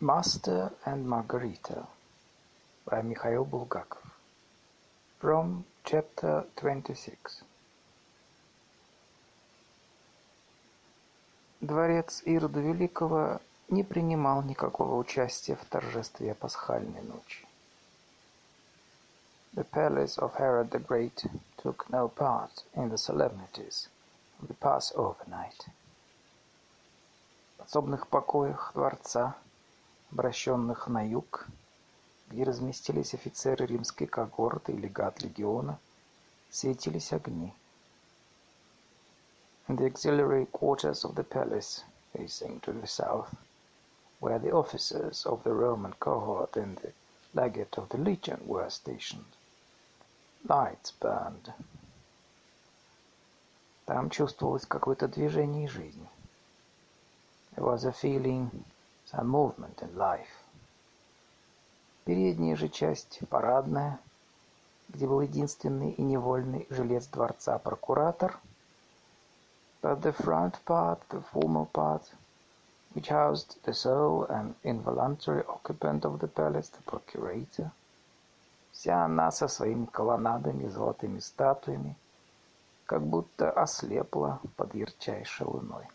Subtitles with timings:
[0.00, 1.84] Master and Margarita
[2.88, 4.12] by Mikhail Bulgakov
[5.18, 7.42] From chapter 26
[11.60, 17.44] Дворец Ирода Великого не принимал никакого участия в торжестве пасхальной ночи.
[19.54, 21.26] The palace of Herod the Great
[21.60, 23.88] took no part in the solemnities
[24.40, 25.66] of the Passover night.
[27.56, 29.34] В подсобных покоях дворца,
[30.10, 31.46] обращенных на юг,
[32.28, 35.78] где разместились офицеры римской когорты и легат легиона,
[36.50, 37.52] светились огни.
[39.68, 43.34] In the auxiliary quarters of the palace, facing to the south,
[44.20, 46.92] where the officers of the Roman cohort and the
[47.34, 49.36] legate of the legion were stationed,
[50.48, 51.52] lights burned.
[53.84, 56.06] Там чувствовалось какое-то движение и жизнь.
[57.54, 58.50] There was a feeling,
[59.10, 60.44] some movement in life.
[62.04, 63.98] Передняя же часть, парадная,
[64.88, 68.38] где был единственный и невольный жилец дворца прокуратор,
[69.82, 72.02] but the front part, the formal part,
[72.94, 77.70] which housed the sole and involuntary occupant of the palace, the procurator,
[78.72, 81.96] вся она со своими колоннадами и золотыми статуями,
[82.86, 85.86] как будто ослепла под ярчайшей луной.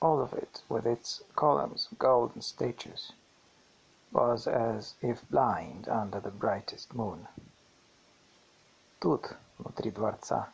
[0.00, 3.12] All of it, with its columns of golden statues,
[4.12, 7.28] was as if blind under the brightest moon.
[9.00, 10.48] Тут, внутри дворца,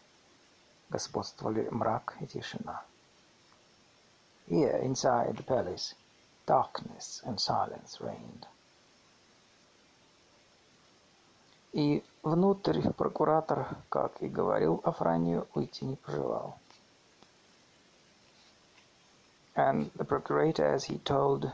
[0.91, 2.83] господствовали мрак и тишина.
[4.49, 5.95] Here, inside the palace,
[6.47, 8.47] darkness and silence reigned.
[11.73, 16.59] И внутрь прокуратор, как и говорил Афранию, уйти не пожелал.
[19.55, 21.51] And the procurator, as he told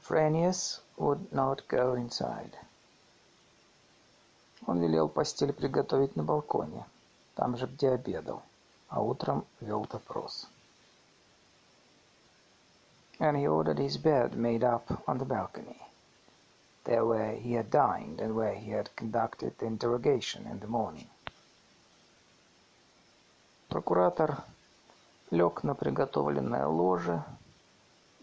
[0.00, 2.56] Phrenius, would not go inside.
[4.66, 6.86] Он велел постель приготовить на балконе,
[7.34, 8.42] там же, где обедал,
[8.88, 10.46] а утром вел допрос.
[13.18, 15.80] And he ordered his bed made up on the balcony,
[16.84, 21.08] there where he had dined and where he had conducted the interrogation in the morning.
[23.68, 24.44] Прокуратор
[25.31, 27.23] лег на приготовленное ложе,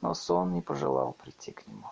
[0.03, 1.89] но сон не пожелал прийти к нему.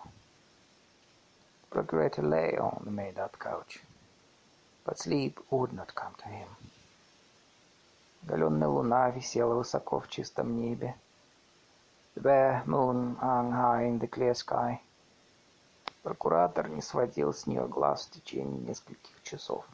[1.71, 3.81] Procurator lay on the made-up couch,
[4.85, 6.47] but sleep would not come to him.
[8.23, 10.95] Галенная луна висела высоко в чистом небе.
[12.15, 14.79] The bare moon hung high in the clear sky.
[16.03, 19.65] Прокуратор не сводил с нее глаз в течение нескольких часов.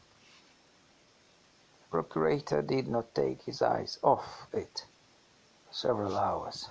[1.90, 4.86] The procurator did not take his eyes off it
[5.73, 6.69] several hours.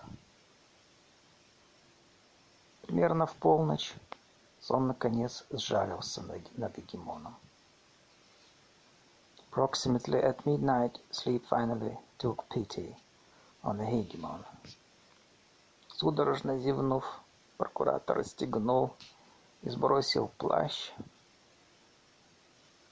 [2.82, 3.94] Примерно в полночь
[4.60, 6.22] сон наконец сжалился
[6.56, 7.34] над Эгемоном.
[9.50, 12.94] Approximately at midnight, sleep finally took pity
[13.64, 14.44] on the hegemon.
[15.88, 17.04] Судорожно зевнув,
[17.56, 18.94] прокуратор расстегнул
[19.62, 20.92] и сбросил плащ.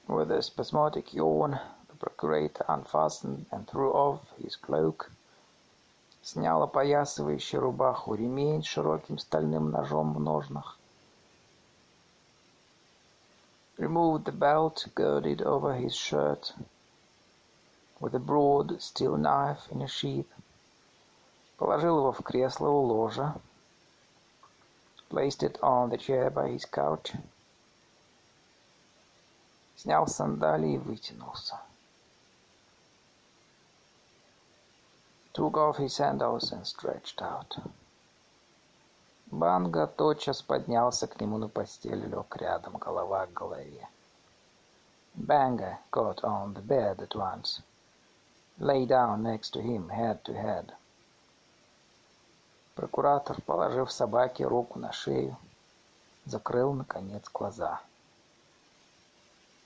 [0.07, 1.59] With a spasmodic yawn,
[1.89, 5.11] the procurator unfastened and threw off his cloak,
[6.22, 10.78] Снял опоясывающий рубаху ремень широким стальным ножом в ножнах,
[13.76, 16.54] removed the belt girded over his shirt,
[17.98, 20.30] with a broad steel knife in a sheath,
[21.58, 23.34] положил его в кресло у ложа,
[25.10, 27.12] placed it on the chair by his couch,
[29.76, 31.58] снял сандалии и вытянулся.
[35.33, 37.57] Took off his sandals and stretched out.
[39.31, 43.87] Банга тотчас поднялся к нему на постель, лег рядом, голова к голове.
[45.15, 47.61] Banga got on the bed at once,
[48.59, 50.73] lay down next to him, head to head.
[52.75, 55.35] Прокуратор, положив собаке руку на шею,
[56.25, 57.79] закрыл, наконец, глаза.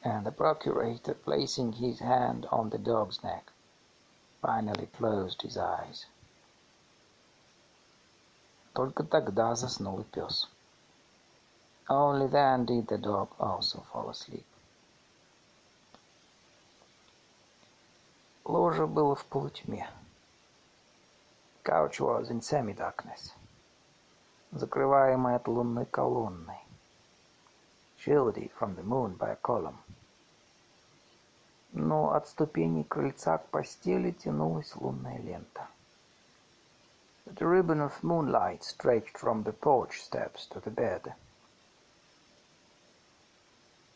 [0.04, 3.52] And the procurator, placing his hand on the dog's neck,
[4.46, 6.06] finally closed his eyes.
[8.74, 10.48] Только тогда заснул и пес.
[11.90, 14.46] Only then did the dog also fall asleep.
[18.46, 19.88] Ложе было в полутьме.
[21.64, 23.34] Couch was in semi-darkness,
[24.52, 26.60] закрываемый от лунной колонной,
[27.98, 29.78] shielded from the moon by a column.
[31.79, 35.69] Но от ступеней крыльца к постели тянулась лунная лента.
[37.27, 41.13] a ribbon of moonlight stretched from the porch steps to the bed.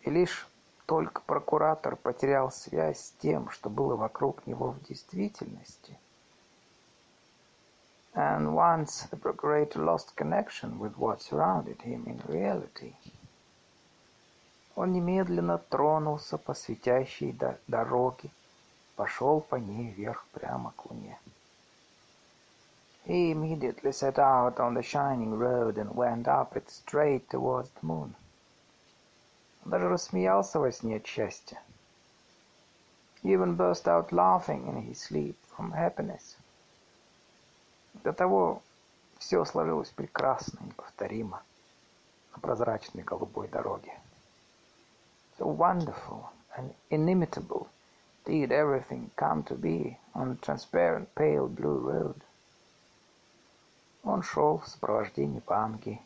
[0.02, 0.46] И лишь
[0.84, 5.98] только прокуратор потерял связь с тем, что было вокруг него в действительности,
[8.14, 12.94] and once the procurator lost connection with what surrounded him in reality,
[14.76, 17.36] он немедленно тронулся по светящей
[17.66, 18.30] дороге,
[18.96, 21.18] пошел по ней вверх прямо к луне.
[23.06, 27.82] He immediately set out on the shining road and went up it straight towards the
[27.82, 28.14] moon.
[29.64, 31.60] Он даже рассмеялся во сне от счастья.
[33.22, 36.36] He even burst out laughing in his sleep from happiness.
[38.04, 38.62] До того
[39.18, 41.42] все сложилось прекрасно, неповторимо
[42.32, 43.92] на прозрачной голубой дороге.
[45.39, 47.67] So wonderful and inimitable
[48.25, 52.21] did everything come to be on the transparent pale blue road.
[54.03, 55.99] Он шел в сопровождении Банги.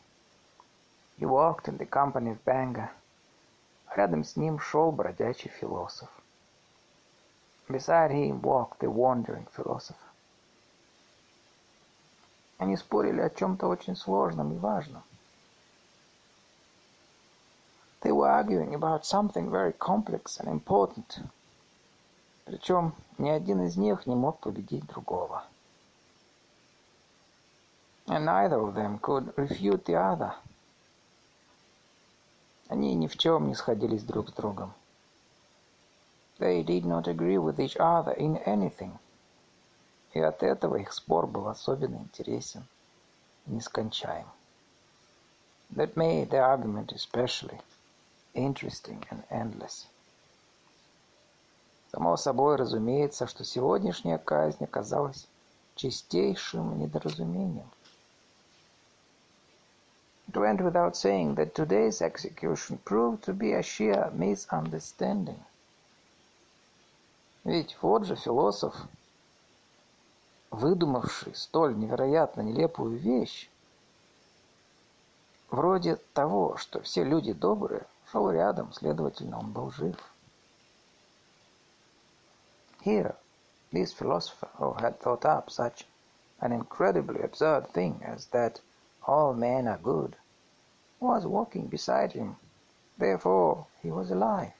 [1.18, 2.90] He walked in the company of Banga.
[3.94, 6.08] Рядом с ним шел бродячий философ.
[7.68, 10.10] Beside him walked the wandering philosopher.
[12.58, 15.02] Они спорили о чем-то очень сложном и важном.
[18.04, 21.20] They were arguing about something very complex and important.
[22.46, 25.44] Причем ни один из них не мог победить другого.
[28.06, 30.34] And neither of them could refute the other.
[32.68, 34.72] Они ни в чем не сходились друг с другом.
[36.38, 38.98] They did not agree with each other in anything.
[40.14, 42.64] И от этого их спор был особенно интересен
[43.46, 44.26] и нескончаем.
[45.76, 47.60] That made the argument especially
[48.35, 49.87] interesting and endless.
[51.91, 55.27] Само собой разумеется, что сегодняшняя казнь оказалась
[55.75, 57.69] чистейшим недоразумением.
[60.27, 65.39] It went without saying that today's execution proved to be a sheer misunderstanding.
[67.45, 68.75] Ведь вот же философ,
[70.49, 73.49] выдумавший столь невероятно нелепую вещь,
[75.51, 77.85] вроде того, что все люди добрые,
[78.15, 79.97] шел рядом, следовательно, он был жив.
[82.85, 83.13] Here,
[83.73, 85.85] this philosopher who had thought up such
[86.39, 88.61] an incredibly absurd thing as that
[89.05, 90.15] all men are good
[91.01, 92.37] was walking beside him.
[92.97, 94.53] Therefore, he was alive.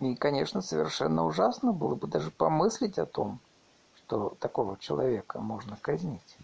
[0.00, 3.40] И, конечно, совершенно ужасно было бы даже помыслить о том,
[3.96, 6.38] что такого человека можно казнить.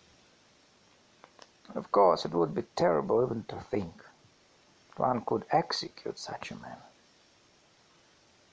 [1.75, 3.93] Of course, it would be terrible even to think
[4.97, 6.77] one could execute such a man.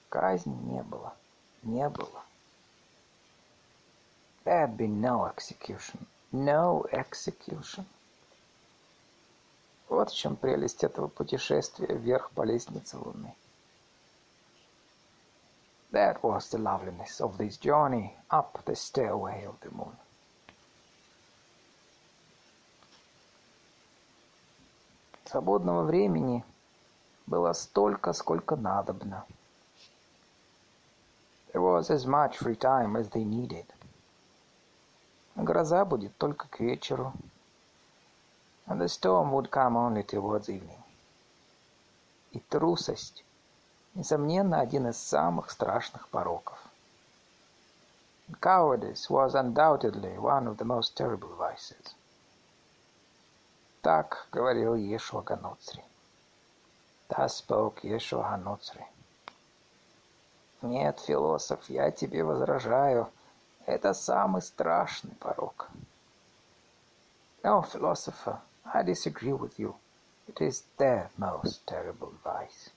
[0.08, 1.12] Казни не было.
[1.62, 2.22] Не было.
[4.44, 6.06] There had been no execution.
[6.32, 7.84] No execution.
[9.88, 13.34] Вот в чем прелесть этого путешествия вверх по лестнице Луны.
[15.92, 19.96] That was the loveliness of this journey up the stairway of the moon.
[25.25, 26.45] Свободного времени
[27.25, 29.25] было столько, сколько надобно.
[31.51, 33.65] There was as much free time as they needed.
[35.35, 37.13] Гроза будет только к вечеру.
[38.67, 40.81] And the storm would come only towards evening.
[42.31, 43.23] И трусость,
[43.95, 46.59] несомненно, один из самых страшных пороков.
[48.41, 51.94] Cowardice was undoubtedly one of the most terrible vices.
[53.85, 55.83] Так говорил Иешуа Ганоцри.
[57.07, 58.83] Thus spoke Yeshua Ханоцри.
[60.63, 63.11] Нет, философ, я тебе возражаю.
[63.67, 65.69] Это самый страшный порок.
[67.43, 68.39] No, philosopher,
[68.73, 69.75] I disagree with you.
[70.27, 72.71] It is the most terrible vice.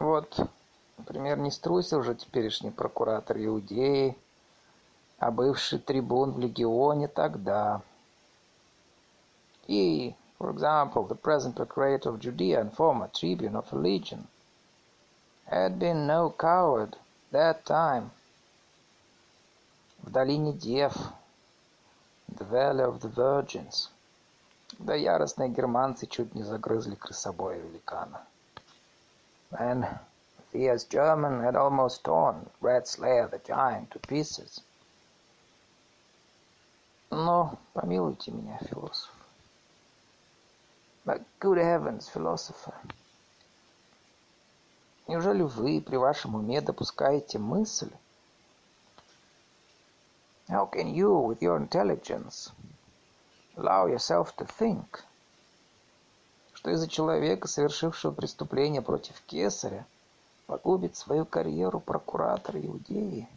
[0.00, 0.50] Вот,
[0.98, 4.18] например, не струсил же теперешний прокуратор Иудеи,
[5.23, 7.81] а бывший трибун в легионе тогда.
[9.67, 14.27] He, for example, the present procurator of Judea and former tribune of a legion,
[15.45, 16.95] had been no coward
[17.31, 18.11] that time.
[20.01, 20.95] В долине Дев,
[22.29, 23.89] the valley of the virgins,
[24.79, 28.25] да яростные германцы чуть не загрызли крысобоя великана.
[29.51, 29.85] And
[30.51, 34.61] fierce German had almost torn Red Slayer the giant to pieces.
[37.16, 39.12] Но помилуйте меня, философ.
[41.04, 42.74] But good heavens, philosopher.
[45.06, 47.92] Неужели вы при вашем уме допускаете мысль,
[50.48, 52.50] can you, with your intelligence,
[53.56, 55.04] allow yourself to think,
[56.52, 59.86] что из-за человека, совершившего преступление против кесаря,
[60.48, 63.28] погубит свою карьеру прокуратора Иудеи?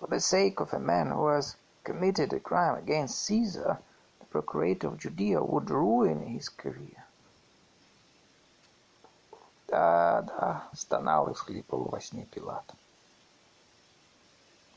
[0.00, 1.56] For the sake of a man who has
[1.88, 3.78] committed a crime against Caesar,
[4.20, 7.02] the procurator of Judea would ruin his career.
[9.68, 12.74] Да, да, стонал и всхлипывал во сне Пилат.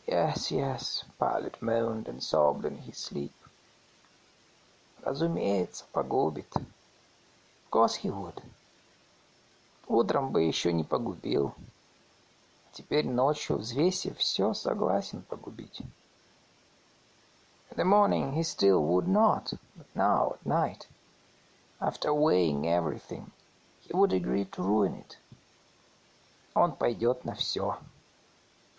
[0.07, 3.33] Yes, yes, Pilate moaned and sobbed in his sleep.
[5.03, 6.49] Разумеется, погубит.
[6.55, 8.41] Of course he would.
[9.87, 11.53] Утром бы еще не погубил.
[12.71, 15.81] Теперь ночью, взвесив все, согласен погубить.
[17.70, 20.88] In the morning he still would not, but now at night,
[21.80, 23.30] after weighing everything,
[23.78, 25.18] he would agree to ruin it.
[26.56, 27.78] Он пойдет на все,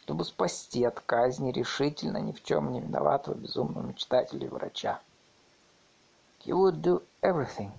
[0.01, 4.99] чтобы спасти от казни решительно ни в чем не виноватого безумного мечтателя и врача.
[6.39, 7.71] He would do everything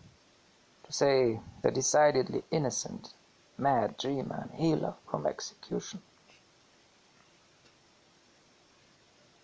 [0.85, 3.13] to say the decidedly innocent,
[3.59, 6.01] mad dreamer and healer from execution.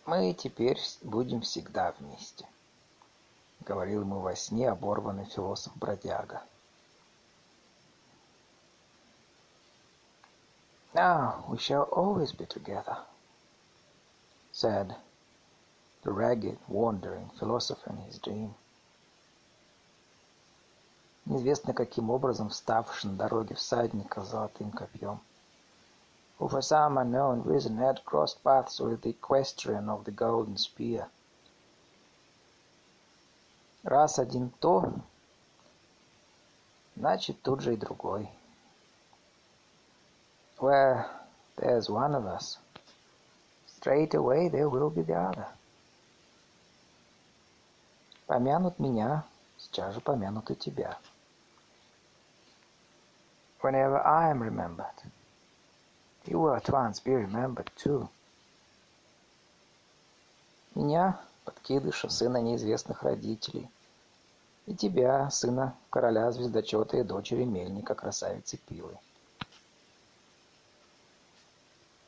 [0.09, 2.47] Мы теперь будем всегда вместе,
[3.59, 6.41] говорил ему во сне оборванный философ-бродяга.
[10.95, 12.97] Now we shall always be together,
[14.51, 14.95] said
[16.01, 18.55] the ragged, wandering philosopher in his dream.
[21.25, 25.21] Неизвестно каким образом вставший на дороге всадника с золотым копьем,
[26.38, 31.08] who for some unknown reason had crossed paths with the equestrian of the golden spear.
[33.84, 34.92] Раз один то,
[36.96, 38.28] значит тут же и другой.
[40.58, 41.06] Where
[41.56, 42.58] there's one of us,
[43.66, 45.46] straight away there will be the other.
[48.26, 49.24] Помянут меня,
[49.58, 50.96] сейчас же помянут и тебя.
[53.60, 54.94] Whenever I am remembered,
[56.29, 58.07] you will at once be remembered too.
[60.75, 63.67] Меня, подкидыша, сына неизвестных родителей,
[64.67, 68.95] и тебя, сына короля звездочета и дочери мельника, красавицы Пилы.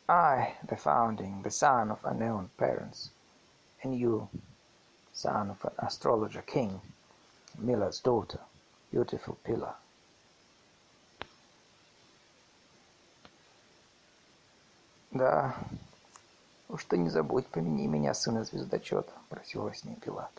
[0.08, 3.10] I, the founding, the son of unknown parents,
[3.82, 4.30] and you,
[5.14, 6.80] son of an astrologer king,
[7.58, 8.40] miller's daughter,
[8.92, 9.74] beautiful pillar.
[15.12, 15.56] Да,
[16.70, 20.32] уж ты не забудь, помяни меня, сына звездочета, просил во сне Пилат.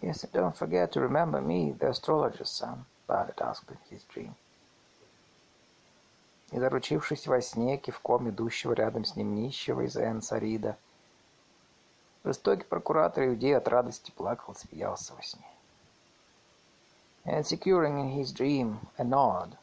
[0.00, 4.34] Yes, and don't forget to remember me, the astrologer's son, Pilate asked in his dream.
[6.52, 10.76] и заручившись во сне кивком идущего рядом с ним нищего из Энсарида.
[12.24, 15.44] Жестокий прокуратор Иудеи от радости плакал, смеялся во сне.
[17.24, 19.56] And securing in his dream a nod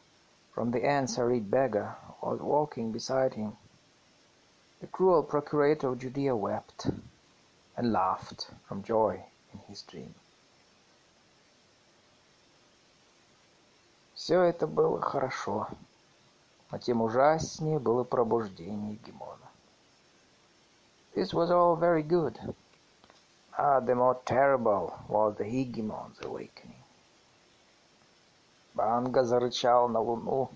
[0.54, 3.53] from the Ansarid beggar was walking beside him,
[4.81, 6.87] the cruel procurator of Judea wept
[7.77, 10.13] and laughed from joy in his dream.
[14.15, 15.67] Все это было хорошо,
[16.71, 19.47] но тем ужаснее было пробуждение Гемона.
[21.15, 22.37] This was all very good,
[23.57, 26.83] ah, the more terrible was the Hegemon's awakening.
[28.75, 30.49] Банга зарычал на луну,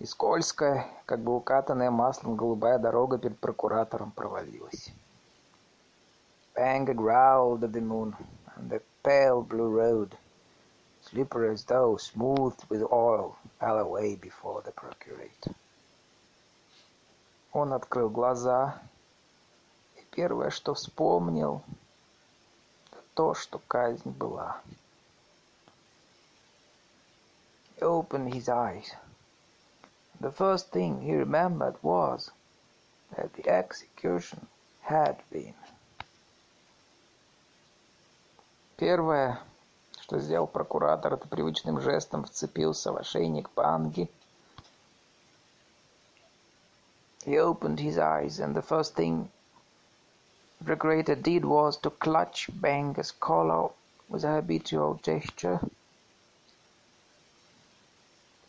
[0.00, 4.90] и скользкая, как бы укатанная маслом голубая дорога перед прокуратором провалилась.
[6.54, 8.16] Banga growled at the moon,
[8.56, 10.16] and the pale blue road
[11.02, 15.54] slippery as though smoothed with oil, fell away before the procurator.
[17.52, 18.80] Он открыл глаза,
[19.96, 21.62] и первое, что вспомнил,
[23.14, 24.60] то, что казнь была.
[27.76, 28.94] He opened his eyes.
[30.19, 32.31] The first thing he remembered was
[33.15, 34.47] that the execution
[34.81, 35.53] had been.
[38.77, 39.39] Первое,
[40.01, 44.09] что сделал прокуратор, это привычным жестом вцепился в ошейник Банги.
[47.25, 49.29] He opened his eyes, and the first thing
[50.59, 53.69] the procurator did was to clutch Banga's collar
[54.09, 55.59] with a habitual gesture.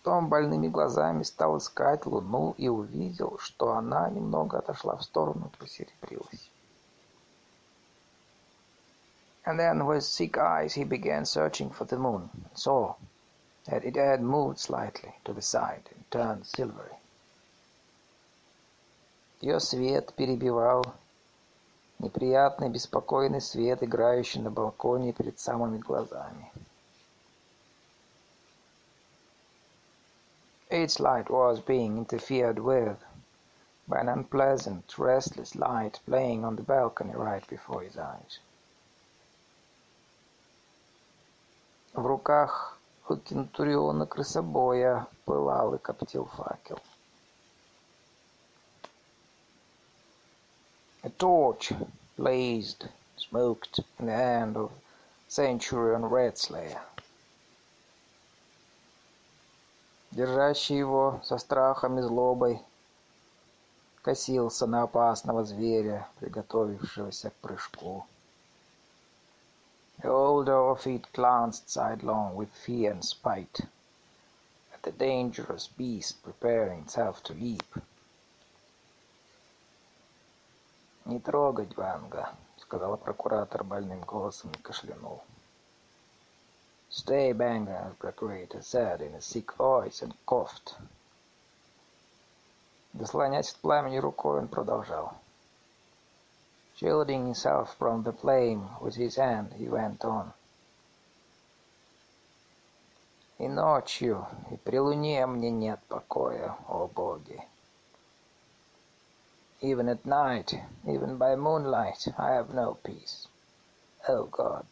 [0.04, 5.58] Потом больными глазами стал искать луну и увидел, что она немного отошла в сторону и
[5.58, 6.50] посеребрилась.
[9.46, 12.96] And then with sick eyes he began searching for the moon, and saw
[13.66, 16.98] that it had moved slightly to the side and turned silvery.
[19.40, 20.84] Ее свет перебивал
[22.00, 26.52] неприятный беспокойный свет, играющий на балконе перед самыми глазами.
[30.71, 33.05] Its light was being interfered with
[33.89, 38.41] by an unpleasant, restless light playing on the balcony right before his eyes.
[41.95, 42.79] В руках
[43.09, 46.81] у кентуриона крысобоя пылал и коптил факел.
[51.05, 51.73] A torch
[52.19, 54.73] blazed, smoked in the hand of
[55.29, 56.81] Centurion Redslayer.
[60.12, 62.62] Держащий его со страхом и злобой,
[64.02, 68.06] косился на опасного зверя, приготовившегося к прыжку.
[70.00, 73.62] The old Orphid glanced sidelong with fear and spite
[74.74, 77.64] at the dangerous beast preparing itself to leap.
[81.06, 85.24] «Не трогать Ванга»,— сказал прокуратор больным голосом и кашлянул.
[86.91, 90.75] «Stay, Banga», the procurator said in a sick voice and coughed.
[92.99, 95.15] Заслонясь от пламени рукой, он продолжал.
[96.77, 100.33] Shielding himself from the flame with his hand, he went on.
[103.39, 107.43] И ночью, и при луне мне нет покоя, о боги.
[109.61, 110.55] Even at night,
[110.87, 113.29] even by moonlight, I have no peace.
[114.09, 114.67] Oh God.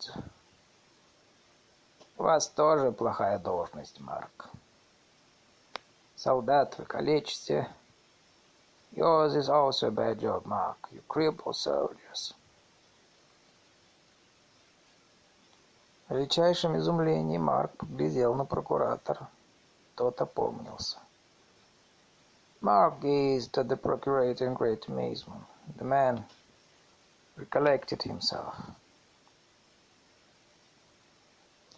[2.20, 4.50] У вас тоже плохая должность, Марк.
[6.18, 7.70] Солдат вы калечите.
[8.92, 10.76] Yours is also a bad job, Mark.
[10.92, 12.34] You cripple soldiers.
[16.10, 19.30] В величайшем изумлении Марк поглядел на прокуратора.
[19.96, 20.98] Тот опомнился.
[22.62, 25.46] Mark gazed at the procurator in great amazement.
[25.78, 26.26] The man
[27.38, 28.56] recollected himself.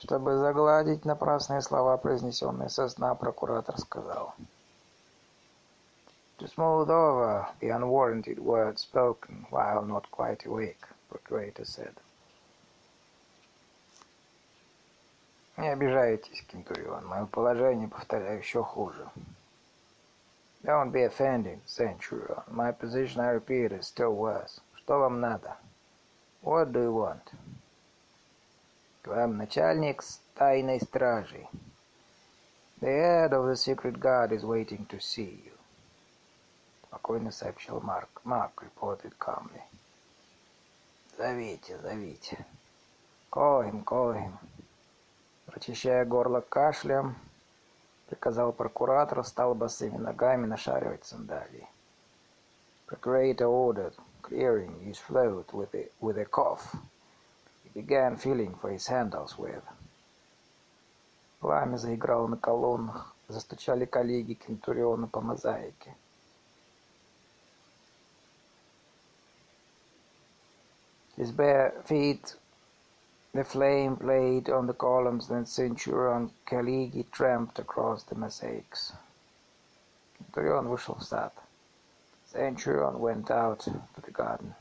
[0.04, 4.34] Чтобы загладить напрасные слова, произнесенные со сна, прокуратор сказал.
[6.40, 11.94] To smooth over the unwarranted words spoken while not quite awake, procurator said.
[15.58, 19.08] Не обижайтесь, Кентурион, мое положение, повторяю, еще хуже.
[20.64, 22.42] Don't be offended, Centurion.
[22.48, 24.62] My position, I repeat, is still worse.
[24.78, 25.58] Что вам надо?
[26.42, 27.22] What do you want?
[29.04, 30.04] К вам начальник
[30.36, 31.48] тайной стражи.
[32.82, 35.54] The head of the secret guard is waiting to see you.
[36.88, 38.22] Спокойно сообщил Марк.
[38.24, 39.62] Марк reported calmly.
[41.18, 42.46] Зовите, зовите.
[43.32, 44.34] Call him, call him.
[45.48, 47.16] Прочищая горло кашлем,
[48.08, 51.68] приказал прокуратор, стал босыми ногами нашаривать сандалии.
[52.88, 56.76] Procurator ordered, clearing his throat with a, with a cough.
[57.71, 59.63] He began feeling for his sandals with.
[61.41, 65.95] Пламя заиграло на колоннах, застучали коллеги Кентуриона по мозаике.
[71.17, 72.37] His bare feet
[73.37, 78.95] The flame played on the columns, then Centurion Kaligi tramped across the mosaics.
[80.17, 81.35] Centurion вышел в сад.
[82.33, 84.55] Centurion went out to the garden.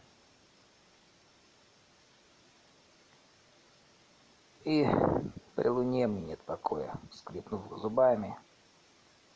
[4.65, 4.87] И
[5.55, 8.37] при луне мне нет покоя, скрипнув зубами.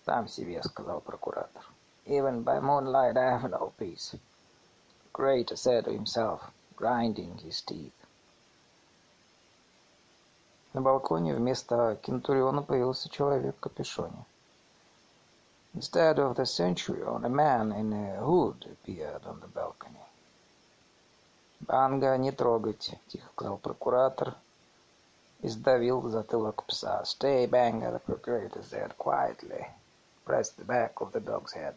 [0.05, 1.65] Сам себе, сказал прокуратор.
[2.05, 4.15] Even by moonlight I have no peace.
[5.15, 6.41] Great said to himself,
[6.77, 7.95] grinding his teeth.
[10.75, 14.27] На балконе вместо Кентуриона появился человек в капюшоне.
[15.75, 20.05] Instead of the Centurion, a man in a hood appeared on the balcony.
[21.61, 24.37] «Банга не трогать»,— тихо сказал прокуратор
[25.45, 27.03] и сдавил затылок пса.
[27.05, 29.67] «Stay, Banga», the procurator said quietly.
[30.25, 31.75] Pressed the back of the dog's head.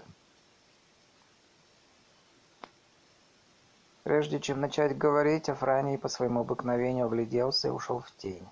[4.03, 8.47] Прежде чем начать говорить, Афраний по своему обыкновению огляделся и ушел в тень.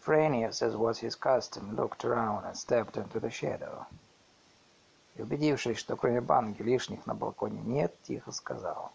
[0.00, 3.84] Frenius, as was his custom, looked around and stepped into the shadow.
[5.16, 8.92] И убедившись, что кроме банги лишних на балконе нет, тихо сказал.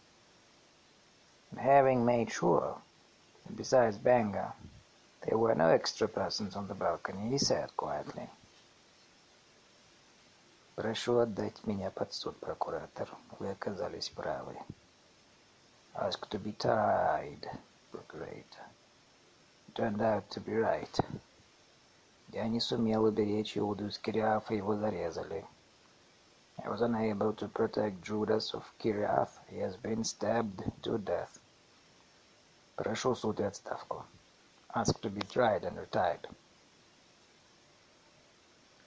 [1.51, 2.77] And having made sure
[3.54, 4.54] besides Banga,
[5.22, 8.28] there were no extra persons on the balcony, he said quietly.
[10.76, 13.08] Прошу отдать меня под суд, прокуратор.
[13.38, 14.56] Вы оказались правы.
[15.94, 17.48] Ask to be tied,
[17.90, 18.66] procurator.
[19.76, 21.00] turned out to be right.
[22.32, 25.44] Я не сумел уберечь Иуду из Кириафа, его зарезали.
[26.58, 29.38] He was unable to protect Judas of Kiriath.
[29.50, 31.38] He has been stabbed to death.
[32.81, 34.05] Прошу суд и отставку.
[34.73, 36.27] Ask to be tried and retired.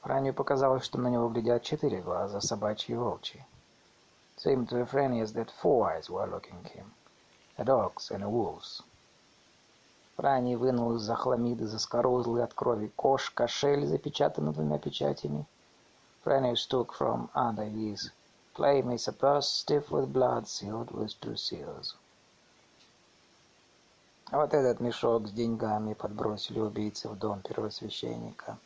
[0.02, 3.44] Франию показалось, что на него глядят четыре глаза, собачьи и волчьи.
[4.36, 6.92] Seemed to Ephraimius that four eyes were looking at him,
[7.56, 8.82] a dog's and a wolf's.
[10.16, 15.46] Франий вынул из-за хламиды заскорузлый от крови кош, кошель, запечатанный двумя печатями.
[16.24, 18.10] Franius took from under his
[18.56, 21.94] claymase a purse stiff with blood, sealed with two seals.
[24.34, 28.58] А вот этот мешок с деньгами подбросили убийцы в дом первосвященника.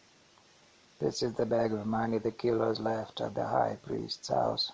[0.99, 4.73] This is the bag of money the killers left at the high priest's house.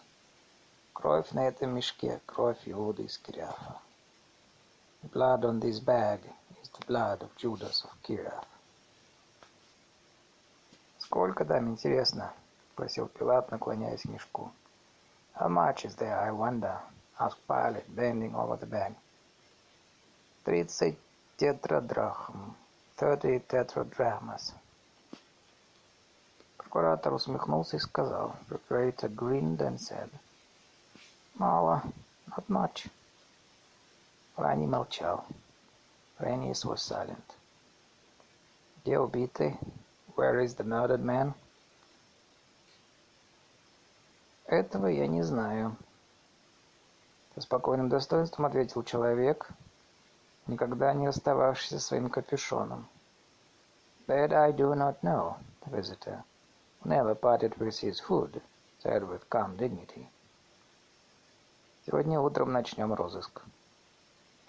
[0.93, 3.81] Кровь на этом мешке, кровь Иуды из Кириафа.
[5.03, 6.21] The blood on this bag
[6.63, 8.47] is the blood of Judas of Kiriath.
[11.01, 12.33] Сколько там, интересно?
[12.73, 14.53] Спросил Пилат, наклоняясь к мешку.
[15.35, 16.79] How much is there, I wonder?
[17.19, 18.95] Asked Pilate, bending over the bag.
[20.45, 20.99] Тридцать
[21.39, 22.55] тетрадрахм.
[22.99, 24.53] Thirty tetradrachmas.
[26.59, 28.37] Прокуратор усмехнулся и сказал.
[28.51, 30.11] Procurator grinned and said.
[31.37, 31.83] Мало.
[32.29, 32.91] Not much.
[34.37, 35.25] Франи молчал.
[36.19, 37.25] Френиus was silent.
[38.83, 39.59] Где убитый?
[40.15, 41.33] Where is the murdered man?
[44.47, 45.75] Этого я не знаю.
[47.35, 49.49] Со спокойным достоинством ответил человек,
[50.47, 52.87] никогда не расстававшийся со своим капюшоном.
[54.07, 56.23] That I do not know, the visitor.
[56.85, 58.43] Never parted with his food,
[58.83, 60.07] said with calm dignity.
[61.87, 63.43] Сегодня утром начнем розыск.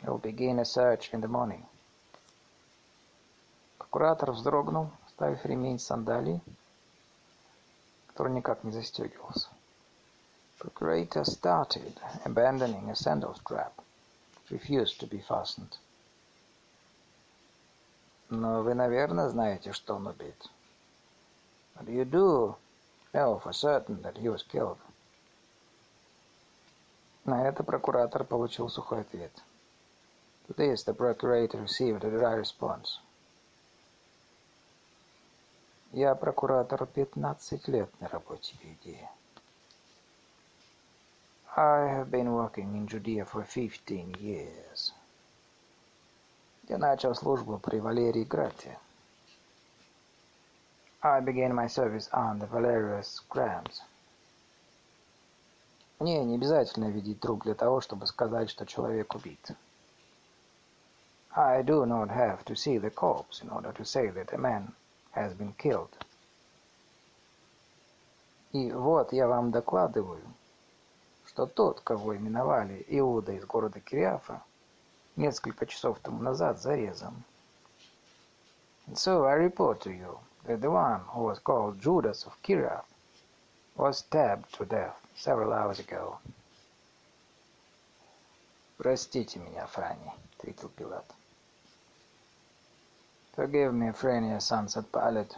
[0.02, 1.64] We'll begin a search in the morning.
[3.78, 6.42] Прокуратор вздрогнул, ставив ремень сандалий,
[8.08, 9.48] который никак не застегивался.
[10.60, 13.74] Procurator started, abandoning a sandal strap,
[14.50, 15.78] which refused to be fastened.
[18.30, 20.50] Но вы, наверное, знаете, что он убит.
[21.76, 22.56] But you do
[23.14, 24.78] know for certain that he was killed.
[27.26, 29.32] На это прокуратор получил сухой ответ.
[30.48, 33.00] To this the procurator received a dry response.
[35.92, 39.10] Я прокуратор 15 лет на работе в Иудее.
[41.56, 44.92] I have been working in Judea for 15 years.
[46.68, 48.80] Я начал службу при Валерии Грате.
[51.04, 53.84] I began my service under Valerius Grams.
[56.00, 59.52] Мне не обязательно видеть труп для того, чтобы сказать, что человек убит.
[61.36, 64.74] I do not have to see the corpse in order to say that a man
[65.14, 65.92] has been killed.
[68.54, 70.24] И вот я вам докладываю,
[71.28, 74.42] что тот, кого именовали Иуда из города Кириафа,
[75.16, 77.24] несколько часов тому назад зарезан.
[78.88, 82.86] And so I report to you that the one who was called Judas of Kiriath
[83.76, 86.20] was stabbed to death several hours ago.
[88.78, 91.06] «Простите меня, Франи»,— ответил Пилат.
[93.36, 95.36] «Forgive me, Френия, Sunset Pilot.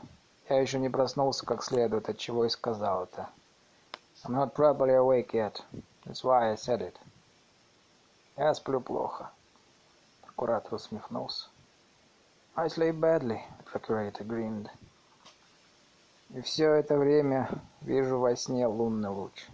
[0.50, 3.30] Я еще не проснулся как следует, от чего и сказал это.
[4.24, 5.62] I'm not properly awake yet.
[6.06, 6.96] That's why I said it.
[8.36, 9.32] Я сплю плохо.
[10.38, 11.50] Прокуратор усмехнулся.
[12.56, 14.70] I sleep badly, Procurator grinned.
[16.30, 17.50] И все это время
[17.82, 19.48] вижу во сне лунный луч.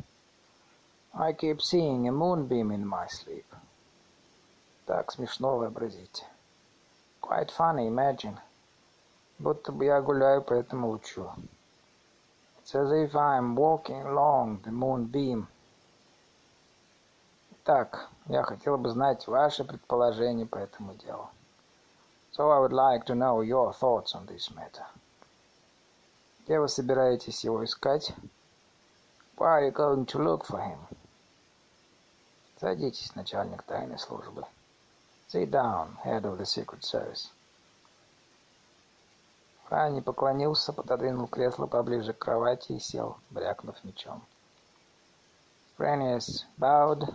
[1.13, 3.45] I keep seeing a moonbeam in my sleep.
[4.85, 6.25] Так смешно вообразите.
[7.21, 8.37] Quite funny, imagine.
[9.39, 11.31] Будто бы я гуляю по этому лучу.
[12.61, 15.47] It's as if I'm walking along the moonbeam.
[17.63, 21.29] Так, я хотел бы знать ваши предположения по этому делу.
[22.33, 24.85] So I would like to know your thoughts on this matter.
[26.43, 28.11] Где вы собираетесь его искать?
[29.37, 30.77] Where are you going to look for him?
[32.59, 34.45] Садитесь, начальник тайной службы.
[35.29, 37.29] Sit down, head of the secret service.
[39.69, 44.21] Франи поклонился, пододвинул кресло поближе к кровати и сел, брякнув мечом.
[45.77, 47.13] Franius bowed,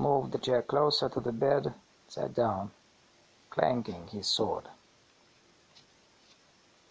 [0.00, 1.74] moved the chair closer to the bed,
[2.08, 2.70] sat down,
[3.50, 4.64] clanking his sword.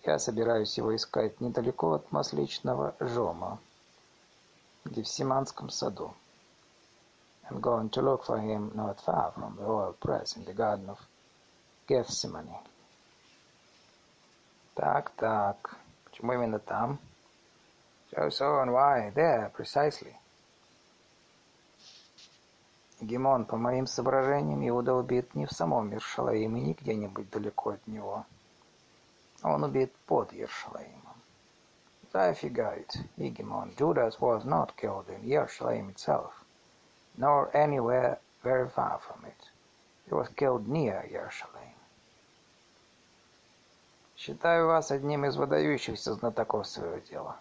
[0.05, 3.59] Я собираюсь его искать недалеко от Масличного Жома,
[4.85, 6.13] в Гефсиманском саду.
[7.49, 10.89] I'm going to look for him not far from the royal press in the garden
[10.89, 10.99] of
[11.87, 12.55] Gethsemane.
[14.75, 15.77] Так, так.
[16.05, 16.99] Почему именно там?
[18.11, 19.11] So, so, and why?
[19.15, 20.15] There, precisely.
[23.01, 28.25] Гимон, по моим соображениям, Иуда убит не в самом Ершалаиме, не где-нибудь далеко от него.
[29.41, 30.33] Он убит под.
[32.11, 36.43] I figure it, Hegemon, Judas was not killed in Yerushalayim itself,
[37.15, 39.49] nor anywhere very far from it.
[40.07, 41.75] He was killed near Yerushalayim.
[44.17, 47.37] Считаю вас одним из выдающихся знатоков своего дела.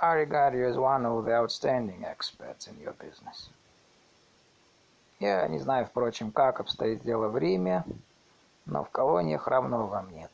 [0.00, 3.50] I regard you as one of the outstanding experts in your business.
[5.24, 7.82] Я не знаю, впрочем, как обстоит дело в Риме,
[8.66, 10.30] но в колониях равного вам нет.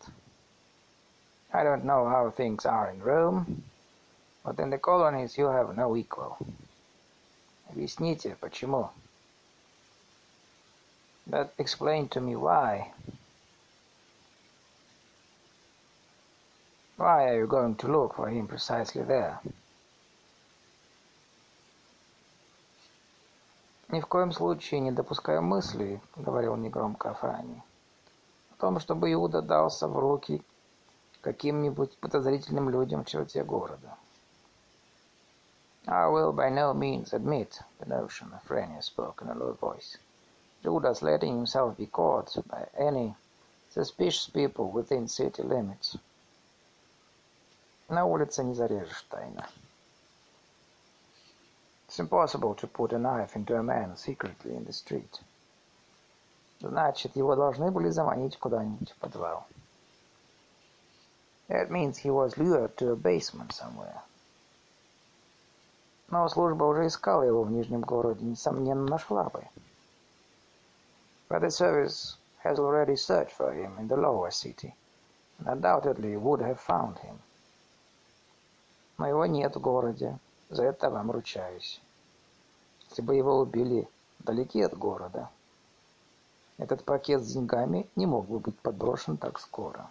[1.53, 3.63] I don't know how things are in Rome,
[4.43, 6.37] but in the colonies you have no equal.
[7.69, 8.91] Объясните, почему?
[11.25, 12.93] But explain to me why.
[16.97, 19.39] Why are you going to look for him precisely there?
[23.93, 27.61] «Ни в коем случае не допускаю мысли,— говорил негромко Афани,—
[28.53, 30.45] о том, чтобы Иуда дался в руки
[31.23, 33.97] каким-нибудь подозрительным людям в черте города.
[35.87, 39.99] I will by no means admit the notion, Afrania spoke in a low voice.
[40.63, 43.17] Judas letting himself be caught by any
[43.71, 45.97] suspicious people within city limits.
[47.89, 49.49] На улице не зарежешь тайно.
[51.90, 55.22] It's impossible to put a knife into a man secretly in the street.
[56.60, 59.46] Значит, его должны были заманить куда-нибудь в подвал.
[61.48, 64.02] That means he was lured to a basement somewhere.
[66.10, 69.48] Но служба уже искала его в Нижнем городе, несомненно, нашла бы.
[71.30, 74.74] But the service has already searched for him in the lower city,
[75.40, 77.20] and undoubtedly would have found him.
[78.98, 80.20] Но его нет в городе,
[80.51, 81.81] за это вам ручаюсь.
[82.89, 85.31] Если бы его убили вдалеке от города,
[86.59, 89.89] этот пакет с деньгами не мог бы быть подброшен так скоро.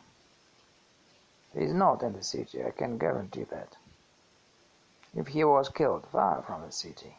[1.53, 3.69] He is not in the city, I can guarantee that.
[5.15, 7.15] If he was killed far from the city,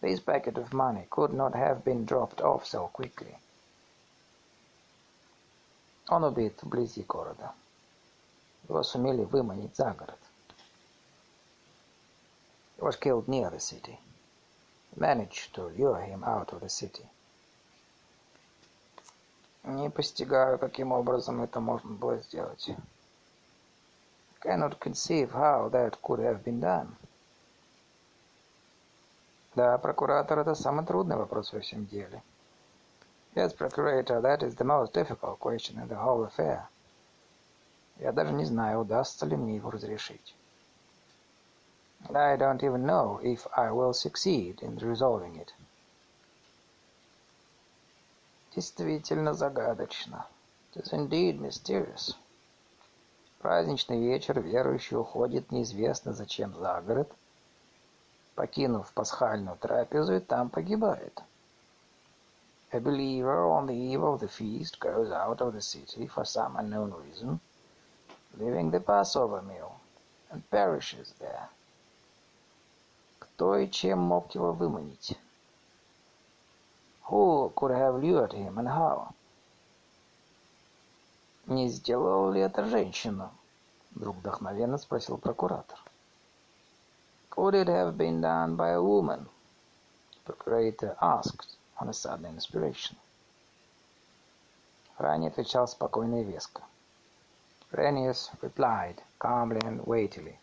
[0.00, 3.36] this packet of money could not have been dropped off so quickly.
[6.08, 7.52] Он убит вблизи города.
[8.68, 10.18] Его сумели выманить за город.
[12.80, 14.00] He was killed near the city.
[14.96, 17.06] Managed to lure him out of the city.
[19.64, 22.70] Не постигаю, каким образом это можно было сделать.
[24.40, 26.96] cannot conceive how that could have been done.
[29.54, 32.22] Да, прокуратор, это самый трудный вопрос во всем деле.
[33.34, 36.62] Yes, procurator, that is the most difficult question in the whole affair.
[37.98, 40.34] Я даже не знаю, удастся ли мне его разрешить.
[42.07, 45.53] And I don't even know if I will succeed in resolving it.
[48.55, 50.27] Действительно загадочно.
[50.73, 52.15] It is indeed mysterious
[53.45, 57.11] праздничный вечер верующий уходит неизвестно зачем за город,
[58.33, 61.21] покинув пасхальную трапезу, и там погибает.
[62.71, 66.55] A believer on the eve of the feast goes out of the city for some
[66.55, 67.39] unknown reason,
[68.39, 69.75] leaving the Passover meal,
[70.31, 71.47] and perishes there.
[73.40, 75.18] Кто и чем мог его выманить?
[77.08, 79.14] Who could have lured him and how?
[81.46, 83.30] «Не сделала ли это женщина?»—
[83.94, 85.78] вдруг вдохновенно спросил прокуратор.
[87.30, 89.26] «Could it have been done by a woman?»
[90.26, 92.94] Procurator asked on a sudden inspiration.
[94.98, 96.60] Рани отвечал спокойно и веско.
[97.72, 100.39] Renius replied calmly and weightily.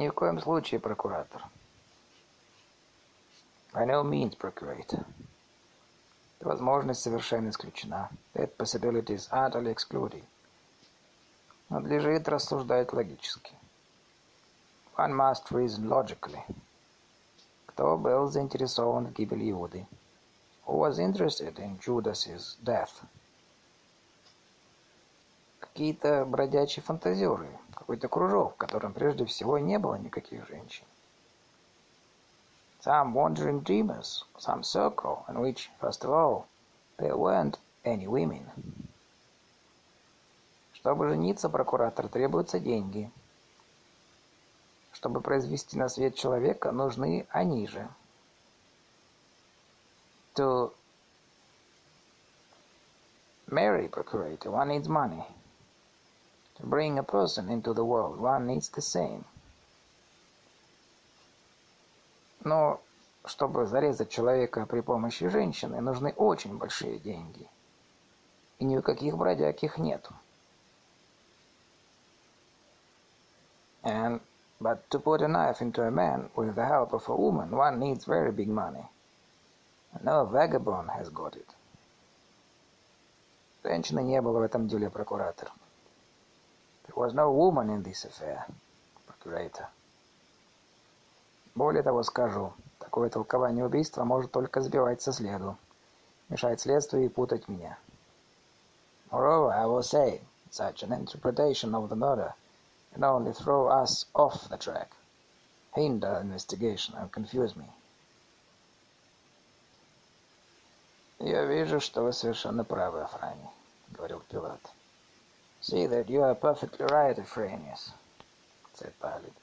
[0.00, 1.44] Ни в коем случае, прокуратор.
[3.74, 5.04] By no means, procurator.
[6.40, 8.08] Возможность совершенно исключена.
[8.32, 10.24] That possibility is utterly excluded.
[11.68, 13.52] Надлежит рассуждать логически.
[14.96, 16.42] One must reason logically.
[17.66, 19.86] Кто был заинтересован в гибели Иуды?
[20.66, 23.02] Who was interested in Judas's death?
[25.58, 27.50] Какие-то бродячие фантазеры,
[27.80, 30.84] какой-то кружок, в котором прежде всего не было никаких женщин.
[32.80, 36.46] some wandering dreamers, some circle in which, first of all,
[36.98, 38.50] there weren't any women.
[40.72, 43.10] Чтобы жениться, прокуратор, требуются деньги.
[44.92, 47.86] Чтобы произвести на свет человека, нужны они же.
[50.36, 50.72] To
[53.50, 55.22] marry procurator, one needs money.
[56.60, 59.24] To bring a person into the world, one needs the same.
[62.44, 62.80] Но
[63.24, 67.48] чтобы зарезать человека при помощи женщины, нужны очень большие деньги.
[68.58, 70.12] И ни у каких бродяг их нету.
[73.82, 74.20] And,
[74.60, 77.78] but to put a knife into a man with the help of a woman, one
[77.78, 78.84] needs very big money.
[80.02, 81.48] No vagabond has got it.
[83.62, 85.50] Женщины не было в этом деле, прокуратор.
[86.90, 88.46] There was no woman in this affair,
[89.06, 89.68] procurator.
[91.54, 95.56] Более того скажу, такое толкование убийства может только сбивать со следу,
[96.30, 97.78] мешать следствию и путать меня.
[99.12, 102.34] Moreover, I will say, such an interpretation of the murder
[102.92, 104.90] can only throw us off the track,
[105.76, 107.70] hinder investigation and confuse me.
[111.20, 113.48] «Я вижу, что вы совершенно правы, Афрани»,—
[113.92, 114.60] говорил Пилат.
[115.60, 117.92] «See that you are perfectly right, Afranius»,—
[118.74, 119.34] said Pilate.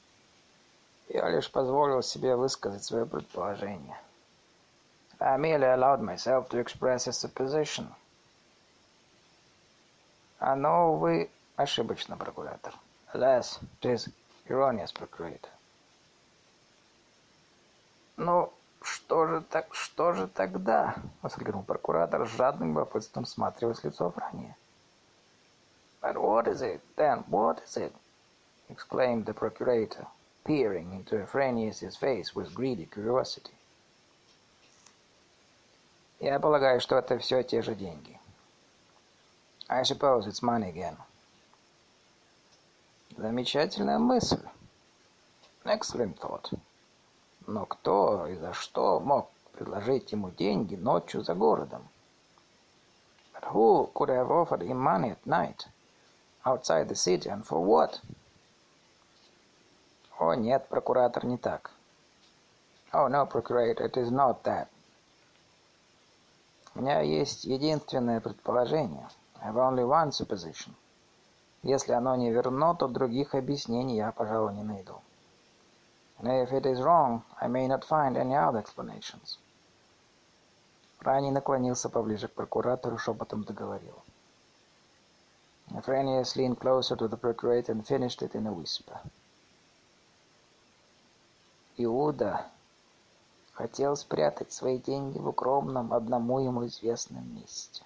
[1.09, 3.97] Я лишь позволил себе высказать свое предположение.
[5.19, 7.87] I merely allowed myself to express a supposition.
[10.39, 12.73] Оно, увы, ошибочно, прокуратор.
[13.13, 14.09] Alas, it is
[14.47, 15.49] erroneous, procurator.
[18.17, 18.51] Ну,
[18.81, 24.55] «Что же так, что же тогда?»— воскликнул прокуратор с жадным любопытством, всматриваясь в лицо Франия.
[26.07, 27.93] «But what is it, then, what is it?»—
[28.69, 30.07] exclaimed the procurator,
[30.45, 33.51] peering into Afranius's face with greedy curiosity.
[36.21, 38.17] «Я полагаю, что это все те же деньги.
[39.67, 40.95] I suppose it's money again».
[43.17, 44.47] «Замечательная мысль.
[45.65, 46.57] Excellent thought».
[47.47, 51.85] Но кто и за что мог предложить ему деньги ночью за городом?
[53.33, 55.67] But who could have offered him money at night,
[56.47, 57.99] outside the city, and for what?
[60.19, 61.71] О, нет, прокуратор, не так.
[62.93, 64.67] Oh, no, procurator, it is not that.
[66.73, 69.07] У меня есть единственное предположение.
[69.41, 70.73] I have only one supposition.
[71.63, 75.01] Если оно не верно, то других объяснений я, пожалуй, не найду.
[76.19, 79.37] And if it is wrong, I may not find any other explanations.
[81.01, 84.01] Рани наклонился поближе к прокуратору, шепотом договорил.
[85.76, 89.00] Ephraimius leaned closer to the procurator and finished it in a whisper.
[91.78, 92.46] Иуда
[93.54, 97.82] хотел спрятать свои деньги в укромном, одному ему известном месте.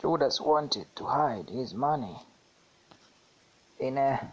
[0.00, 2.22] Judas wanted to hide his money
[3.78, 4.32] in a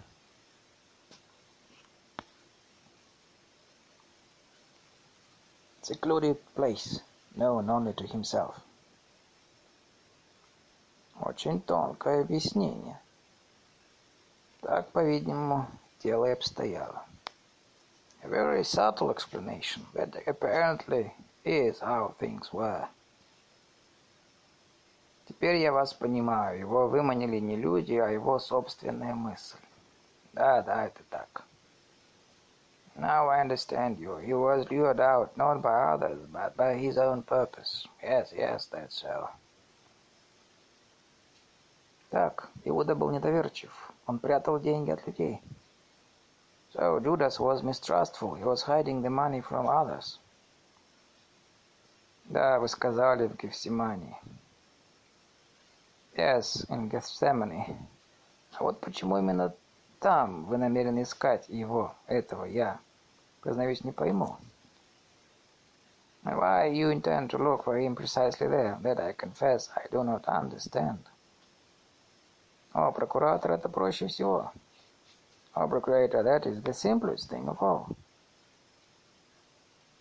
[5.89, 7.01] secluded place
[7.35, 8.55] known only to himself.
[11.19, 13.01] Очень тонкое объяснение.
[14.61, 15.67] Так, по-видимому,
[16.03, 17.05] дело и обстояло.
[18.23, 21.11] A very subtle explanation, but apparently
[21.45, 22.87] is how things were.
[25.27, 26.59] Теперь я вас понимаю.
[26.59, 29.59] Его выманили не люди, а его собственная мысль.
[30.35, 31.45] Да, да, это так.
[32.98, 34.18] Now I understand you.
[34.18, 37.88] He was lured out not by others, but by his own purpose.
[38.04, 39.30] Yes, yes, that's so.
[42.12, 43.72] Так, Иуда был недоверчив.
[44.06, 45.42] Он прятал деньги от людей.
[46.74, 48.36] So Judas was mistrustful.
[48.36, 50.20] He was hiding the money from others.
[52.26, 54.16] Да, вы сказали в Гефсимании.
[56.16, 57.76] Yes, in Gethsemane.
[58.54, 59.54] А вот почему именно
[60.00, 62.80] там вы намерены искать его, этого, я,
[63.48, 64.38] признаюсь, не пойму.
[66.24, 70.26] Why you intend to look for him precisely there, that I confess I do not
[70.26, 71.00] understand.
[72.74, 74.52] О, прокуратор, это проще всего.
[75.54, 77.88] О, procurator, that is the simplest thing of all.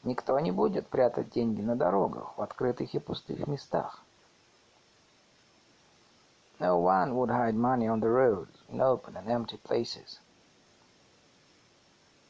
[0.04, 4.02] Никто не будет прятать деньги на дорогах, в открытых и пустых местах.
[6.58, 10.20] No one would hide money on the road, in open and empty places.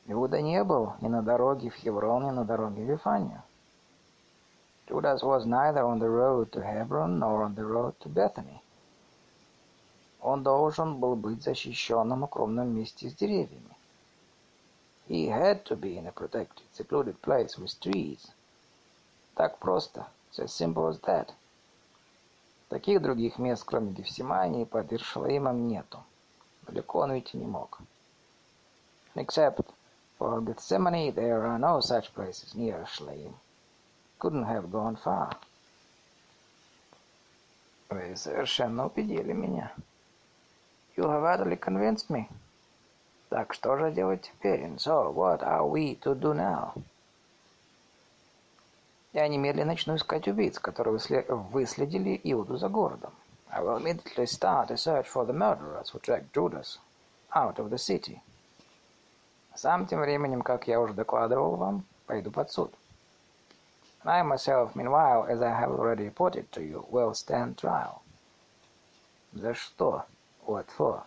[0.10, 3.43] Иуда не был ни на дороге в Хеврон, ни на дороге в Вифанию.
[4.88, 8.62] Judas was neither on the road to Hebron nor on the road to Bethany.
[10.22, 13.76] Он должен был быть защищенным укромном месте с деревьями.
[15.10, 18.32] He had to be in a protected, secluded place with trees.
[19.36, 20.08] Так просто.
[20.32, 21.34] It's as simple as that.
[22.70, 26.01] Таких других мест, кроме Гефсимании, под Иршалаимом нету.
[26.64, 27.80] Далеко он уйти не мог.
[29.16, 29.66] Except
[30.18, 33.35] for Gethsemane, there are no such places near Shleim.
[34.18, 35.37] Couldn't have gone far.
[37.91, 39.73] Вы совершенно убедили меня.
[40.97, 42.29] You have utterly convinced me.
[43.31, 44.62] Так что же делать теперь?
[44.62, 46.75] And so, what are we to do now?
[49.12, 50.99] Я немедленно начну искать убийц, которые
[51.29, 53.12] выследили Иуду за городом.
[53.51, 56.79] I will immediately start a search for the murderers who tracked Judas
[57.35, 58.23] out of the city.
[59.58, 62.72] Сам тем временем, как я уже докладывал вам, пойду под суд.
[64.03, 68.03] I myself, meanwhile, as I have already reported to you, will stand trial.
[69.34, 70.05] За что?
[70.45, 71.01] What for?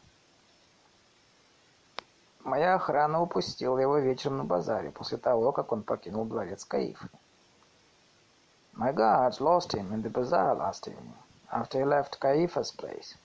[2.42, 7.08] Моя охрана упустила его вечером на базаре, после того, как он покинул дворец Каифы.
[8.76, 11.14] My guards lost him in the bazaar last evening,
[11.52, 13.16] after he left Каифа's place.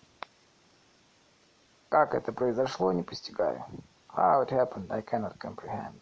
[1.90, 3.66] Как это произошло, не постигаю.
[4.16, 6.02] How it happened, I cannot comprehend.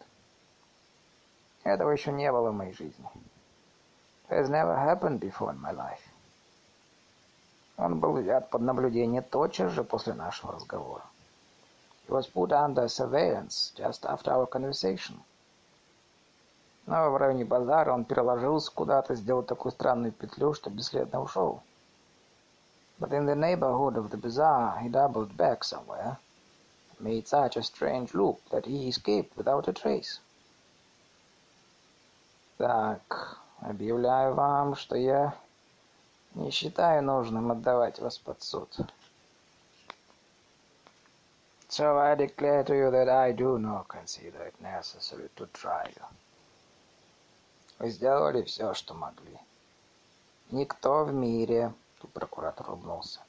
[1.63, 3.09] Этого еще не было в моей жизни.
[4.29, 6.01] It has never happened before in my life.
[7.77, 11.03] Он был взят под наблюдение тотчас же после нашего разговора.
[12.07, 15.19] He was put under surveillance just after our conversation.
[16.85, 21.63] Но в районе базара он переложился куда-то, сделал такую странную петлю, что бесследно ушел.
[22.99, 26.17] But in the neighborhood of the bazaar he doubled back somewhere,
[27.03, 30.19] made such a strange loop that he escaped without a trace.
[32.57, 35.35] Так, объявляю вам, что я
[36.35, 38.69] не считаю нужным отдавать вас под суд.
[41.69, 46.05] So I declare to you that I do not consider it necessary to try you.
[47.79, 49.39] Вы сделали все, что могли.
[50.51, 53.19] Никто в мире, тут прокуратор улыбнулся,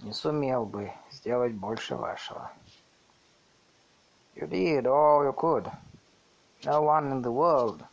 [0.00, 2.50] не сумел бы сделать больше вашего.
[4.40, 5.68] You did all you could.
[6.64, 7.84] No one in the world,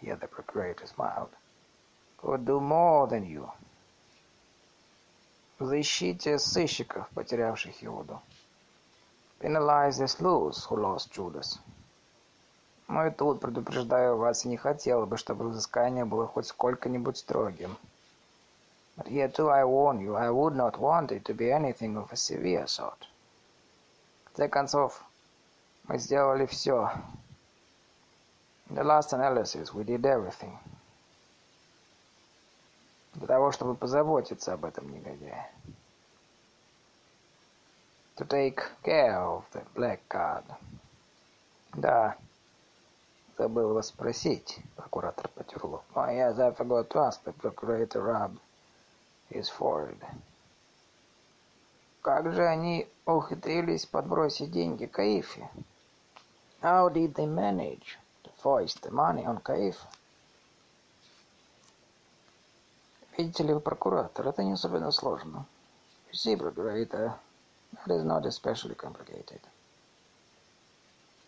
[0.00, 1.30] here the procurator smiled,
[2.18, 3.50] could do more than you.
[5.58, 8.20] Защите сыщиков, потерявших Иуду.
[9.40, 11.58] Penalize the sleuths who lost Judas.
[12.88, 17.78] Но и тут, предупреждаю вас, не хотел бы, чтобы взыскание было хоть сколько-нибудь строгим.
[18.98, 22.12] But here too I warn you, I would not want it to be anything of
[22.12, 23.06] a severe sort.
[24.24, 25.02] В конце концов,
[25.88, 26.90] мы сделали все.
[28.68, 30.56] In the last analysis, we did everything.
[33.14, 35.50] Для того, чтобы позаботиться об этом негодяе
[38.16, 40.44] to take care of the blackguard.
[41.74, 42.16] Да,
[43.38, 45.82] забыл вас спросить, прокуратор потер лоб.
[45.94, 48.38] Oh, yes, I forgot to ask the procurator rubbed
[49.30, 49.98] his forehead.
[52.02, 55.48] Как же они ухитрились подбросить деньги Каифе?
[56.61, 59.75] How did they manage to foist the money on Каиф?
[63.17, 65.45] Видите ли вы, прокуратор, это не особенно сложно.
[66.11, 67.13] You see, procurator,
[67.85, 69.41] It is not especially complicated.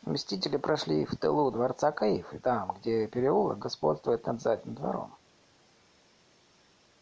[0.05, 5.13] Мстители прошли в тылу дворца Каифы, там, где переулок господствует над задним двором.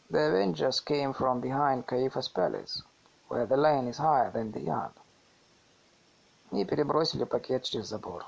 [0.10, 2.82] The Avengers came from behind Caiaphas Palace,
[3.28, 4.94] where the lane is higher than the yard.
[6.53, 8.25] И перебросили пакет через забор.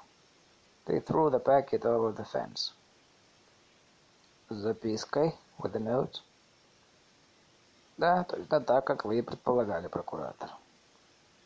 [0.87, 2.73] They threw the packet over the fence.
[4.49, 6.21] С запиской, with a note.
[7.97, 10.51] Да, точно так, как вы и предполагали, прокуратор.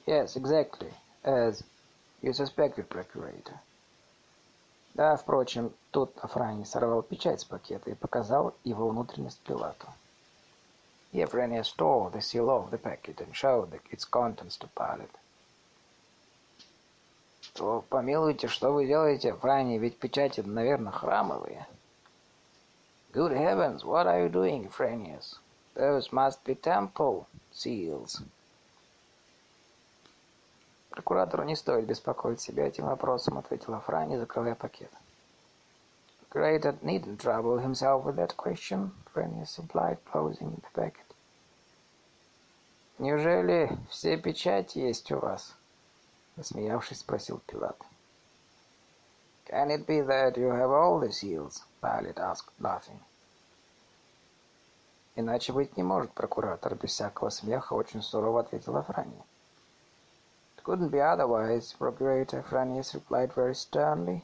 [0.07, 1.63] Yes, exactly, as
[2.23, 3.59] you suspected, procurator.
[4.95, 9.87] Да, впрочем, тут Афрани сорвал печать с пакета и показал его внутренность Пилату.
[11.13, 15.11] Ефрения tore the seal off the packet and showed its contents to Pilate.
[17.59, 21.67] То помилуйте, что вы делаете, Афрани, ведь печати, наверное, храмовые.
[23.13, 25.41] Good heavens, what are you doing, Ephraimius?
[25.75, 28.23] Those must be temple seals.
[30.91, 34.93] Прокуратору не стоит беспокоить себя этим вопросом, ответила Франи, закрывая пакет.
[36.31, 41.07] Greater needn't trouble himself with that question, Frenius supplied, closing the packet.
[43.01, 45.57] Неужели все печати есть у вас?
[46.39, 47.77] Засмеявшись, спросил Пилат.
[49.47, 51.65] Can it be that you have all the seals?
[51.83, 53.01] Pilate asked, laughing.
[55.17, 59.21] Иначе быть не может, прокуратор, без всякого смеха, очень сурово ответила Франи.
[60.63, 64.23] Couldn't be otherwise, Procurator Franius replied very sternly,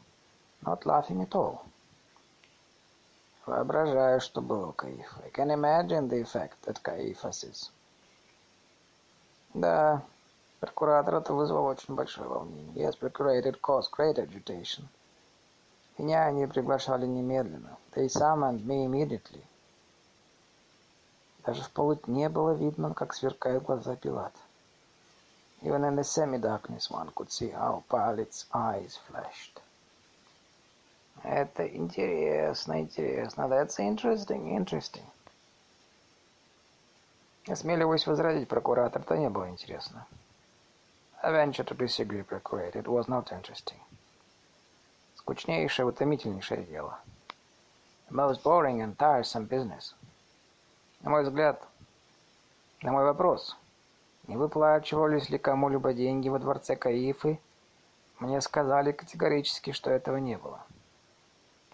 [0.64, 1.64] not laughing at all.
[3.44, 5.20] Воображаю, что было у Каифа.
[5.24, 7.72] I can imagine the effect at Каифас's.
[9.52, 10.02] Да,
[10.64, 12.74] прокуратор это вызвало очень большое волнение.
[12.74, 14.84] Yes, procurator caused great agitation.
[15.98, 17.76] Меня они приглашали немедленно.
[17.94, 19.44] They summoned me immediately.
[21.44, 24.40] Даже в полутьме было видно, как сверкают глаза Пилата.
[25.60, 29.60] Even in the semi-darkness one could see how Pilate's eyes flashed.
[31.22, 33.48] Это интересно, интересно.
[33.48, 35.04] That's interesting, interesting.
[37.46, 40.06] Осмеливаюсь возразить, прокуратор, это не было интересно.
[41.23, 42.79] I venture to disagree, procurator.
[42.79, 43.79] It was not interesting.
[45.17, 46.97] Скучнейшее, утомительнейшее дело.
[48.09, 49.93] The most boring and tiresome business.
[51.01, 51.61] На мой взгляд,
[52.81, 53.55] на мой вопрос,
[54.27, 57.39] не выплачивались ли кому-либо деньги во дворце Каифы,
[58.19, 60.61] мне сказали категорически, что этого не было.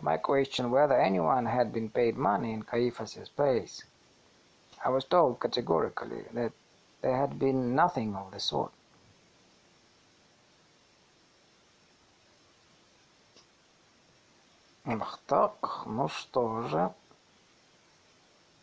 [0.01, 3.83] My question whether anyone had been paid money in Caiaphas's place,
[4.83, 6.51] I was told categorically that
[7.01, 8.71] there had been nothing of the sort.
[14.92, 16.92] Ах так, ну что же,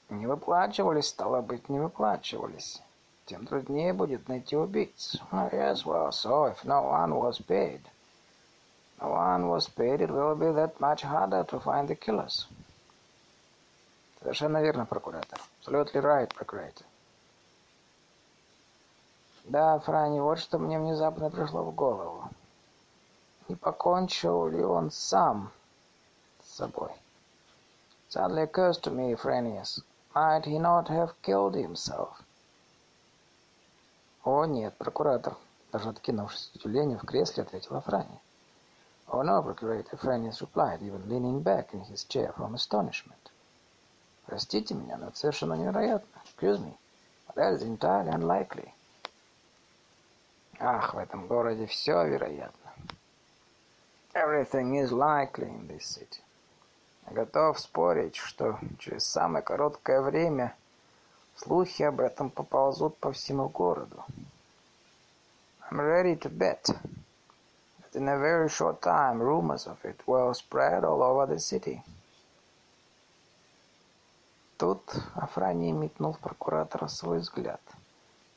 [0.10, 2.82] Не выплачивались, стало быть, не выплачивались.
[3.26, 5.18] Тем труднее будет найти убийц.
[5.32, 7.82] Yes, well, so if no one was paid,
[9.02, 12.48] no one was paid, it will be that much harder to find the killers.
[14.20, 15.40] Совершенно верно, прокуратор.
[15.62, 16.86] Absolutely right, procurator.
[19.44, 22.30] Да, Франи, вот что мне внезапно пришло в голову.
[23.48, 25.52] Не покончил ли он сам
[26.58, 26.92] собой?
[28.10, 29.82] Suddenly occurs to me, Frenius,
[30.16, 32.24] Might he not have killed himself?
[34.24, 35.36] О, нет, прокуратор.
[35.72, 38.20] Даже откинувшись от удивления в кресле, ответила Франи.
[39.10, 43.32] Oh no, procurator, Franius replied, even leaning back in his chair from astonishment.
[44.26, 46.20] Простите меня, но это совершенно невероятно.
[46.26, 46.76] Excuse me,
[47.28, 48.74] but that is entirely unlikely.
[50.60, 52.72] Ах, в этом городе все вероятно.
[54.16, 56.22] Everything is likely in this city.
[57.10, 60.54] Готов спорить, что через самое короткое время
[61.38, 64.04] слухи об этом поползут по всему городу.
[65.72, 70.84] I'm ready to bet that in a very short time rumors of it will spread
[70.84, 71.82] all over the city.
[74.58, 74.82] Тут
[75.16, 77.62] Афраний метнул в прокуратора свой взгляд.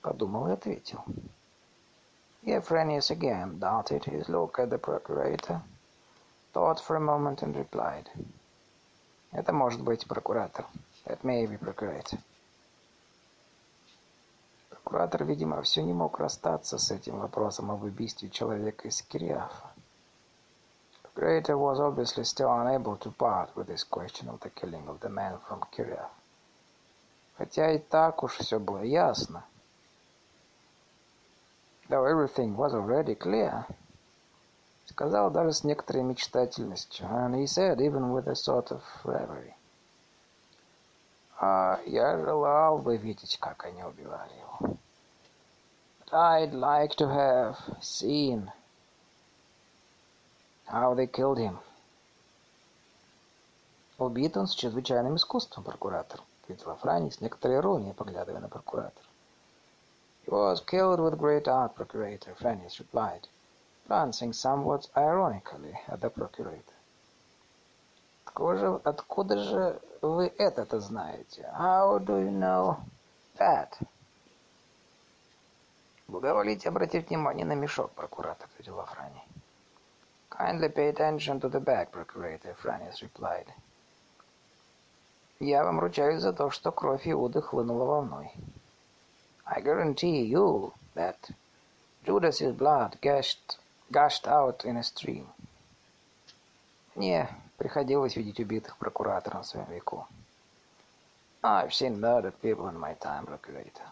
[0.00, 1.04] Подумал и ответил.
[2.44, 5.60] Euphranius again darted his look at the procurator,
[6.52, 8.08] thought for a moment and replied—
[9.32, 10.66] Это может быть прокуратор.
[11.06, 12.18] That may be procurator.
[14.70, 19.70] Прокуратор, видимо, все не мог расстаться с этим вопросом об убийстве человека из Кириафа.
[21.14, 25.08] Procurator was obviously still unable to part with this question of the killing of the
[25.08, 26.10] man from Kiriath.
[27.36, 29.44] Хотя и так уж все было ясно.
[31.88, 33.66] Though everything was already clear,
[34.90, 37.06] Сказал даже с некоторой мечтательностью.
[37.06, 39.54] And he said, even with a sort of reverie.
[41.38, 44.76] А я желал бы видеть, как они убивали его.
[46.00, 48.50] But I'd like to have seen
[50.66, 51.58] how they killed him.
[53.98, 59.06] Убит он с чрезвычайным искусством, прокуратор, ответила Франи с некоторой иронией, поглядывая на прокуратора.
[60.26, 63.28] He was killed with great art, procurator, Frannis replied
[63.90, 66.76] glancing somewhat ironically at the procurator.
[68.24, 71.50] Откуда откуда же вы это-то знаете?
[71.58, 72.76] How do you know
[73.36, 73.72] that?
[76.06, 79.22] Благоволите обратить внимание на мешок, прокуратор, ответила Франи.
[80.30, 83.48] Kindly pay attention to the bag, procurator, Frannis replied.
[85.40, 88.30] Я вам ручаюсь за то, что кровь Иуды хлынула волной.
[89.44, 91.18] I guarantee you that
[92.04, 93.58] Judas's blood gushed
[93.90, 95.26] gushed out in a stream.
[96.94, 100.06] Мне приходилось видеть убитых прокуратором в своем веку.
[101.42, 103.86] I've seen murdered people in my time, procurator.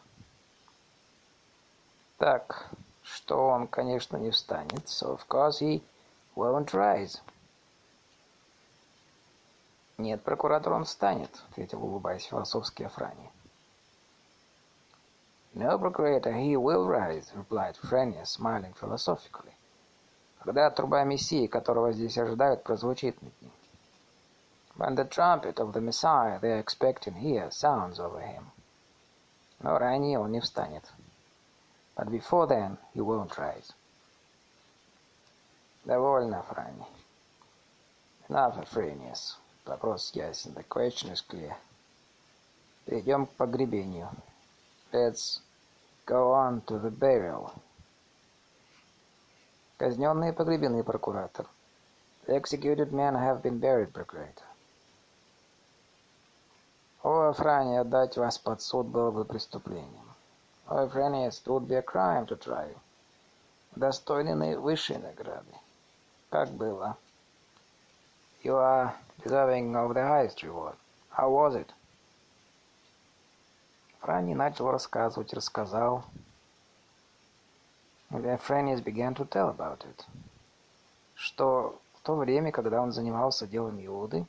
[2.18, 2.68] Так,
[3.02, 5.82] что он, конечно, не встанет, so of course he
[6.36, 7.20] won't rise.
[9.96, 13.30] Нет, прокуратор он встанет, ответил, улыбаясь философски Афрани.
[15.54, 19.57] No, procurator, he will rise, replied Frenia, smiling philosophically
[20.48, 23.50] когда труба Мессии, которого здесь ожидают, прозвучит над ним.
[24.78, 28.46] When the trumpet of the Messiah they are expecting here sounds over him.
[29.60, 30.90] Но ранее он не встанет.
[31.94, 33.74] But before then he won't rise.
[35.84, 36.86] Довольно, Франни.
[38.30, 39.36] Enough, Afranius.
[39.66, 40.54] Вопрос ясен.
[40.54, 41.54] The question is clear.
[42.86, 44.08] Перейдем к погребению.
[44.92, 45.42] Let's
[46.06, 47.52] go on to the burial.
[49.78, 51.46] Казненные погребены, прокуратор.
[52.26, 54.42] The executed men have been buried, procurator.
[57.04, 60.12] О, Франи, отдать вас под суд было бы преступлением.
[60.66, 62.76] О, Френиес, it would be a crime to try you.
[63.76, 65.54] Достойны наивысшей награды.
[66.28, 66.96] Как было?
[68.42, 70.74] You are deserving of the highest reward.
[71.16, 71.68] How was it?
[74.00, 76.02] Франи начал рассказывать, рассказал.
[78.09, 80.05] And then Френиес began to tell about it.
[81.15, 84.25] Что в то время, когда он занимался делом Иуды,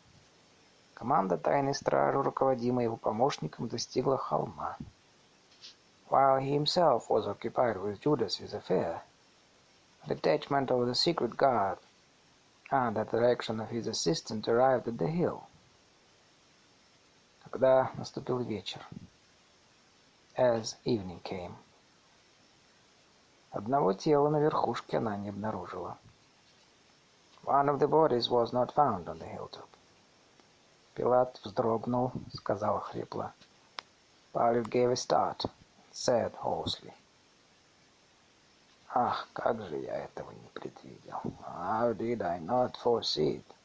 [0.95, 4.77] команда тайной стражи, руководимая его помощником, достигла холма.
[6.09, 9.03] While he himself was occupied with Judas's affair,
[10.05, 11.79] a detachment of the secret guard
[12.71, 15.43] under the direction of his assistant arrived at the hill.
[17.45, 18.81] Когда наступил вечер,
[20.37, 21.57] as evening came,
[23.52, 25.98] одного тела на верхушке она не обнаружила.
[27.44, 29.68] One of the bodies was not found on the hilltop.
[30.94, 33.34] Пилат вздрогнул, сказал хрипло.
[34.34, 35.46] Pilate gave a start,
[35.92, 36.94] said hoarsely.
[38.94, 41.22] Ах, как же я этого не предвидел.
[41.48, 43.56] How did I not foresee it?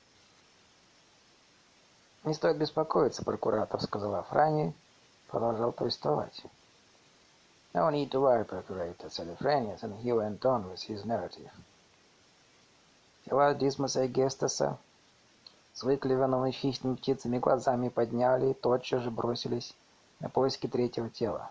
[2.24, 4.72] Не стоит беспокоиться, прокуратор, сказала Франи,
[5.28, 6.42] продолжал повествовать.
[7.74, 11.50] No need to worry, procurator, said Ephraim, and he went on with his narrative.
[13.24, 14.78] Тела Дисмоса и Гестаса
[15.72, 19.74] с выклеванными хищными птицами глазами подняли и тотчас же бросились
[20.20, 21.50] на поиски третьего тела.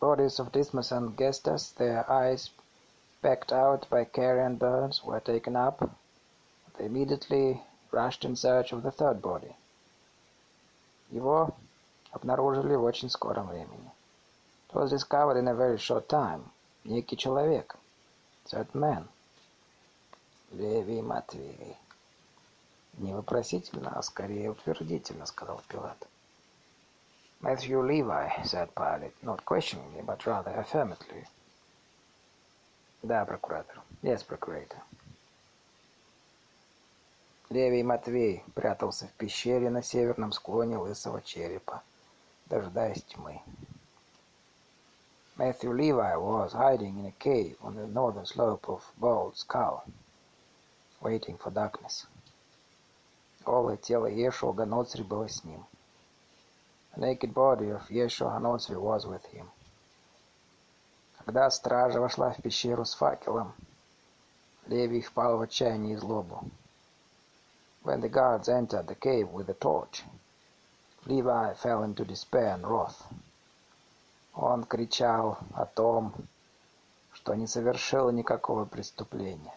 [0.00, 2.50] Bodies of Dismas and Gestas, their eyes
[3.22, 5.90] pecked out by carrion birds, were taken up.
[6.78, 7.62] They immediately
[7.92, 9.54] rushed in search of the third body.
[11.10, 11.54] Его
[12.12, 13.93] обнаружили в очень скором времени.
[14.74, 16.50] Was discovered in a very short time.
[16.84, 17.76] Некий человек.
[18.44, 19.08] Certain man.
[20.50, 21.76] Левий Матвей.
[22.94, 26.08] Не вопросительно, а скорее утвердительно, сказал Пилат.
[27.40, 31.24] Matthew Levi, said Pilate, not questioningly, but rather affirmatively.
[33.04, 33.80] Да, прокуратор.
[34.02, 34.78] Yes, procurator.
[37.48, 41.84] Левий Матвей прятался в пещере на северном склоне лысого черепа,
[42.46, 43.40] дожидаясь тьмы.
[45.37, 49.83] Matthew Levi was hiding in a cave on the northern slope of Bald Skull,
[51.01, 52.05] waiting for darkness.
[53.45, 55.65] Голое тело Ешуа Ганоцри было с ним.
[56.93, 59.49] The naked body of Yeshua Hanosri was with him.
[61.19, 63.53] Когда стража вошла в пещеру с факелом,
[64.67, 66.43] Левий впал в отчаяние и злобу.
[67.83, 70.03] When the guards entered the cave with the torch,
[71.05, 73.07] Levi fell into despair and wrath.
[74.36, 76.12] Он кричал о том,
[77.12, 79.54] что не совершил никакого преступления.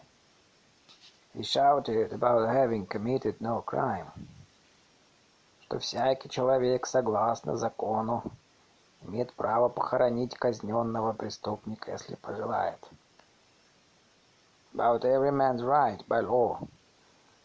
[1.34, 4.10] He shouted about having committed no crime.
[5.68, 8.22] что всякий человек, согласно закону,
[9.02, 12.78] имеет право похоронить казненного преступника, если пожелает.
[14.74, 16.58] About every man's right by law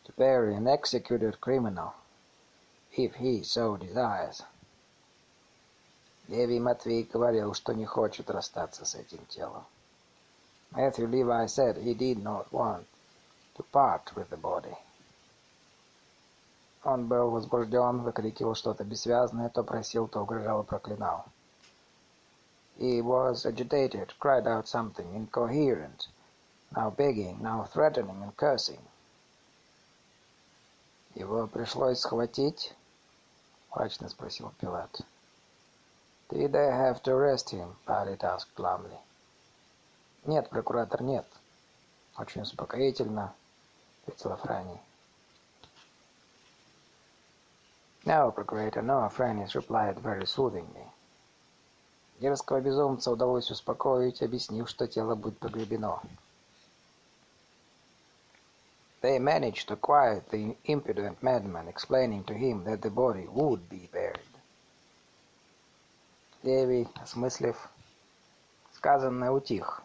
[0.05, 1.91] to bury an executed criminal,
[2.95, 4.41] if he so desires.
[6.27, 9.65] Левий Матвей говорил, что не хочет расстаться с этим телом.
[10.71, 12.85] Matthew Levi said he did not want
[13.55, 14.75] to part with the body.
[16.83, 21.25] Он был возбужден, выкрикивал что-то бессвязное, то просил, то угрожал и проклинал.
[22.77, 26.07] He was agitated, cried out something incoherent,
[26.75, 28.81] now begging, now threatening and cursing.
[31.13, 32.73] Его пришлось схватить?
[33.69, 35.01] Мрачно спросил Пилат.
[36.33, 37.75] Did they have to arrest him?
[37.85, 38.97] Pilate asked glumly.
[40.25, 41.27] Нет, прокуратор, нет.
[42.17, 43.33] Очень успокоительно,
[44.01, 44.79] ответила Франи.
[48.05, 50.87] No, Procurator, no, Frannis replied very soothingly.
[52.19, 56.01] Дерзкого безумца удалось успокоить, объяснив, что тело будет погребено.
[59.01, 63.87] They managed to quiet the impudent madman, explaining to him that the body would be
[63.91, 64.32] buried.
[66.43, 67.69] Левий, осмыслив
[68.73, 69.81] сказанное, утих.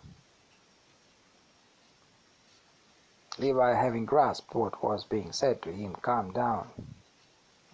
[3.39, 6.67] Levi, having grasped what was being said to him, calmed down.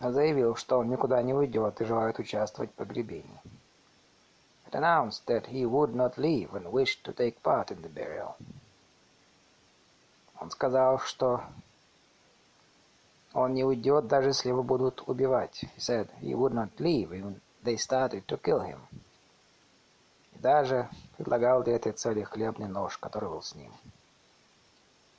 [0.00, 3.40] заявил, что он никуда не уйдет и желает участвовать в погребении.
[4.66, 8.36] It announced that he would not leave and wished to take part in the burial.
[10.40, 11.42] Он сказал, что
[13.32, 15.64] он не уйдет, даже если его будут убивать.
[15.74, 18.78] He said he would not leave even they started to kill him.
[20.34, 23.72] И даже предлагал для этой цели хлебный нож, который был с ним.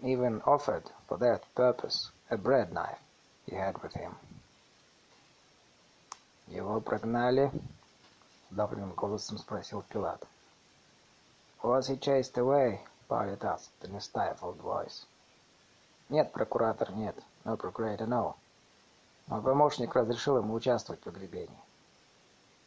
[0.02, 3.00] Even offered for that purpose a bread knife
[3.48, 4.14] he had with him.
[6.48, 7.52] «Его прогнали?»—
[8.52, 10.24] сдавленным голосом спросил Пилат.
[11.64, 12.80] «Was he chased away?»—
[13.10, 15.08] Pilate asked in a stifled voice.
[16.10, 17.16] «Нет, прокуратор, нет.
[17.44, 18.36] No, procurator, no.
[19.28, 21.65] Мой помощник разрешил ему участвовать в погребении.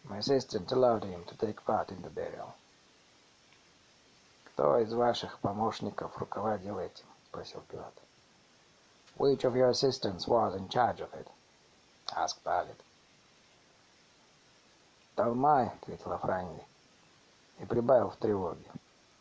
[0.04, 2.54] My assistant allowed him to take part in the burial.
[4.44, 7.94] «Кто из ваших помощников руководил этим?»— спросил Пилат.
[9.16, 11.28] «Which of your assistants was in charge of it?»—
[12.16, 12.82] asked Pilate.
[15.16, 16.64] «Талмай»,— ответил Афраний
[17.58, 18.70] и прибавил в тревоге.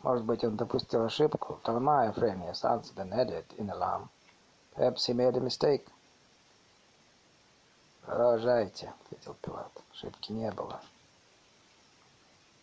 [0.03, 1.59] Может быть, он допустил ошибку?
[1.63, 4.09] Талмай, Афрениus answered and added in alarm.
[4.75, 5.87] Perhaps he made a mistake.
[8.07, 9.71] «Продолжайте»,— ответил Пилат.
[9.91, 10.79] «Ошибки не было».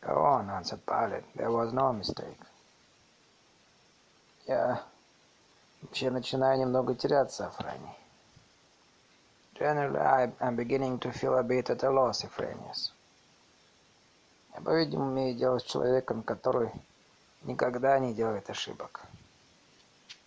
[0.00, 1.24] «Go on»,— answered Pilate.
[1.34, 2.38] «There was no mistake».
[4.46, 4.82] «Я
[5.82, 7.94] вообще начинаю немного теряться, Афраний».
[9.56, 12.90] «Generally, I am beginning to feel a bit at a loss, Ephraimius».
[14.54, 16.72] «Я, по-видимому, имею дело с человеком, который
[17.42, 19.02] никогда не делает ошибок».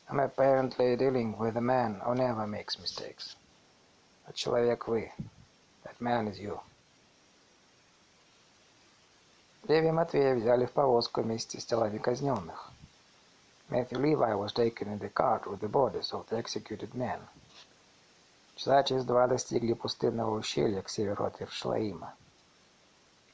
[0.09, 3.36] I'm apparently dealing with a man who never makes mistakes.
[4.28, 5.11] А человек вы.
[5.86, 6.59] That man is you.
[9.67, 12.71] Леви Матвея взяли в повозку вместе с телами казненных.
[13.69, 17.19] Matthew Levi was taken in the cart with the bodies of the executed men.
[18.55, 22.13] Часа через два достигли пустынного ущелья к северу от Ершлаима.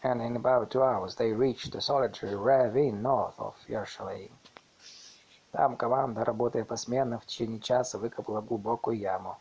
[0.04, 4.32] And in about two hours they reached the solitary ravine north of Yerushalayim.
[5.52, 9.38] Там команда, работая посменно, в течение часа выкопала глубокую яму.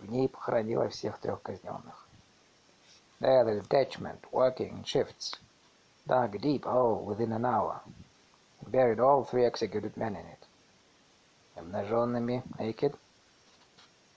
[0.00, 2.06] В ней похоронила всех трех казненных.
[3.20, 5.34] There the detachment, working in shifts,
[6.06, 7.82] dug deep hole within an hour
[8.60, 10.46] and buried all three executed men in it.
[11.56, 12.96] Обнаженными, naked?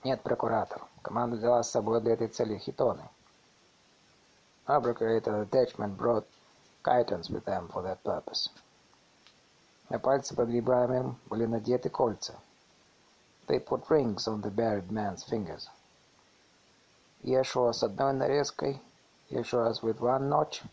[0.04, 0.82] Нет, прокуратор.
[1.02, 3.08] Команда взяла с собой для этой цели хитоны.
[4.66, 6.24] Our procurator detachment brought
[6.82, 8.48] chitons with them for that purpose.
[9.90, 12.34] На пальцы погребаемым были надеты кольца.
[13.47, 15.69] They put rings on the buried man's fingers.
[17.23, 18.81] Иешуа с одной нарезкой,
[19.29, 20.63] Иешуас with one notch,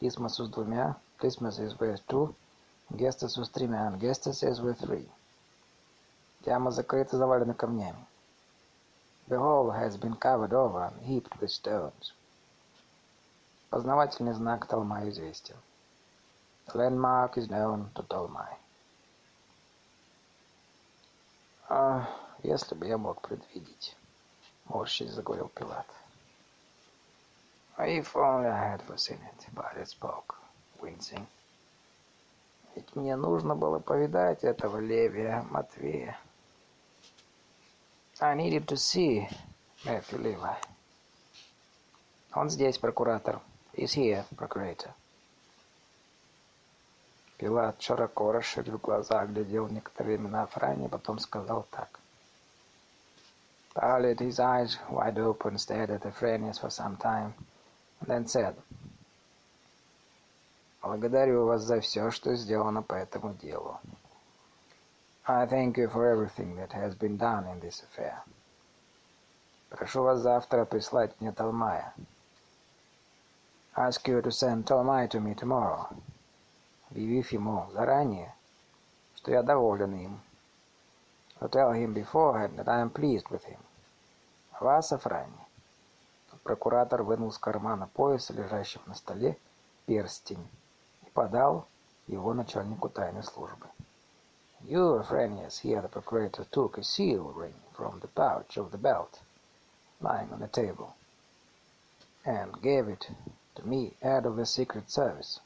[0.00, 2.34] Dismas с двумя, Dismas is with two,
[2.92, 5.08] Gestas с тремя, Gestas is with three.
[6.46, 8.06] Яма закрыта, завалена камнями.
[9.28, 12.12] The hole has been covered over and heaped with stones.
[13.70, 15.56] Познавательный знак Талма известен.
[16.66, 18.56] The landmark is known to Толмай.
[21.71, 22.09] А
[22.41, 23.95] если бы я мог предвидеть,
[24.65, 25.85] морщись заговорил Пилат.
[27.77, 30.35] If only I had foreseen it, Pilate spoke,
[30.81, 31.27] wincing.
[32.75, 36.19] Ведь мне нужно было повидать этого Левия Матвея.
[38.19, 39.29] I needed to see
[39.85, 40.55] Matthew Levi.
[42.33, 43.41] Он здесь, прокуратор.
[43.73, 44.91] He's here, procurator.
[47.39, 51.87] Пилат широко расширив глаза, глядел некоторое время на Афране, потом сказал так.
[53.73, 57.33] Pilate, his eyes wide open, stared at Ephraimius for some time,
[58.01, 58.55] and then said,
[60.81, 63.79] «Благодарю вас за все, что сделано по этому делу.
[65.25, 68.21] I thank you for everything that has been done in this affair.
[69.69, 71.93] Прошу вас завтра прислать мне Талмая.
[73.77, 75.87] Ask you to send Talmai to me tomorrow
[76.89, 78.33] объявив ему заранее,
[79.15, 80.19] что я доволен им.
[81.39, 83.59] To tell him beforehand that I am pleased with him.
[84.59, 85.45] Вас, Афрани.
[86.43, 89.37] Прокуратор вынул из кармана пояса, лежащего на столе,
[89.85, 90.49] перстень
[91.05, 91.67] и подал
[92.07, 93.67] его начальнику тайной службы.
[94.61, 99.21] You, Afranius, here the procurator took a seal ring from the pouch of the belt
[100.01, 100.95] lying on the table
[102.25, 103.09] and gave it
[103.55, 105.39] to me, head of the secret service.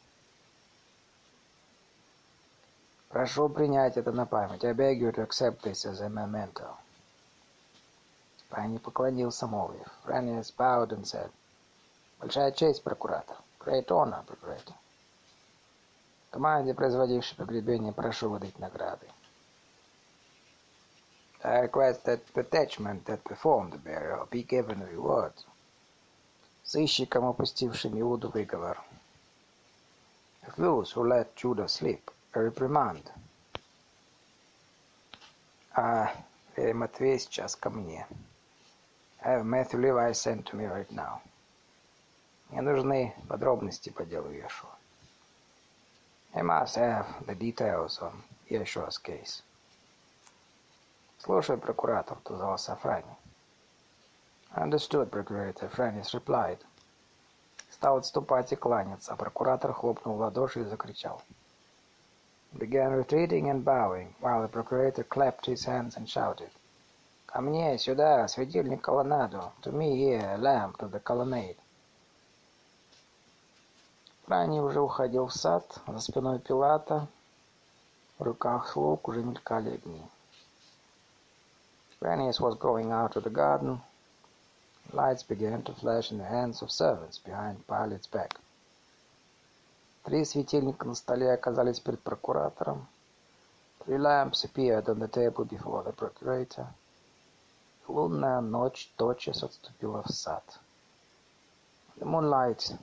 [3.13, 4.65] Прошу принять это на память.
[4.65, 6.75] I beg you to accept this as a memento.
[8.49, 9.87] Фрэнни поклонился, молвив.
[10.03, 11.29] Фрэнни bowed and said,
[12.19, 13.37] Большая честь, прокуратор.
[13.59, 14.73] Great honor, procurator.
[16.31, 19.05] Команде, производившей погребение, прошу выдать награды.
[21.43, 25.45] I request that the detachment that performed the burial be given rewards.
[26.63, 28.81] Сыщикам, опустившим Иуду, выговор.
[30.57, 33.11] Those who let Judah sleep reprimand.
[35.75, 36.13] А
[36.57, 38.07] Матвей сейчас ко мне.
[39.21, 41.21] I have Matthew Levi sent to me right now.
[42.49, 44.69] Мне нужны подробности по делу Иешуа.
[46.35, 48.13] I must have the details on
[48.49, 49.43] Yeshua's case.
[51.19, 53.15] Слушай, прокуратор, отозвался Франи.
[54.55, 55.69] Understood, Procurator.
[55.69, 56.59] Франис replied.
[57.83, 61.21] стал отступать и кланяться, а прокуратор хлопнул в ладоши и закричал.
[62.58, 66.50] Began retreating and bowing, while the procurator clapped his hands and shouted.
[67.26, 69.52] «Ко мне, сюда, светильник колоннаду!
[69.62, 71.56] To me here, lamp to the colonnade!»
[74.26, 77.08] Ранее уже уходил в сад, за спиной Пилата,
[78.18, 80.02] в руках слуг уже мелькали огни.
[82.00, 83.80] Phineas was going out to the garden.
[84.92, 88.38] Lights began to flash in the hands of servants behind Pilate's back.
[90.03, 92.87] Три светильника на столе оказались перед прокуратором.
[93.79, 96.67] Three lamps appeared on the table before the procurator.
[97.87, 100.43] Лунная ночь тотчас отступила в сад.
[101.97, 102.77] The moonlight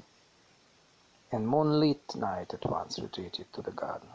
[1.31, 4.09] and moonlit night at once retreated to the garden.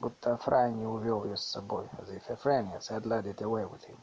[0.00, 3.98] Будто Афрани увел ее с собой, as if Afranius had led it away with him.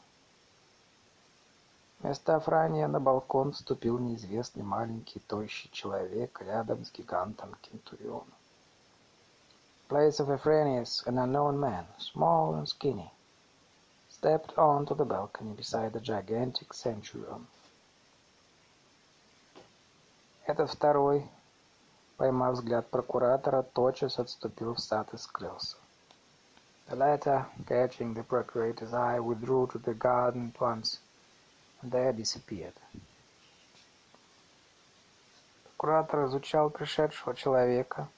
[2.00, 8.32] Вместо Афрания на балкон ступил неизвестный маленький тощий человек рядом с гигантом Кентурионом.
[9.88, 13.10] place of Afranius, an unknown man, small and skinny,
[14.10, 17.46] stepped onto the balcony beside the gigantic centurion.
[20.46, 21.26] Этот второй,
[22.18, 25.76] поймав взгляд прокуратора, тотчас отступил в сад и скрылся.
[26.88, 31.00] The latter, catching the procurator's eye, withdrew to the garden at once
[31.82, 32.74] there disappeared.
[35.64, 38.08] Прокуратор изучал пришедшего человека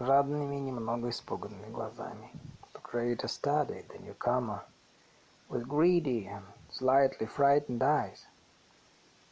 [0.00, 2.30] жадными немного испуганными глазами.
[2.62, 4.62] The procurator studied the newcomer
[5.50, 8.26] with greedy and slightly frightened eyes.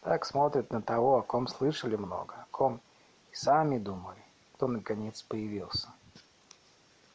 [0.02, 2.80] Так смотрят на того, о ком слышали много, о ком
[3.32, 4.22] и сами думали,
[4.54, 5.88] кто наконец появился.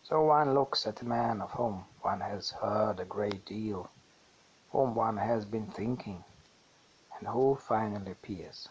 [0.09, 3.89] So one looks at a man of whom one has heard a great deal,
[4.74, 6.24] whom one has been thinking,
[7.18, 8.68] and who finally appears.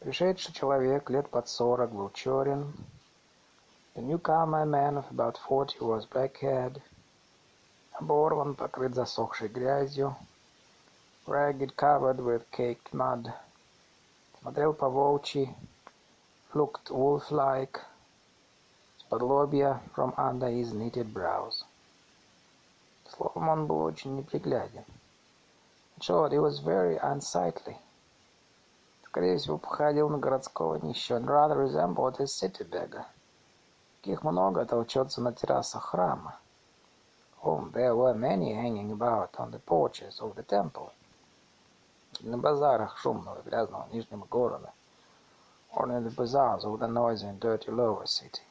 [0.00, 2.72] Пришедший человек лет под сорок был черен.
[3.94, 6.80] The newcomer, a man of about forty, was black-haired,
[8.00, 10.16] оборван, покрыт засохшей грязью,
[11.26, 13.32] ragged, covered with caked mud,
[14.40, 15.54] смотрел по-волчьи,
[16.54, 17.80] looked wolf-like,
[19.10, 21.64] подлобья from under his knitted brows.
[23.09, 24.83] Словом, он был очень непригляден.
[25.99, 27.77] He was very unsightly.
[29.05, 33.05] Скорее всего, походил на городского нищего, and rather resembled a city beggar.
[34.01, 36.37] Таких много толчется на террасах храма.
[37.41, 40.91] Whom there were many hanging about on the porches of the temple.
[42.19, 44.71] На базарах шумного и грязного нижнего города.
[45.73, 48.41] Or in the bazaars of the noisy and dirty lower city.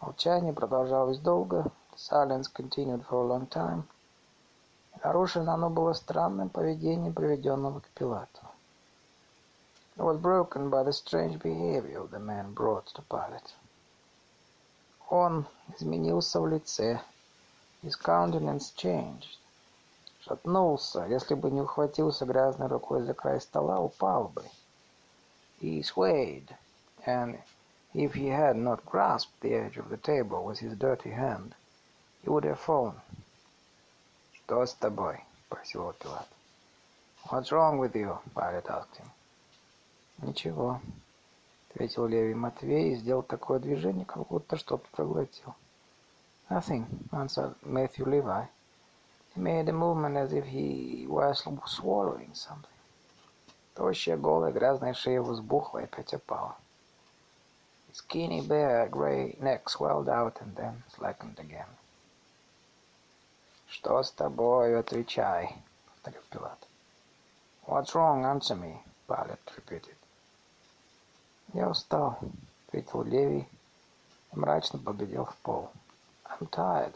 [0.00, 1.70] Молчание продолжалось долго.
[1.99, 3.87] Silence continued for a long time.
[5.01, 8.41] Нарушено оно было странным поведением приведенного к Пилату.
[9.95, 13.53] It was broken by the strange behavior of the man brought to Pilate.
[15.09, 17.01] Он изменился в лице.
[17.81, 19.39] His countenance changed.
[20.19, 21.05] Шатнулся.
[21.05, 24.43] Если бы не ухватился грязной рукой за край стола, упал бы.
[25.61, 26.55] He swayed,
[27.05, 27.39] and
[27.95, 31.55] If he had not grasped the edge of the table with his dirty hand,
[32.23, 32.95] he would have fallen.
[34.33, 36.27] «Что с тобой?» — спросил Пилат.
[37.25, 39.09] «What's wrong with you?» — Pilate asked him.
[40.21, 45.55] «Ничего», — ответил Левий Матвей и сделал такое движение, как будто что-то проглотил.
[46.49, 48.47] «Nothing», — answered Matthew Levi.
[49.35, 52.69] He made a movement as if he was swallowing something.
[53.75, 56.55] Тощая, голая, грязная шея взбухла и опять опала.
[57.89, 61.67] His skinny, bare, grey neck swelled out and then slackened again.
[63.70, 64.78] «Что с тобой?
[64.78, 65.54] Отвечай!»—
[65.86, 66.58] повторил Пилат.
[67.66, 68.24] «What's wrong?
[68.24, 69.96] Answer me!»— Pilate repeated.
[71.54, 72.18] «Я устал»,—
[72.66, 73.48] ответил Левий
[74.32, 75.70] и мрачно поглядел в пол.
[76.24, 76.94] «I'm tired»,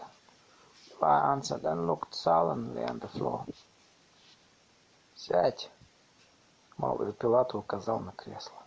[1.00, 3.46] I answered and looked sullenly on the floor.
[5.14, 5.70] «Сядь!»—
[6.78, 8.62] молвил Пилат и указал на кресло.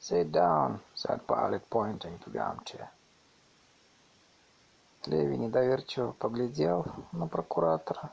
[0.00, 2.90] «Sit down»,— said Pilate, pointing to the armchair.
[5.06, 8.10] Леви недоверчиво поглядел на прокуратора,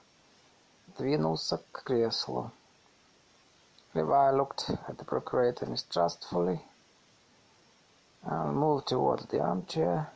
[0.97, 2.51] двинулся к креслу.
[3.93, 6.59] Levi looked at the procurator mistrustfully
[8.23, 10.07] and moved towards the armchair.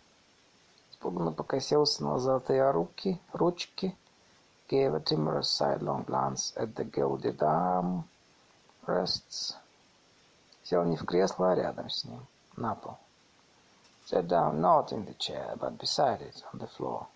[0.91, 3.95] Испуганно покосился на золотые руки, ручки,
[4.69, 8.03] gave a timorous sidelong glance at the gilded arm
[8.88, 9.55] rests
[10.63, 12.97] Сел не в кресло, а рядом с ним, на пол.
[14.06, 17.08] Sat down not in the chair, but beside it, on the floor.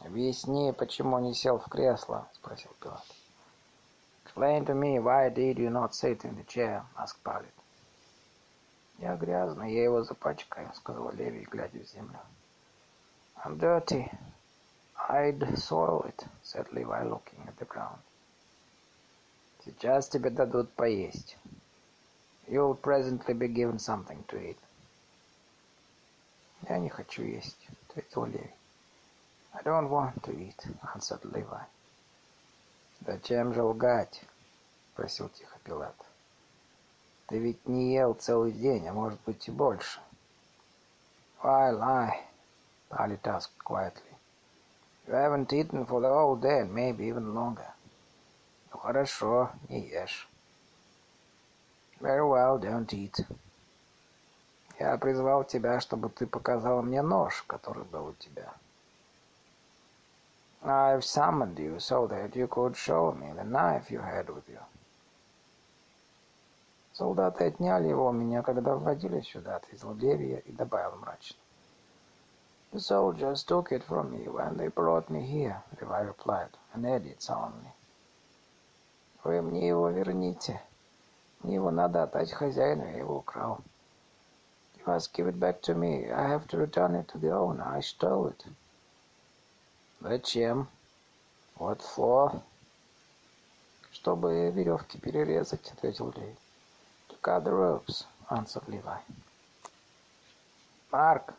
[0.00, 3.04] «Объясни, почему не сел в кресло?»— спросил Пилат.
[4.24, 6.84] Explain to me, why did you not sit in the chair?
[6.96, 7.52] asked Pilate.
[9.00, 12.20] Я грязный, я его запачкаю, сказал Леви, глядя в землю.
[13.44, 14.08] I'm dirty.
[15.08, 17.98] I'd soil it, said Levi, looking at the ground.
[19.64, 21.36] Сейчас тебе дадут поесть.
[22.46, 24.58] You'll presently be given something to eat.
[26.68, 28.50] Я не хочу есть, ответил Леви.
[29.52, 30.56] I don't want to eat,
[30.94, 31.64] answered Levi.
[33.04, 34.22] Зачем же лгать?
[34.92, 35.96] Спросил тихо Пилат.
[37.26, 40.00] Ты ведь не ел целый день, а может быть и больше.
[41.42, 42.20] Why lie?
[42.90, 44.10] Pilate asked quietly.
[45.06, 47.72] You haven't eaten for the whole day and maybe even longer.
[48.72, 50.28] Ну хорошо, не ешь.
[52.00, 53.24] Very well, don't eat.
[54.80, 58.50] Я призвал тебя, чтобы ты показал мне нож, который был у тебя.
[60.62, 64.60] I've summoned you so that you could show me the knife you had with you.
[66.94, 71.36] Солдаты отняли его у меня, когда вводили сюда, ответил Левия и добавил мрачно.
[72.72, 77.20] The soldiers took it from me when they brought me here, Levi replied, and added
[77.20, 77.70] solemnly.
[79.24, 80.58] Вы мне его верните.
[81.42, 83.60] Мне его надо отдать хозяину, я его украл.
[84.80, 86.10] You must give it back to me.
[86.10, 87.62] I have to return it to the owner.
[87.62, 88.44] I stole it.
[90.02, 90.68] Зачем?
[91.58, 92.42] What for?
[93.92, 96.34] Чтобы веревки перерезать, ответил Лей.
[97.10, 99.00] To cut the ropes, answered Levi.
[100.90, 101.34] Марк!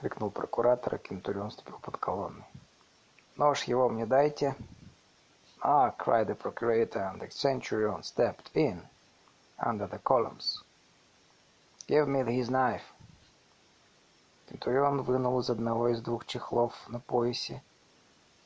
[0.00, 2.44] крикнул прокуратор, и Кентурион вступил под колонны.
[3.36, 4.56] Нож его мне дайте.
[5.62, 8.82] Ah, cried the procurator, and the centurion stepped in
[9.64, 10.64] under the columns.
[11.90, 12.84] Give me his knife.
[14.48, 17.64] Кентурион вынул из одного из двух чехлов на поясе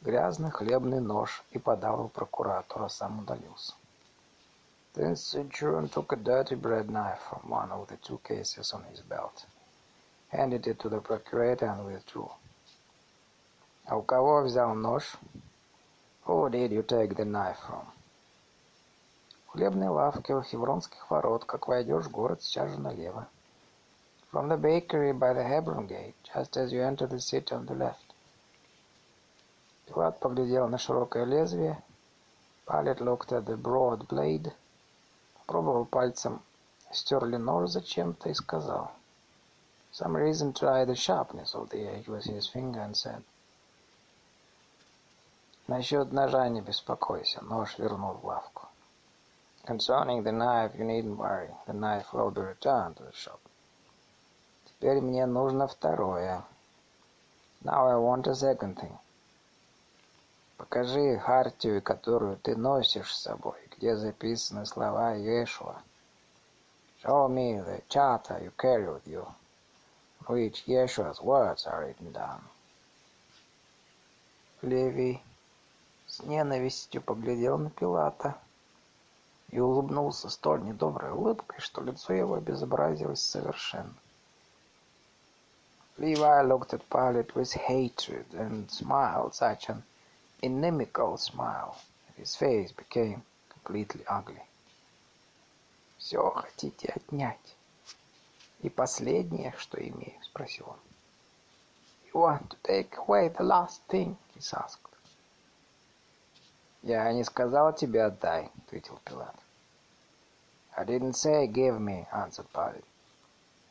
[0.01, 3.75] грязный хлебный нож и подал его прокуратору, а сам удалился.
[4.95, 9.03] Then Centurion took a dirty bread knife from one of the two cases on his
[9.03, 9.45] belt,
[10.29, 12.31] handed it to the procurator and withdrew.
[13.85, 15.19] А у кого взял нож?
[16.25, 17.94] Who did you take the knife from?
[19.55, 23.29] Хлебной лавке у Хевронских ворот, как войдешь в город, сейчас же налево.
[24.33, 27.77] From the bakery by the Hebron gate, just as you enter the city on the
[27.77, 28.15] left.
[29.87, 31.81] Пилат поглядел на широкое лезвие.
[32.67, 34.53] Pilate looked at the broad blade.
[35.47, 36.43] Попробовал пальцем
[36.91, 38.91] стерли нож зачем-то и сказал.
[39.93, 43.23] Some reason try the sharpness of the edge with his finger and said.
[45.69, 48.64] Насчет ножа не беспокойся, нож вернул в лавку.
[49.67, 51.49] Concerning the knife, you needn't worry.
[51.67, 53.41] The knife will be returned to the shop.
[54.67, 56.45] Теперь мне нужно второе.
[57.65, 58.99] Now I want a second thing.
[60.59, 65.83] Покажи хартию, которую ты носишь с собой, где записаны слова Иешуа.
[67.03, 69.27] Show me the charter you carry with you,
[70.27, 72.43] which Yeshua's words are written down.
[74.61, 75.23] Левий
[76.07, 78.39] с ненавистью поглядел на Пилата
[79.55, 83.95] и улыбнулся столь недоброй улыбкой, что лицо его обезобразилось совершенно.
[85.97, 89.85] Levi looked at Pilate with hatred and smiled such an
[90.43, 91.77] inimical smile
[92.09, 94.43] that his face became completely ugly.
[95.99, 97.55] «Все хотите отнять?»
[98.63, 100.79] «И последнее, что имею?»— спросил он.
[102.13, 104.81] «You want to take away the last thing?»— he asked.
[106.83, 109.44] «Я не сказал тебе отдай»,— ответил Пилат.
[110.78, 112.86] I didn't say give me, answered Pilate.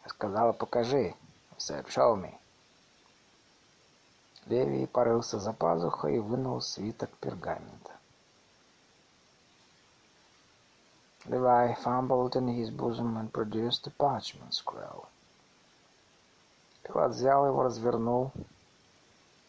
[0.05, 1.15] Я сказала покажи.
[1.53, 2.39] I said show me.
[4.47, 7.93] Левий порылся за пазухой и вынул свиток пергамента.
[11.27, 15.07] Levi fumbled in his bosom and produced a parchment scroll.
[16.85, 18.33] Пилат взял его, развернул.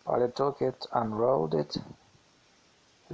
[0.05, 1.77] Pilate took it, unrolled it,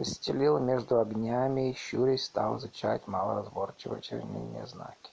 [0.01, 5.11] Расстелил между огнями и, щурясь, стал изучать малоразборчивые чернильные знаки.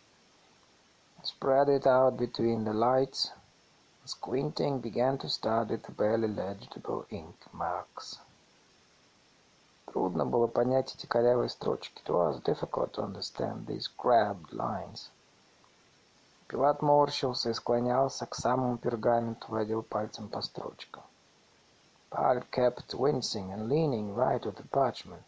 [1.21, 3.33] Spread it out between the lights,
[4.05, 8.19] squinting, began to study the barely legible ink marks.
[9.87, 12.01] Трудно было понять эти корявые строчки.
[12.05, 15.11] It was difficult to understand these crabbed lines.
[16.47, 21.03] Пилат морщился и склонялся к самому пергаменту, водил пальцем по строчкам.
[22.09, 25.23] Pilate kept wincing and leaning right to the parchment,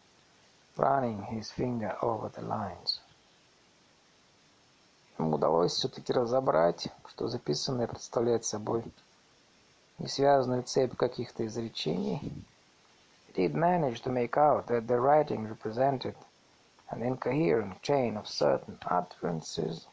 [0.76, 3.00] running his finger over the lines.
[5.18, 8.82] Ему удалось все-таки разобрать, что записанное представляет собой
[9.98, 12.32] несвязанную цепь каких-то изречений.
[13.28, 16.16] He did manage to make out that the writing represented
[16.90, 19.86] an incoherent chain of certain utterances,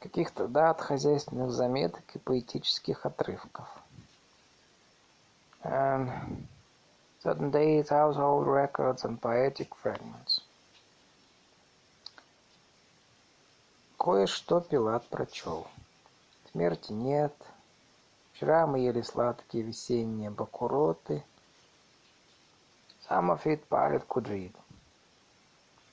[0.00, 3.68] каких-то дат, хозяйственных заметок и поэтических отрывков.
[5.64, 6.46] And
[7.22, 10.42] certain dates, household records and poetic fragments.
[13.98, 15.66] Кое-что Пилат прочел.
[16.52, 17.34] Смерти нет.
[18.34, 21.24] Вчера мы ели сладкие весенние бакуроты.
[23.08, 24.52] Some of it Pilate could read.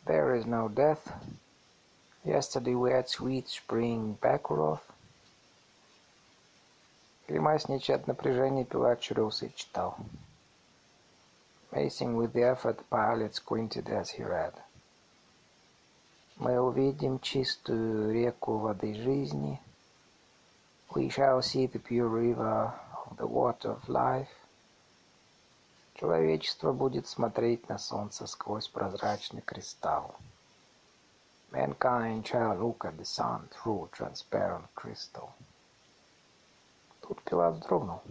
[0.06, 1.14] There is no death.
[2.26, 4.82] Yesterday we had sweet spring baccarat.
[7.29, 9.97] Гримась нечет от напряжения, Пилат чурился и читал.
[11.73, 14.55] Facing with the effort, Pilate squinted as he read.
[16.37, 19.61] Мы увидим чистую реку воды жизни.
[20.91, 22.73] We shall see the pure river
[23.07, 24.29] of the water of life.
[25.95, 30.15] Человечество будет смотреть на солнце сквозь прозрачный кристалл.
[31.51, 35.31] Mankind shall look at the sun through transparent crystal.
[37.12, 38.02] Тут Пилат вздрогнул.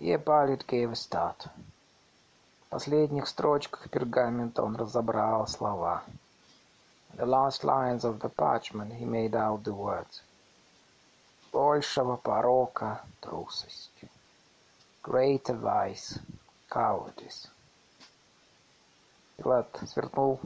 [0.00, 1.48] Gave a start.
[2.66, 6.02] В последних строчках пергамента он разобрал слова.
[7.12, 10.24] In the last lines of the parchment he made out the words.
[11.52, 14.08] Большего порока– трусостью.
[15.04, 16.20] Greater vice–
[16.68, 17.48] cowardice.
[19.36, 20.40] Пилат свернул,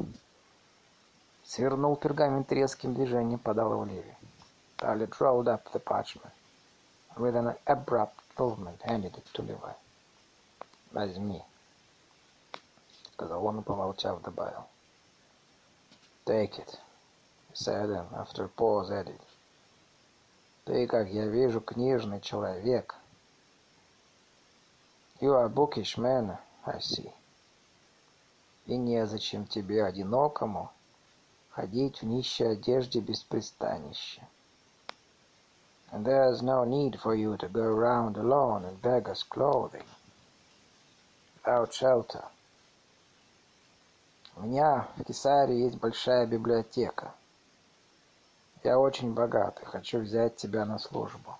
[1.42, 4.14] свернул пергамент резким движением, подал его Леви.
[4.84, 6.34] Pilate rolled up the parchment
[7.16, 9.72] with an abrupt movement handed it to Levi.
[10.92, 11.42] Возьми
[13.14, 14.66] сказал он помолчав, добавил.
[16.26, 16.78] Take it,
[17.52, 19.20] said, and after pause added.
[20.64, 22.94] Ты, как я вижу, книжный человек.
[25.20, 27.12] You are bookish man, I see.
[28.66, 30.70] И незачем тебе, одинокому,
[31.50, 34.26] ходить в нищей одежде без пристанища.
[35.94, 39.84] And there's no need for you to go around alone in beggar's clothing,
[41.36, 42.24] without shelter.
[44.36, 47.14] У меня в Кесаре есть большая библиотека.
[48.64, 51.38] Я очень богат и хочу взять тебя на службу.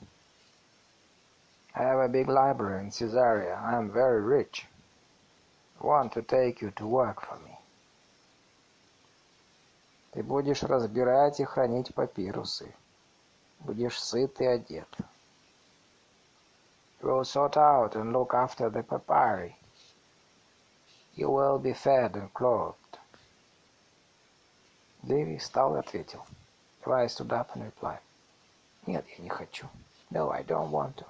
[1.75, 3.61] I have a big library in Caesarea.
[3.61, 4.69] I am very rich.
[5.81, 7.59] I want to take you to work for me.
[10.13, 12.73] Ты будешь разбирать и хранить папирусы.
[13.61, 14.89] Будешь сыт и одет.
[17.01, 19.57] You will sort out and look after the papyri.
[21.17, 22.99] You will be fed and clothed.
[25.03, 26.25] Дэви встал и ответил.
[26.87, 28.01] Levi stood up and replied.
[28.87, 29.69] Нет, я не хочу.
[30.11, 31.07] No, I don't want to.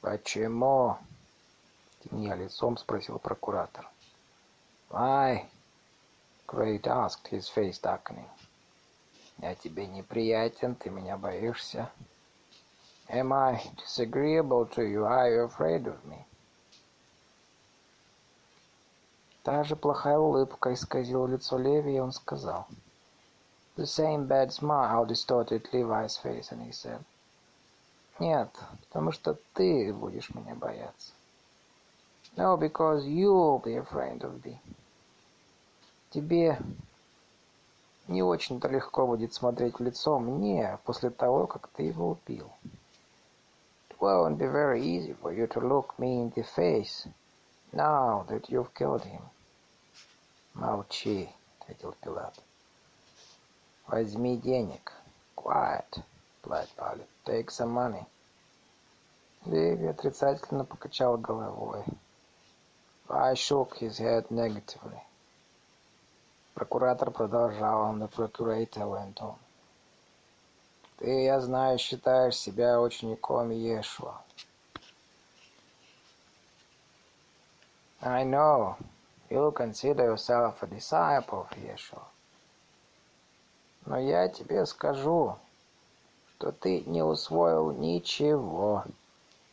[0.00, 0.98] Почему?
[2.02, 3.88] Темнее лицом спросил прокуратор.
[4.90, 5.46] Why?
[6.46, 8.28] Great asked, his face darkening.
[9.38, 11.90] Я тебе неприятен, ты меня боишься.
[13.08, 15.04] Am I disagreeable to you?
[15.04, 16.24] Are you afraid of me?
[19.42, 22.66] Та же плохая улыбка исказила лицо Леви, и он сказал.
[23.76, 27.04] The same bad smile distorted Levi's face, and he said,
[28.18, 28.48] Нет,
[28.86, 31.12] потому что ты будешь меня бояться.
[32.36, 34.58] No, because you'll be afraid of me.
[36.10, 36.58] Тебе
[38.08, 42.50] не очень-то легко будет смотреть в лицо мне после того, как ты его убил.
[43.90, 47.08] It won't be very easy for you to look me in the face
[47.72, 49.22] now that you've killed him.
[50.54, 51.28] «Молчи»,—
[51.60, 52.34] ответил Пилат.
[53.86, 54.92] «Возьми денег».
[55.34, 56.02] «Quiet»,—
[56.42, 57.08] replied Pilate.
[57.24, 58.06] «Take some money».
[59.46, 61.84] Леви отрицательно покачал головой.
[63.08, 64.98] I shook his head negatively.
[66.54, 69.34] Прокуратор продолжал, the procurator went on.
[70.98, 74.22] Ты, я знаю, считаешь себя учеником Иешуа.
[78.00, 78.76] I know
[79.30, 82.02] you consider yourself a disciple of Yeshua.
[83.86, 85.36] Но я тебе скажу,
[86.36, 88.84] что ты не усвоил ничего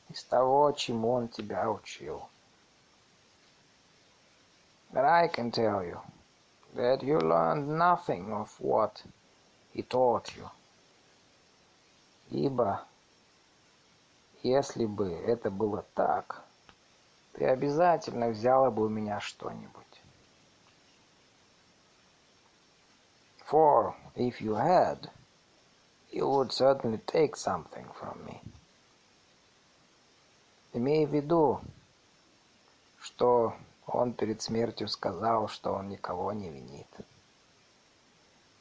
[0.09, 2.21] из того, чему он тебя учил.
[4.91, 5.99] But I can tell you
[6.75, 9.03] that you learned nothing of what
[9.73, 10.49] he taught you.
[12.29, 12.81] Ибо,
[14.41, 16.43] если бы это было так,
[17.33, 19.85] ты обязательно взяла бы у меня что-нибудь.
[23.49, 25.09] For if you had,
[26.09, 28.41] you would certainly take something from me.
[30.73, 31.59] Имей в виду,
[33.01, 33.53] что
[33.93, 36.87] Он перед смертью сказал, что он никого не винит.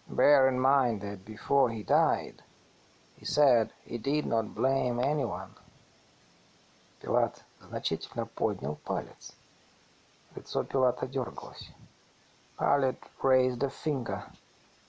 [0.09, 2.43] Bear in mind that before he died,
[3.17, 5.55] he said he did not blame anyone.
[7.01, 9.37] Пилат значительно поднял палец.
[10.35, 11.71] Лицо Пилата дергалось.
[12.59, 14.25] Pilate raised a finger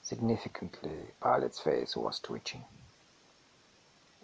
[0.01, 1.13] significantly.
[1.21, 2.63] Pilate's face was twitching.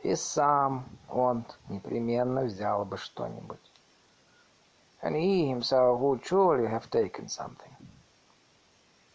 [0.02, 3.67] И сам он непременно взял бы что-нибудь.
[5.08, 7.74] And he himself would surely have taken something.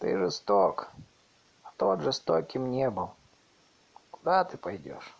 [0.00, 0.88] Ты жесток,
[1.64, 3.10] а тот жестоким не был.
[4.10, 5.14] Куда ты пойдешь?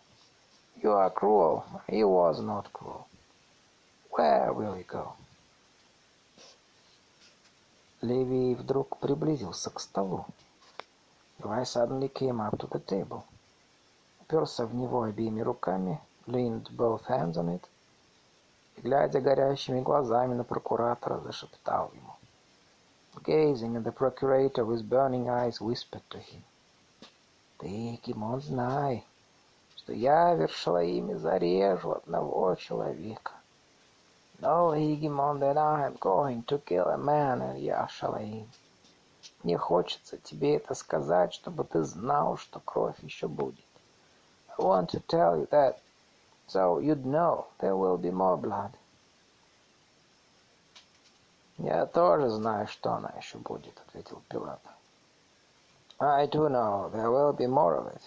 [0.83, 3.07] You are cruel, he was not cruel.
[4.13, 5.13] Where will you go?
[8.01, 10.25] Левий вдруг приблизился к столу.
[11.41, 13.25] Levi suddenly came up to the table.
[14.23, 17.69] Уперся в него обеими руками, leaned both hands on it,
[18.77, 22.17] глядя горящими глазами на прокуратора, зашептал ему.
[23.25, 26.43] Gazing at the procurator with burning eyes, whispered to him.
[27.59, 29.05] Ты, Кимон, знай,
[29.77, 33.33] что я, Вершалаиме, зарежу одного человека.
[34.41, 38.49] Know, Higimon, that I am going to kill a man in Яшалаим.
[39.45, 43.65] Мне хочется тебе это сказать, чтобы ты знал, что кровь еще будет.
[44.49, 45.77] I want to tell you that,
[46.53, 48.73] so you'd know there will be more blood.
[51.57, 54.61] Я тоже знаю, что она еще будет, ответил Пилат.
[55.99, 58.03] I too know there will be more of it,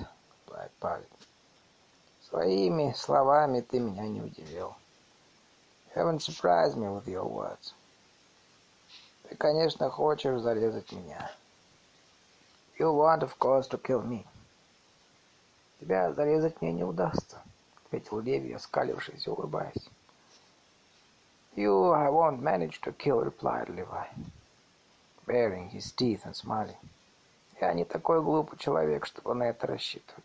[0.46, 1.10] replied Pilate.
[2.30, 4.76] Своими словами ты меня не удивил.
[5.88, 7.74] You haven't surprised me with your words.
[9.28, 11.32] Ты, конечно, хочешь зарезать меня.
[12.78, 14.24] You want, of course, to kill me.
[15.80, 17.42] Тебя зарезать мне не удастся,
[17.95, 19.89] ответил Леви, оскалившись и улыбаясь.
[21.57, 24.07] You I won't manage to kill, replied Levi,
[25.27, 26.77] baring his teeth and smiling.
[27.61, 30.25] Я не такой глупый человек, чтобы на это рассчитывать.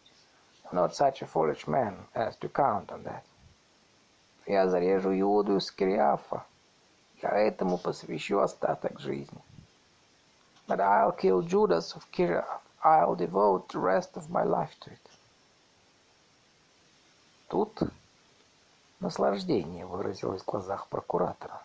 [0.64, 3.24] I'm not such a foolish man as to count on that.
[4.46, 6.46] Я зарежу Иуду из Кириафа.
[7.22, 9.42] Я этому посвящу остаток жизни.
[10.68, 12.62] But I'll kill Judas of Kiriath.
[12.84, 15.09] I'll devote the rest of my life to it.
[17.51, 17.81] Тут
[19.01, 21.61] наслаждение выразилось в глазах прокуратора.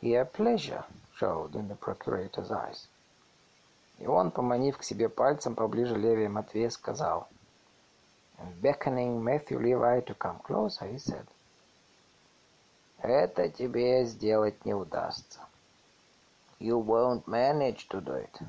[0.00, 0.84] Here pleasure
[1.16, 2.88] showed in the procurator's eyes.
[4.00, 7.28] И он, поманив к себе пальцем поближе Левия Матвея, сказал,
[8.38, 11.24] and beckoning Matthew Levi to come closer, he said,
[13.00, 15.38] Это тебе сделать не удастся.
[16.58, 18.42] You won't manage to do it.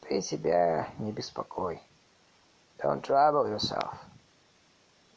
[0.00, 1.80] Ты себя не беспокой.
[2.78, 4.05] Don't trouble yourself.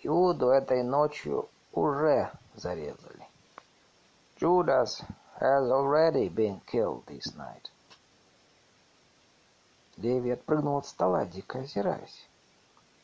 [0.02, 3.28] Иуду этой ночью уже зарезали.
[4.38, 5.02] Judas
[5.42, 7.70] has already been killed this night.
[9.98, 12.26] Леви отпрыгнул от стола, дико озираясь,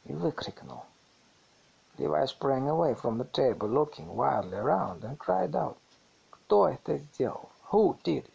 [0.05, 0.85] и выкрикнул.
[1.97, 5.77] Levi sprang away from the table, looking wildly around, and cried out,
[6.31, 7.49] «Кто это сделал?
[7.71, 8.31] Who did it?»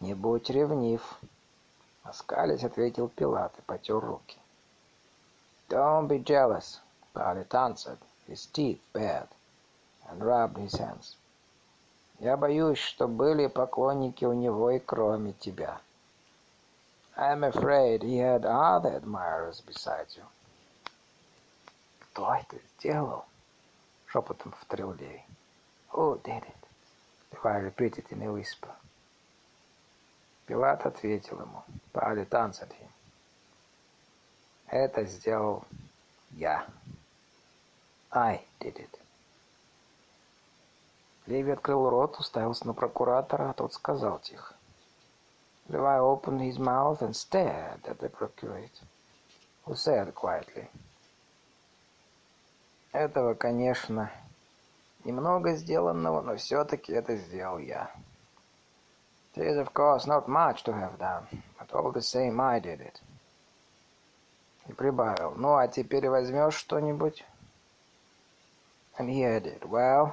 [0.00, 1.02] «Не будь ревнив!»
[2.02, 4.38] Оскалясь, ответил Пилат и потер руки.
[5.68, 6.80] «Don't be jealous!»
[7.20, 9.28] Pilate answered, his teeth bared,
[10.08, 11.16] and rubbed his hands.
[12.18, 15.80] «Я боюсь, что были поклонники у него и кроме тебя.
[17.18, 20.24] I'm afraid he had other admirers besides you».
[22.00, 23.26] «Кто это сделал?»—
[24.06, 25.22] шепотом повторил Леви.
[25.92, 26.60] «Who did it?»
[27.32, 28.70] Levi repeated in a whisper.
[30.46, 31.62] Пилат ответил ему.
[31.92, 32.88] Pilate answered him.
[34.68, 35.64] Это сделал
[36.32, 36.66] я.
[38.12, 38.98] I did it.
[41.26, 44.54] Леви открыл рот, уставился на прокуратора, а тот сказал тихо.
[45.68, 48.86] Levi opened his mouth and stared at the procurator,
[49.64, 50.68] who said quietly,
[52.92, 54.10] этого, конечно,
[55.04, 57.90] немного сделанного, но все-таки это сделал я.
[59.36, 61.24] It is, of course, not much to have done,
[61.56, 63.00] but all the same I did it.
[64.66, 67.24] И прибавил, ну, а теперь возьмешь что-нибудь?
[69.00, 70.12] And he added, well,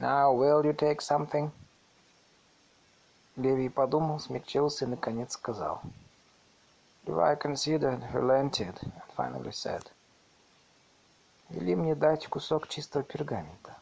[0.00, 1.52] now will you take something?
[3.38, 5.80] Леви подумал, смягчился и, наконец, сказал.
[7.06, 9.88] Levi considered, relented, and finally said,
[11.48, 13.76] Вели мне дать кусок чистого пергамента.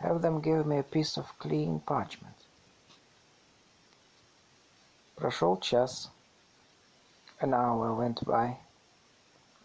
[0.00, 2.36] Have them give me a piece of clean parchment.
[5.16, 6.10] Прошел час.
[7.40, 8.58] An hour went by.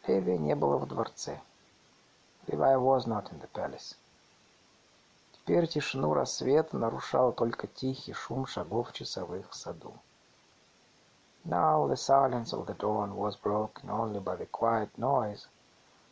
[0.07, 1.41] Леви не было в дворце.
[2.47, 3.95] Levi was not in the palace.
[5.33, 9.93] Теперь тишину рассвета нарушал только тихий шум шагов часовых в саду.
[11.45, 15.47] Now the silence of the dawn was broken only by the quiet noise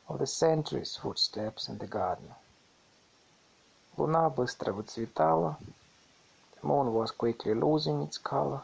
[0.07, 2.34] of the sentry's footsteps in the garden.
[3.98, 5.57] Луна быстро выцветала.
[6.56, 8.62] The moon was quickly losing its color.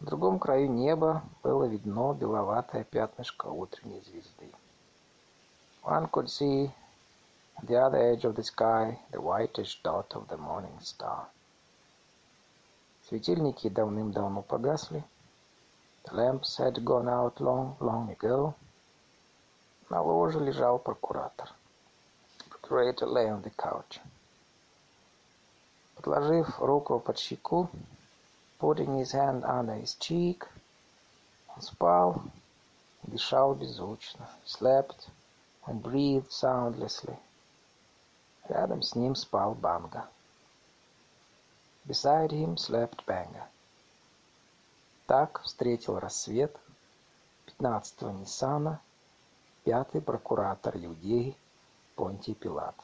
[0.00, 4.52] В другом краю неба было видно беловатое пятнышко утренней звезды.
[5.87, 6.71] One could see
[7.57, 11.27] at the other edge of the sky the whitish dot of the morning star.
[13.07, 15.03] Светильники давным-давно погасли.
[16.05, 18.55] The lamps had gone out long, long ago.
[19.89, 21.49] На ложе лежал прокуратор.
[22.49, 24.01] Procurator lay on the couch.
[25.95, 27.69] Подложив руку под щеку,
[28.59, 30.47] putting his hand under his cheek,
[31.55, 32.21] он спал,
[33.03, 35.09] дышал беззвучно, slept
[35.67, 37.17] and breathed soundlessly.
[38.49, 40.07] Рядом с ним спал Банга.
[41.85, 43.47] Beside him slept Banga.
[45.07, 46.55] Так встретил рассвет
[47.47, 48.81] 15-го Ниссана
[49.63, 51.35] пятый прокуратор Иудеи
[51.95, 52.75] Понтий Пилат.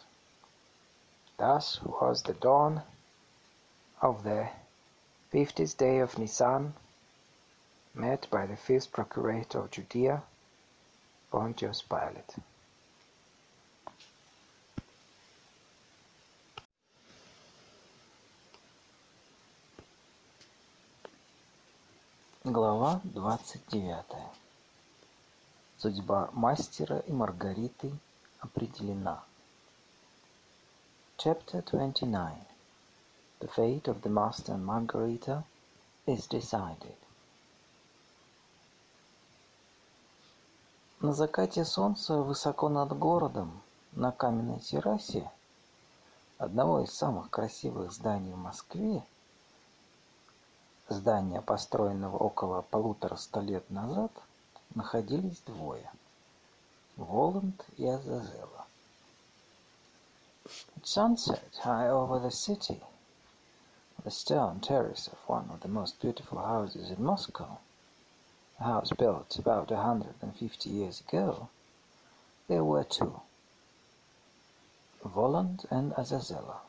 [1.37, 2.81] Thus was the dawn
[4.01, 4.49] of the
[5.31, 6.73] fiftieth day of Nisan,
[7.93, 10.21] met by the fifth procurator of Judea,
[11.31, 12.35] Pontius Pilate.
[22.46, 24.30] Глава двадцать девятая.
[25.78, 27.90] Судьба мастера и Маргариты
[28.38, 29.24] определена.
[31.16, 32.12] Chapter 29
[33.40, 35.44] The fate of the master and Margarita
[36.04, 36.98] is decided.
[41.00, 43.62] На закате солнца высоко над городом,
[43.92, 45.30] на каменной террасе,
[46.36, 49.02] одного из самых красивых зданий в Москве,
[50.88, 54.12] здания, построенного около полутораста лет назад,
[54.74, 55.90] находились двое–
[56.96, 58.66] Воланд и Азазела.
[60.76, 62.80] At sunset, high over the city,
[64.04, 67.58] the stone terrace of one of the most beautiful houses in Moscow,
[68.60, 71.48] a house built about a hundred and fifty years ago,
[72.46, 73.20] there were two–
[75.04, 76.60] Voland and Azazela.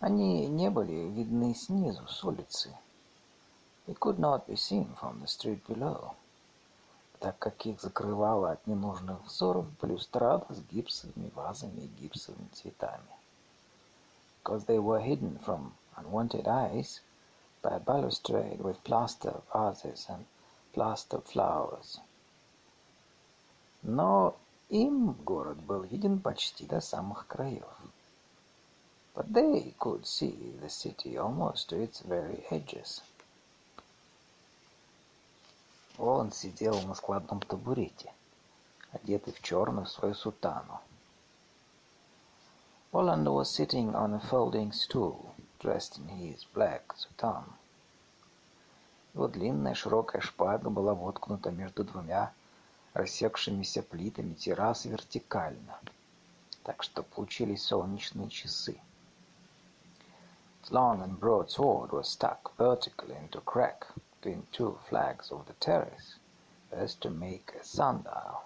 [0.00, 2.72] Они не были видны снизу, с улицы.
[3.86, 6.14] They could not be seen from the street below,
[7.18, 13.10] так как их закрывала от ненужных взоров балюстрада с гипсовыми вазами и гипсовыми цветами.
[14.44, 17.00] Because they were hidden from unwanted eyes
[17.60, 20.26] by a balustrade with plaster vases and
[20.72, 21.98] plaster flowers.
[23.82, 24.36] Но
[24.68, 27.66] им город был виден почти до самых краев.
[29.18, 33.02] But they could see the city almost to its very edges.
[35.98, 38.12] Он сидел на складном табурете,
[38.92, 40.80] одетый в черную свою сутану.
[42.92, 47.52] Roland was sitting on a folding stool, dressed in his black soutane.
[49.14, 52.32] Его длинная широкая шпага была воткнута между двумя
[52.94, 55.80] рассекшимися плитами террасы вертикально,
[56.62, 58.80] так что получились солнечные часы.
[60.67, 63.87] Its long and broad sword was stuck vertically into a crack
[64.19, 66.15] between two flags of the terrace,
[66.69, 68.41] as to make a sundial.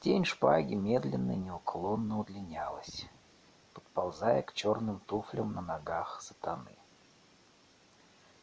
[0.00, 3.06] Тень шпаги медленно и неуклонно удлинялась,
[3.74, 6.74] подползая к черным туфлям на ногах сатаны.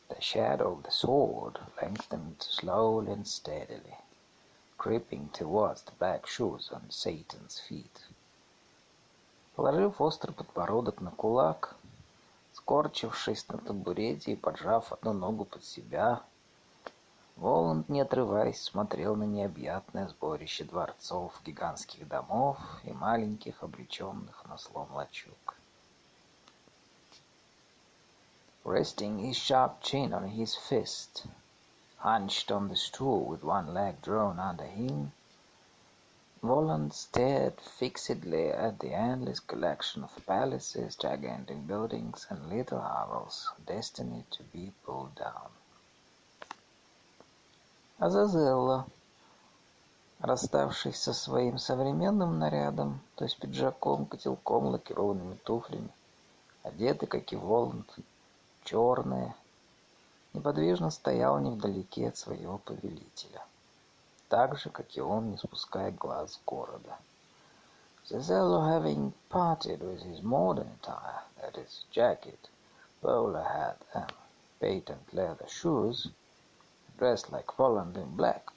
[0.07, 3.97] The shadow of the sword lengthened slowly and steadily,
[4.77, 8.07] creeping towards the black shoes on Satan's feet.
[9.56, 11.76] Положив острый подбородок на кулак,
[12.52, 16.22] скорчившись на табурете и поджав одну ногу под себя,
[17.36, 24.88] Воланд, не отрываясь, смотрел на необъятное сборище дворцов, гигантских домов и маленьких, обреченных на слом
[24.92, 25.56] лачуг.
[28.64, 31.26] Resting his sharp chin on his fist,
[31.98, 35.12] hunched on the stool with one leg drawn under him,
[36.44, 44.30] Voland stared fixedly at the endless collection of palaces, gigantic buildings, and little hovels destined
[44.30, 45.48] to be pulled down.
[47.98, 48.84] Азазелла,
[50.20, 55.94] расставшись со своим современным нарядом, то есть пиджаком, котелком, лакированными туфлями,
[56.62, 57.90] одетый, как и Воланд,
[58.64, 59.34] черная,
[60.34, 63.40] неподвижно стоял невдалеке от своего повелителя.
[64.33, 66.97] так же, как и он, не спуская глаз с города.
[68.07, 72.49] Zazelo having parted with his modern attire, that is, jacket,
[73.01, 74.11] bowler hat, and
[74.59, 76.07] patent leather shoes,
[76.97, 78.47] dressed like Volland in black,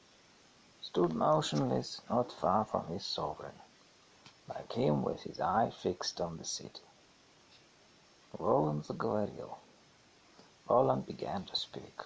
[0.81, 3.61] stood motionless not far from his sovereign,
[4.49, 6.81] like him with his eye fixed on the city.
[8.39, 9.59] Воланд заговорил.
[10.67, 12.01] Воланд began to speak.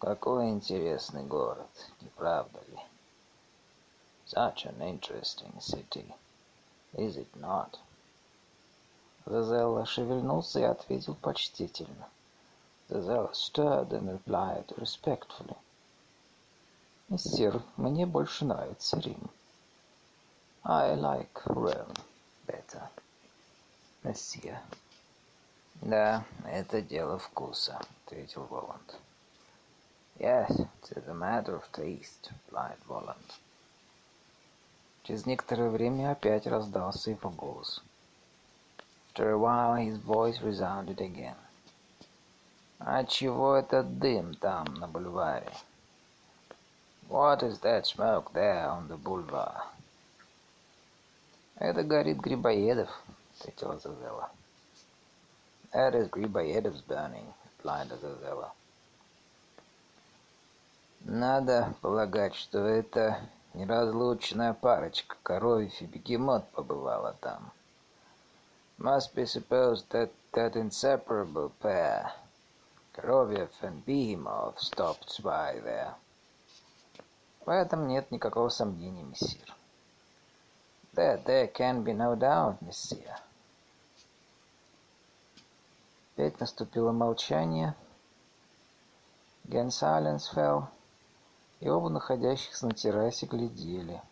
[0.00, 1.68] Какой интересный город,
[2.00, 2.78] не правда ли?
[4.24, 6.14] Such an interesting city,
[6.94, 7.78] is it not?
[9.26, 12.08] Зазелла шевельнулся и ответил почтительно.
[12.88, 15.58] Зазелла stirred and replied respectfully.
[17.10, 19.28] Мессир, мне больше нравится Рим.
[20.64, 21.94] I like Rome
[22.46, 22.88] better.
[24.02, 24.62] Мессия.
[25.82, 28.98] Да, это дело вкуса, ответил Воланд.
[30.20, 30.60] Yes,
[30.90, 33.38] it's a matter of taste, replied Воланд.
[35.02, 37.80] Через некоторое время опять раздался его голос.
[39.08, 41.36] After a while his voice resounded again.
[42.78, 45.52] «А чего этот дым там на бульваре?»
[47.08, 49.62] «What is that smoke there on the boulevard?»
[51.56, 52.90] «Это горит Грибоедов»,—
[53.40, 54.30] ответила Зазела.
[55.72, 58.52] «That is Грибоедов's burning»,— replied Зазела.
[61.00, 63.18] «Надо полагать, что это
[63.54, 67.52] неразлучная парочка коровьев и бегемот побывала там».
[68.78, 72.12] Must be supposed that that inseparable pair,
[72.92, 75.94] Коровьев and Behemoth, stopped by there.
[77.44, 79.54] В этом нет никакого сомнения, мессир.
[80.94, 83.16] That there can be no doubt, мессир.
[86.14, 87.74] Опять наступило молчание.
[89.48, 90.68] Again silence fell,
[91.60, 94.02] и оба находящихся на террасе глядели.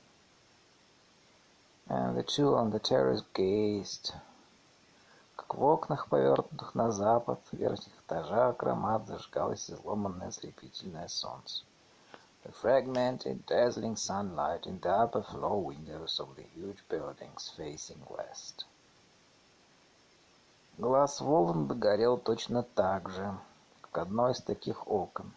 [1.89, 4.15] And the two on the terrace gazed
[5.49, 11.65] как в окнах, повернутых на запад, в верхних этажах громад зажигалось изломанное ослепительное солнце.
[12.45, 18.67] The fragmented, dazzling sunlight in the upper floor windows of the huge buildings facing west.
[20.77, 23.35] Глаз Воланда горел точно так же,
[23.81, 25.33] как одно из таких окон,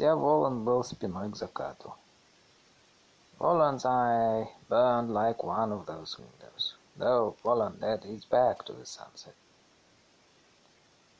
[0.00, 1.94] хотя Воланд был спиной к закату.
[3.38, 6.74] Воланд's eye burned like one of those windows.
[6.96, 9.34] though Воланд had his back to the sunset.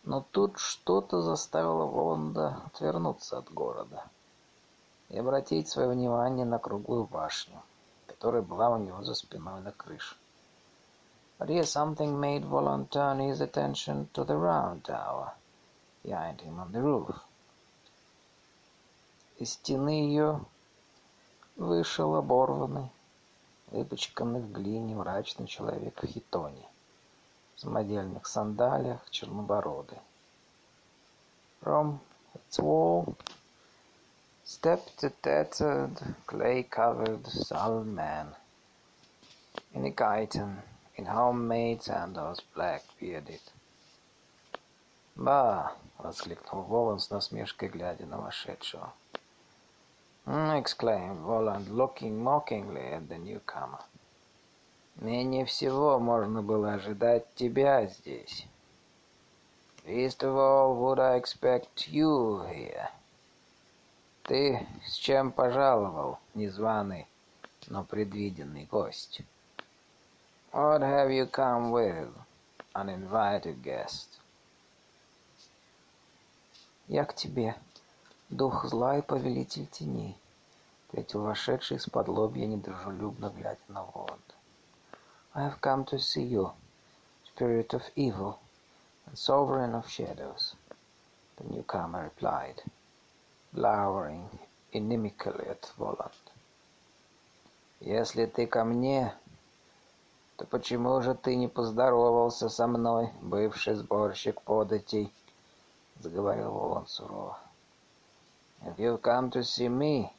[0.04, 4.04] Но тут что-то заставило Воланда отвернуться от города
[5.10, 7.60] и обратить свое внимание на круглую башню,
[8.06, 10.16] которая была у него за спиной на крыше.
[11.38, 15.34] But here something made Voland turn his attention to the round tower
[16.02, 17.29] behind him on the roof.
[19.40, 20.44] Из стены ее
[21.56, 22.90] вышел оборванный,
[23.68, 26.68] выпачканный в глине мрачный человек в хитоне,
[27.54, 29.98] в самодельных сандалиях, чернобородый.
[31.62, 32.00] From
[32.34, 33.16] its wall
[34.44, 35.96] stepped a tattered,
[36.26, 38.34] clay-covered, sullen man
[39.72, 40.62] in a chiton,
[40.96, 43.40] in homemade sandals, black-bearded.
[45.16, 48.92] «Ба!»— воскликнул Волан с насмешкой, глядя на вошедшего.
[50.26, 53.80] Exclaimed Воланд, looking mockingly at the newcomer.
[55.00, 58.46] Менее всего можно было ожидать тебя здесь.
[59.86, 62.90] Least of all would I expect you here.
[64.24, 67.06] Ты с чем пожаловал, незваный,
[67.68, 69.22] но предвиденный гость?
[70.52, 72.12] What have you come with,
[72.74, 74.20] uninvited guest?
[76.88, 77.56] Я к тебе,
[78.30, 80.16] дух зла и повелитель теней
[80.88, 84.34] ответил вошедший из-под лобья, недружелюбно глядя на Воланда.
[85.34, 86.52] I have come to see you,
[87.24, 88.38] spirit of evil
[89.06, 90.54] and sovereign of shadows,
[91.36, 92.62] the newcomer replied,
[93.52, 94.28] glowering
[94.72, 96.12] inimically at Voland.
[97.80, 99.14] Если ты ко мне,
[100.36, 105.12] то почему же ты не поздоровался со мной, бывший сборщик податей?
[105.98, 107.38] заговорил Воланд сурово.
[108.66, 110.12] If you've come to see me,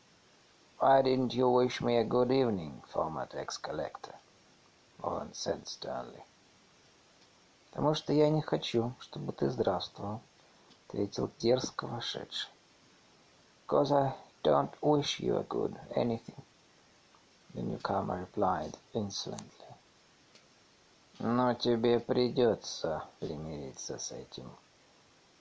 [0.81, 4.15] Why didn't you wish me a good evening, former tax collector?
[5.03, 6.23] Он said sternly.
[7.69, 10.21] Потому что я не хочу, чтобы ты здравствовал,
[10.87, 12.49] ответил дерзко вошедший.
[13.67, 16.41] Because I don't wish you a good anything,
[17.53, 19.75] the newcomer replied insolently.
[21.19, 24.49] Но тебе придется примириться с этим,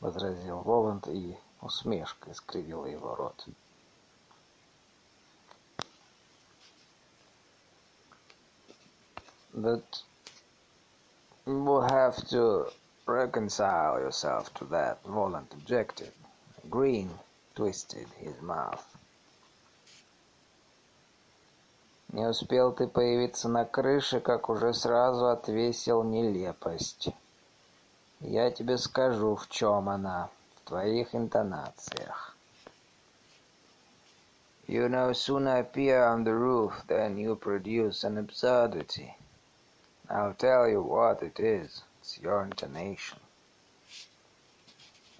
[0.00, 3.46] возразил Воланд, и Усмешка искривила его рот.
[9.52, 10.02] But
[11.44, 12.70] you have to
[13.06, 16.14] reconcile yourself to that violent objective.
[16.70, 17.10] Green
[17.54, 18.84] twisted his mouth.
[22.12, 27.10] Не успел ты появиться на крыше, как уже сразу отвесил нелепость.
[28.20, 30.28] Я тебе скажу, в чем она
[30.70, 32.36] твоих интонациях.
[34.68, 39.16] You no sooner appear on the roof than you produce an absurdity.
[40.08, 41.82] I'll tell you what it is.
[42.00, 43.18] It's your intonation.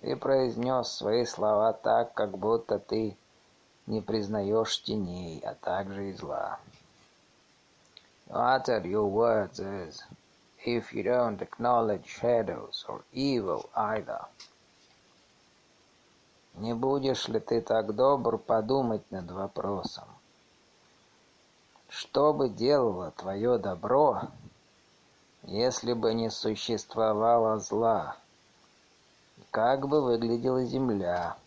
[0.01, 3.17] Ты произнес свои слова так, как будто ты
[3.89, 6.61] не признаешь теней, а также и зла.
[8.29, 10.05] You uttered your words as
[10.65, 14.27] if you don't acknowledge shadows or evil either.
[16.61, 20.05] Не будешь ли ты так добр подумать над вопросом?
[21.89, 24.25] Что бы делало твое добро,
[25.45, 28.19] если бы не существовало зла?
[29.51, 31.39] Как бы выглядела земля,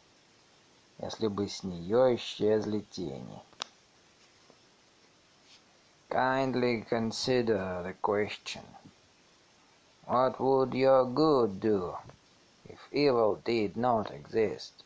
[0.97, 3.39] если бы с нее исчезли тени?
[6.09, 8.63] Kindly consider the question.
[10.07, 11.97] What would your good do
[12.65, 14.82] if evil did not exist?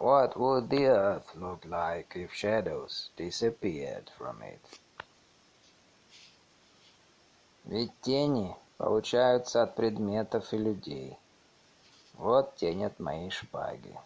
[0.00, 4.60] What would the earth look like if shadows disappeared from it?
[7.64, 11.18] Ведь тени получаются от предметов и людей.
[12.14, 13.98] Вот тень от моей шпаги.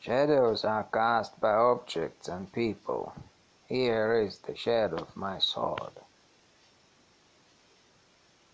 [0.00, 3.12] Shadows are cast by objects and people.
[3.68, 5.92] Here is the shadow of my sword.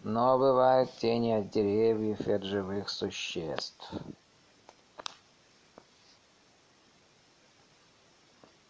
[0.04, 3.92] Но бывают тени от деревьев и от живых существ.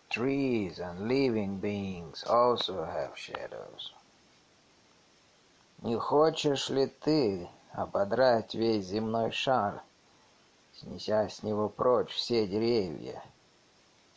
[0.10, 3.91] Trees and living beings also have shadows.
[5.84, 9.84] Не хочешь ли ты ободрать весь земной шар,
[10.74, 13.22] снеся с него прочь все деревья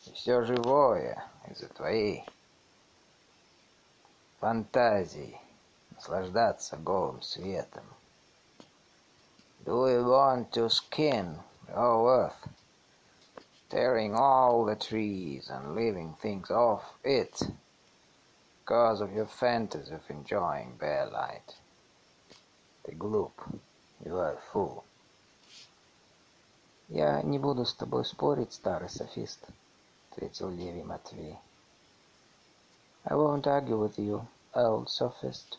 [0.07, 2.25] и все живое из-за твоей
[4.39, 5.39] фантазии?
[6.00, 7.84] наслаждаться голым светом.
[9.64, 12.48] Do we want to skin the whole earth,
[13.68, 17.42] tearing all the trees and living things off it
[18.60, 21.56] because of your fantasy of enjoying bare light?
[22.84, 23.32] Ты глуп.
[24.04, 24.84] You are a fool.
[26.88, 29.40] Я не буду с тобой спорить, старый софист,
[30.12, 31.36] ответил Левий Матвей.
[33.04, 35.58] I won't argue with you, old sophist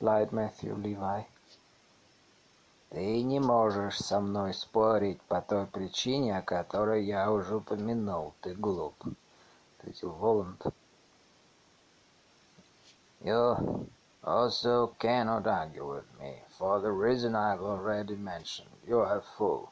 [0.00, 1.24] Replied Matthew Levi.
[2.90, 8.34] «Ты не можешь со мной спорить по той причине, о которой я уже упомянул.
[8.40, 8.94] Ты глуп»,—
[9.78, 10.62] ответил Воланд.
[13.20, 13.88] «You
[14.22, 18.70] also cannot argue with me, for the reason I've already mentioned.
[18.86, 19.70] You are a fool»,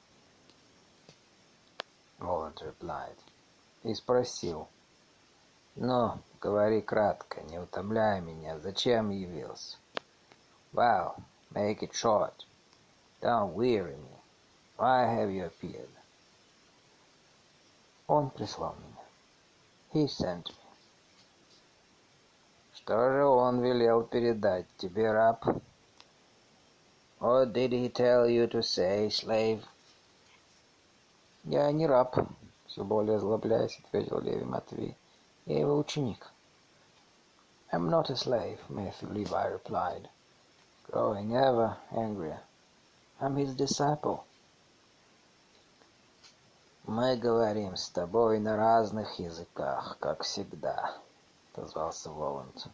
[2.21, 3.17] —Воланд replied.
[3.83, 4.69] И спросил.
[5.75, 9.82] «Ну, говори кратко, не утомляй меня, зачем явился?»
[10.74, 11.24] Well,
[11.54, 12.46] make it short.
[13.22, 14.22] Don't weary me.
[14.78, 15.90] Why have you appeared?
[18.08, 19.04] Он прислал меня.
[19.92, 20.56] He sent me.
[22.76, 25.44] Что же он велел передать тебе, раб?
[27.20, 29.66] What did he tell you to say, slave?
[31.44, 32.16] Я не раб,
[32.68, 34.96] все более злобляясь, ответил Леви Матвей.
[35.46, 36.30] Я его ученик.
[37.72, 40.08] I'm not a slave, Matthew Levi replied
[40.93, 42.41] Growing ever angrier.
[43.19, 44.25] I'm his disciple.
[46.87, 50.95] Мы говорим с тобой на разных языках, как всегда,
[51.53, 52.69] отозвался Воланд.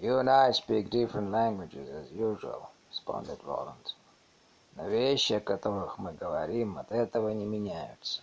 [0.00, 3.94] You and I speak different languages as usual, responded Воланд.
[4.76, 8.22] Но вещи, о которых мы говорим, от этого не меняются.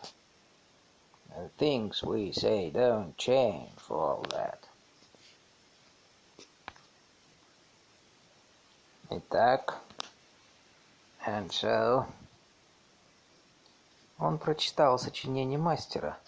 [1.30, 4.68] The things we say don't change for all that.
[9.11, 9.80] Итак,
[11.26, 12.06] so...
[14.19, 16.19] Он прочитал сочинение мастера,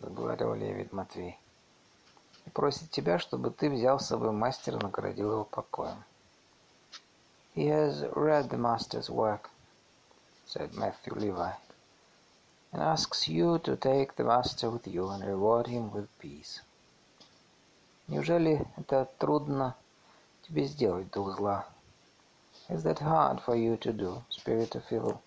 [0.00, 1.38] заговорил Левид Матвей,
[2.46, 6.02] и просит тебя, чтобы ты взял с собой мастера, наградил его покоем.
[7.54, 9.50] He has read the master's work,
[10.46, 11.52] said Matthew Levi,
[12.72, 16.62] and asks you to take the master with you and reward him with peace.
[18.08, 19.76] Неужели это трудно
[20.48, 21.66] тебе сделать, дух зла?
[22.68, 25.22] Is that hard for you to do, spirit of evil?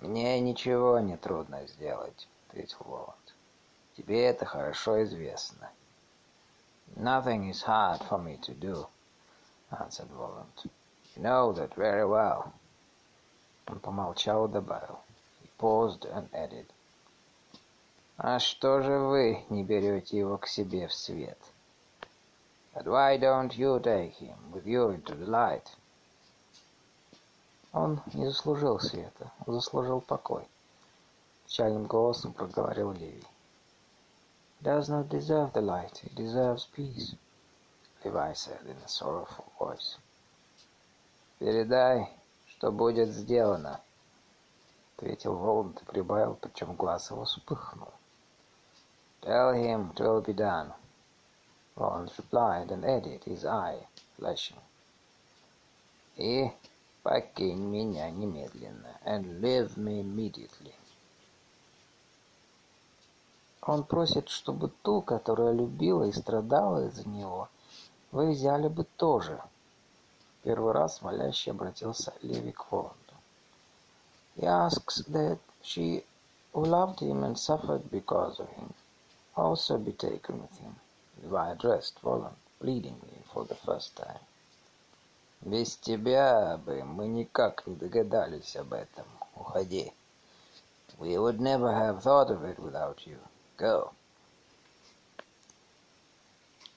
[0.00, 3.34] Мне ничего не трудно сделать, ответил Воланд.
[3.96, 5.70] Тебе это хорошо известно.
[6.96, 8.88] Nothing is hard for me to do,
[9.70, 10.66] answered Воланд.
[11.14, 12.52] You know that very well.
[13.68, 14.98] Он помолчал и добавил.
[15.42, 16.66] He paused and added.
[18.16, 21.38] А что же вы не берете его к себе в свет?
[22.76, 25.74] But why don't you take him with you into the light?
[27.72, 30.46] Он не заслужил света, он заслужил покой.
[31.46, 33.26] Печальным голосом проговорил Левий.
[34.60, 37.14] Does not deserve the light, he deserves peace,
[38.04, 39.96] Levi said in a sorrowful voice.
[41.38, 42.10] Передай,
[42.46, 43.80] что будет сделано,
[44.96, 47.88] ответил Воланд и прибавил, причем глаз его вспыхнул.
[49.22, 50.74] Tell him it will be done.
[51.76, 53.86] Roland replied and added, his eye
[54.16, 54.60] flashing.
[56.16, 56.50] И
[57.02, 60.74] покинь меня немедленно, and leave me immediately.
[63.62, 67.48] Он просит, чтобы ту, которая любила и страдала из-за него,
[68.10, 69.42] вы взяли бы тоже.
[70.44, 73.14] Первый раз молящий обратился Леви к Воланду.
[74.36, 76.04] He asks that she
[76.52, 78.72] who loved him and suffered because of him
[79.34, 80.76] also be taken with him.
[81.22, 84.20] Levi addressed Воланд pleadingly for the first time.
[85.42, 89.06] Без тебя бы мы никак не догадались об этом.
[89.34, 89.92] Уходи.
[90.98, 93.18] We would never have thought of it without you.
[93.58, 93.92] Go.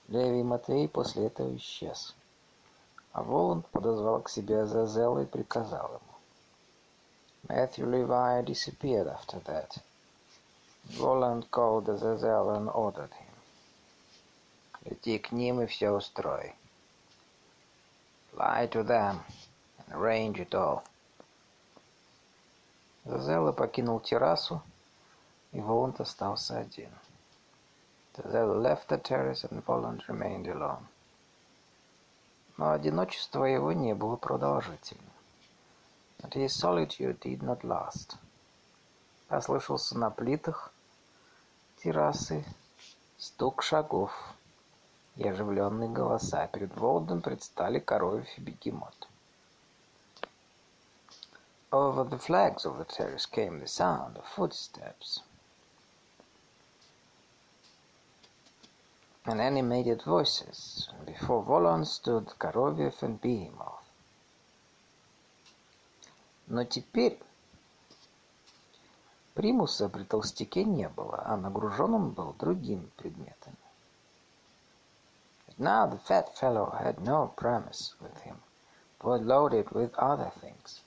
[0.10, 2.14] Леви Матвей после этого исчез.
[3.14, 6.10] А Воланд подозвал к себе Азазела и приказал ему.
[7.48, 9.78] Matthew Levi disappeared after that.
[10.98, 13.28] Воланд called Azazel and ordered him.
[14.90, 16.56] Лети к ним и все устрой.
[18.34, 19.20] Fly to them
[19.78, 20.82] and arrange it all.
[23.06, 24.64] Зазелла покинул террасу,
[25.52, 26.90] и Воланд остался один.
[28.16, 30.88] Зазелла left the terrace and Voland remained alone.
[32.57, 35.06] Но одиночество его не было продолжительным.
[36.18, 38.18] But his solitude did not last.
[39.28, 40.74] Послышался на плитах
[41.78, 42.44] террасы
[43.20, 44.11] стук шагов
[45.19, 46.47] и оживленные голоса.
[46.47, 49.07] Перед Волдом предстали коровьев и бегемот.
[51.71, 55.21] Over the flags of the terrace came the sound of footsteps.
[59.25, 60.89] And animated voices.
[61.05, 63.83] Before Volon stood Коровьев and Behemoth.
[66.47, 67.19] Но теперь
[69.35, 73.68] примуса при толстяке не было, а нагружен он был другими предметами.
[75.61, 78.41] Now the fat fellow had no Primus with him,
[78.98, 80.81] but loaded with other things.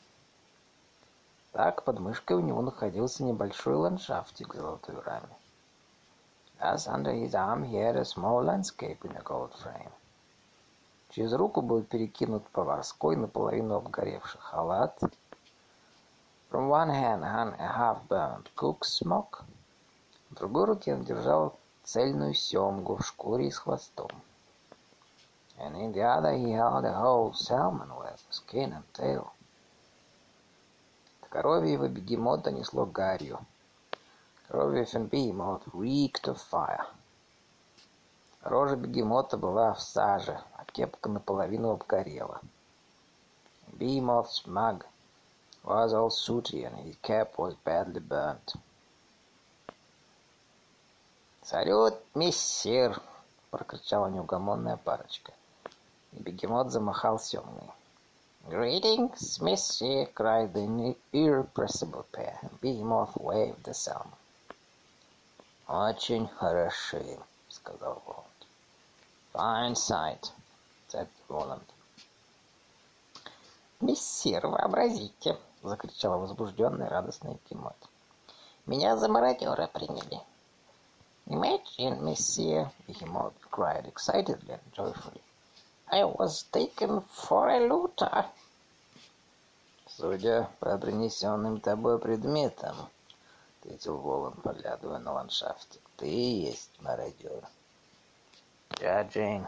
[1.53, 5.37] Так под мышкой у него находился небольшой ландшафтик в золотой раме.
[6.59, 9.93] Thus under his arm he had a small landscape in a gold frame.
[11.11, 14.99] Через руку был перекинут поварской наполовину обгоревший халат,
[16.51, 19.45] From one hand hung a half-burned cook's smock.
[20.31, 24.09] В другой руке он держал цельную семгу в шкуре и с хвостом.
[25.59, 29.33] And in the other he held a whole salmon with skin and tail.
[31.31, 33.39] Коровьего бегемота несло гарью.
[34.49, 36.87] Коровьев behemoth reeked of fire.
[38.43, 42.41] Рожа бегемота была в саже, а кепка наполовину обгорела.
[43.73, 44.85] Behemoth's mug
[45.65, 48.55] was all sooty and his cap was badly burnt.
[51.43, 53.01] «Салют, мессир!»—
[53.51, 55.33] прокричала неугомонная парочка.
[56.13, 57.71] Бегемот замахал семгой.
[58.49, 62.39] Greetings, monsieur, cried the irrepressible pair.
[62.61, 64.13] Behemoth waved the salmon.
[65.69, 67.19] Очень хороши,
[67.49, 68.47] сказал Воланд.
[69.33, 70.33] Fine sight,
[70.89, 71.63] said Воланд.
[73.81, 77.77] Мессир, вообразите,— закричала возбужденный радостный Кимот.
[78.67, 80.21] «Меня за мародера приняли!»
[81.27, 85.23] «Imagine, месье!» Behemoth cried excitedly and joyfully.
[85.95, 88.25] «I was taken for a looter!»
[89.87, 92.75] «Судя по принесенным тобой предметам,—
[93.61, 97.47] ответил Волан, поглядывая на ландшафте,— ты и есть мародер».
[98.71, 99.47] «Judging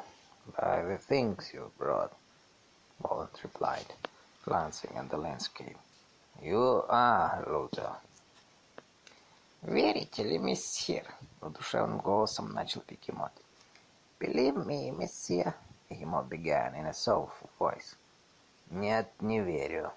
[0.59, 2.13] by the things you brought,—
[3.01, 3.87] Воланд replied,
[4.45, 5.79] glancing at the landscape.
[6.43, 7.97] You are Лутер.
[9.63, 11.07] Верите ли, мессир?
[11.41, 13.33] Удушевным голосом начал Бегемот.
[14.19, 15.55] Believe me, мессир,
[15.89, 17.97] Бегемот began in a soulful voice.
[18.71, 19.93] Нет, не верю,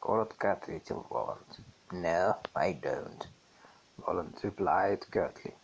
[0.00, 1.60] коротко ответил Воланд.
[1.90, 3.26] No, I don't,
[3.98, 5.54] Воланд replied curtly.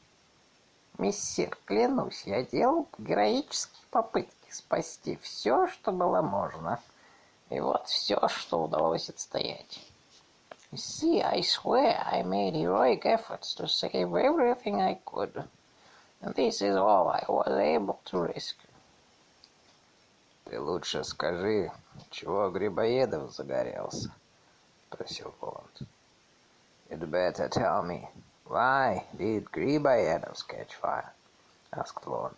[0.98, 6.78] Миссир, клянусь, я делал героические попытки спасти все, что было можно.
[7.48, 9.80] И вот все, что удалось отстоять.
[10.72, 15.48] See, I swear I made heroic efforts to save everything I could.
[16.20, 18.69] And this is all I was able to rescue.
[20.50, 21.70] Ты лучше скажи,
[22.10, 24.10] чего Грибоедов загорелся?
[24.88, 25.82] Просил Воланд.
[26.90, 28.08] You'd better tell me,
[28.46, 31.12] why did Грибоедов catch fire?
[31.70, 32.36] Asked Воланд.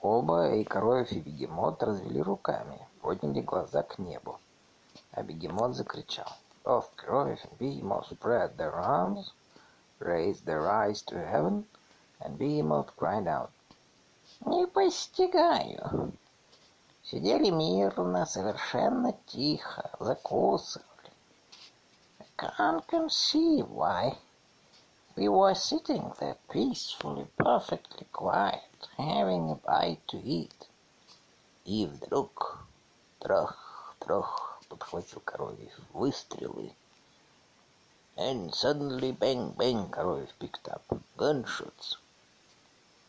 [0.00, 4.40] Оба, и Коровьев, и Бегемот, развели руками, подняли глаза к небу.
[5.12, 6.32] А Бегемот закричал.
[6.64, 9.30] Both Коровьев and Behemoth spread their arms,
[10.00, 11.64] raised their eyes to heaven,
[12.18, 13.52] and Behemoth cried out.
[14.46, 16.12] Не постигаю.
[17.04, 20.86] Сидели мирно, совершенно тихо, закусывали.
[22.18, 24.18] I can't conceive why.
[25.14, 30.68] We were sitting there peacefully, perfectly quiet, having a bite to eat.
[31.64, 32.66] И вдруг
[33.20, 36.74] трах, трах, подхватил Коровьев, выстрелы.
[38.16, 40.82] And suddenly bang, bang, Коровьев picked up.
[41.16, 41.98] Gunshots.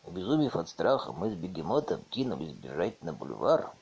[0.06, 3.72] Обезумев от страха, мы с бегемотом кинулись бежать на бульвар.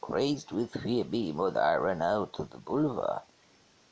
[0.00, 3.22] Crazed with fear, behemoth, I ran out to the boulevard.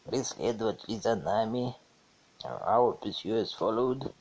[0.04, 1.76] Преследователи за нами.
[2.42, 4.12] Our pursuers followed.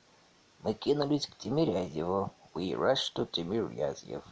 [0.61, 2.31] Мы кинулись к Тимирязеву.
[2.53, 4.23] We rushed to Тимирязев.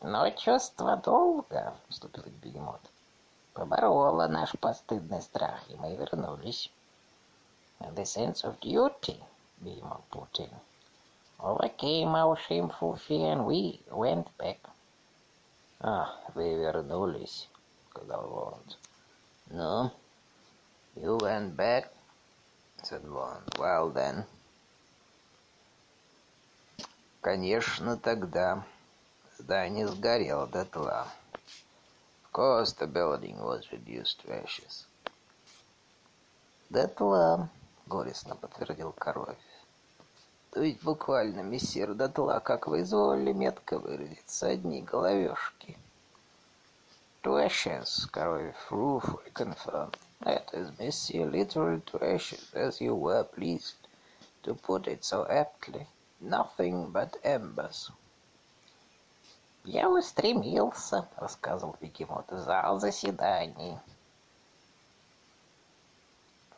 [0.00, 2.80] Но чувство долга, вступил бегемот,
[3.52, 6.72] побороло наш постыдный страх, и мы вернулись.
[7.78, 9.22] And the sense of duty,
[10.10, 10.50] put in,
[11.42, 14.58] overcame our shameful fear, and we went back.
[15.80, 17.48] А, вы вернулись,
[17.90, 18.78] сказал Воланд.
[19.50, 19.90] Ну,
[20.94, 21.90] you went back,
[22.82, 23.58] said Воланд.
[23.58, 24.24] Well then.
[27.20, 28.64] Конечно, тогда
[29.38, 31.08] здание сгорело дотла.
[32.24, 34.86] Of course, the building was reduced to ashes.
[36.70, 37.50] Дотла,
[37.86, 39.36] горестно подтвердил Коровь.
[40.52, 45.78] То есть буквально, мессир дотла, как вы изволили метко выразиться, одни головешки.
[47.22, 49.96] To ashes, Коровь ruefully confirmed.
[50.20, 53.76] That is, мессир, literally to ashes, as you were pleased
[54.42, 55.86] to put it so aptly.
[56.20, 57.90] Nothing but embers.
[59.64, 63.78] Я устремился, рассказывал Бегемот, зал заседаний.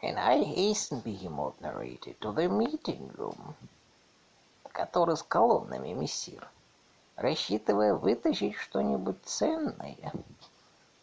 [0.02, 3.54] And I hastened, Behemoth narrated, to the meeting room,
[4.74, 6.46] который с колоннами, мессир,
[7.16, 10.12] рассчитывая вытащить что-нибудь ценное.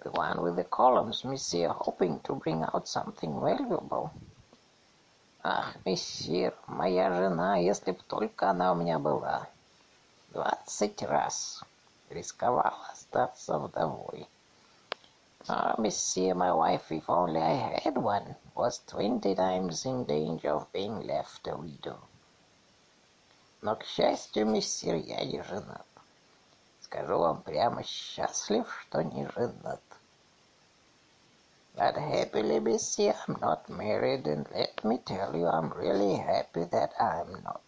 [0.03, 4.09] The one with the columns, мессир, hoping to bring out something valuable.
[5.41, 9.47] Ах, мессир, моя жена, если б только она у меня была.
[10.31, 11.63] Двадцать раз
[12.09, 14.27] рисковала остаться вдовой.
[15.47, 20.71] Ah, месье, my wife, if only I had one, was twenty times in danger of
[20.73, 21.97] being left a widow.
[23.61, 25.85] Но, к счастью, месье, я не женат.
[26.81, 29.81] Скажу вам прямо, счастлив, что не женат.
[31.75, 36.91] But happily, месье, I'm not married, and let me tell you, I'm really happy that
[36.99, 37.61] I'm not.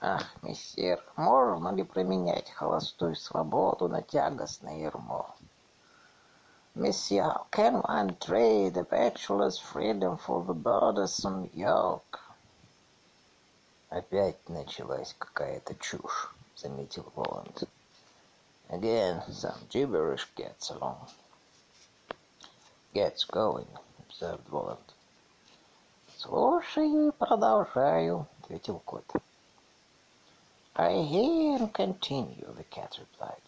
[0.00, 5.34] Ах, мессир, можно ли променять холостую свободу на тягостное ермо?
[6.74, 12.23] Месье, how can one trade a bachelor's freedom for the burdensome yoke?
[13.94, 17.62] Опять началась какая-то чушь, заметил Воланд.
[18.68, 21.08] Again, some gibberish gets along.
[22.92, 23.68] Gets going,
[24.00, 24.94] observed Воланд.
[26.18, 29.04] Слушаю и продолжаю, ответил кот.
[30.74, 33.46] I hear and continue, the cat replied.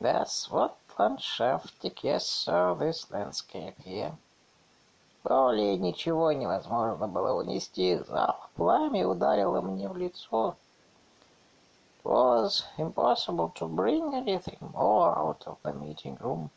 [0.00, 4.16] That's what ландшафтик, yes, sir, this landscape here.
[5.22, 8.43] Более ничего невозможно было унести из зала.
[8.55, 10.55] Пламя ударило мне в лицо.
[12.03, 16.49] It was impossible to bring anything more out of the meeting room.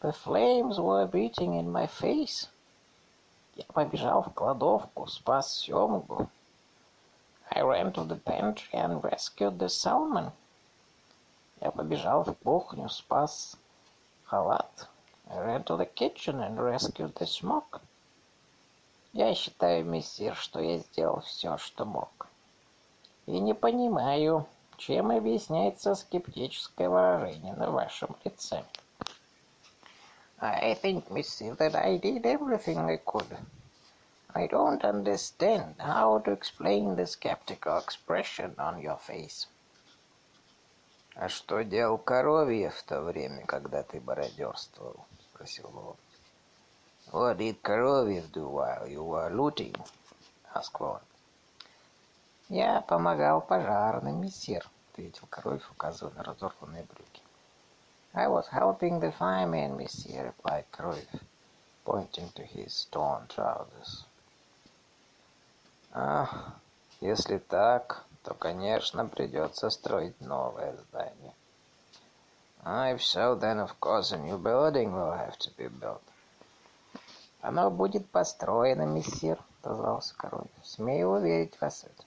[0.00, 2.48] The flames were beating in my face.
[3.56, 6.28] Я побежал в кладовку, спас семгу.
[7.50, 10.30] I ran to the pantry and rescued the salmon.
[11.60, 13.56] Я побежал в кухню, спас
[14.26, 14.88] халат.
[15.30, 17.80] I ran to the kitchen and rescued the smoke.
[19.13, 22.27] Я считаю, мессир, что я сделал все, что мог.
[23.27, 28.63] И не понимаю, чем объясняется скептическое выражение на вашем лице.
[30.39, 33.37] I think, мессир, that I did everything I could.
[34.33, 39.47] I don't understand how to explain the skeptical expression on your face.
[41.15, 46.02] «А что делал коровье в то время, когда ты бородерствовал?»— спросил Воланд.
[47.13, 49.75] «What did Коровьев do while you were looting?»—
[50.55, 51.03] asked Воланд.
[52.49, 57.21] «Я помогал пожарным, мессир»,— ответил Коровьев, указывая на разорванные брюки.
[58.15, 61.21] «I was helping the firemen, мессир»,— replied Коровьев,
[61.85, 64.05] pointing to his torn trousers.
[65.91, 66.55] «Ах,
[66.99, 71.35] если так, то, конечно, придется строить новое здание.
[72.65, 76.01] If so, then, of course, a new building will have to be built.
[77.43, 80.47] Оно будет построено, мессир, отозвался Кровь.
[80.63, 82.03] Смею уверить вас это.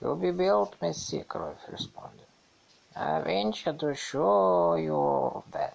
[0.00, 2.26] Will be built, мессир, Кровь responded.
[2.94, 5.74] I venture to show you that.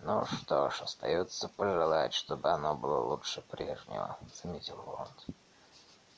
[0.00, 5.36] Ну что ж, остается пожелать, чтобы оно было лучше прежнего, заметил Воланд.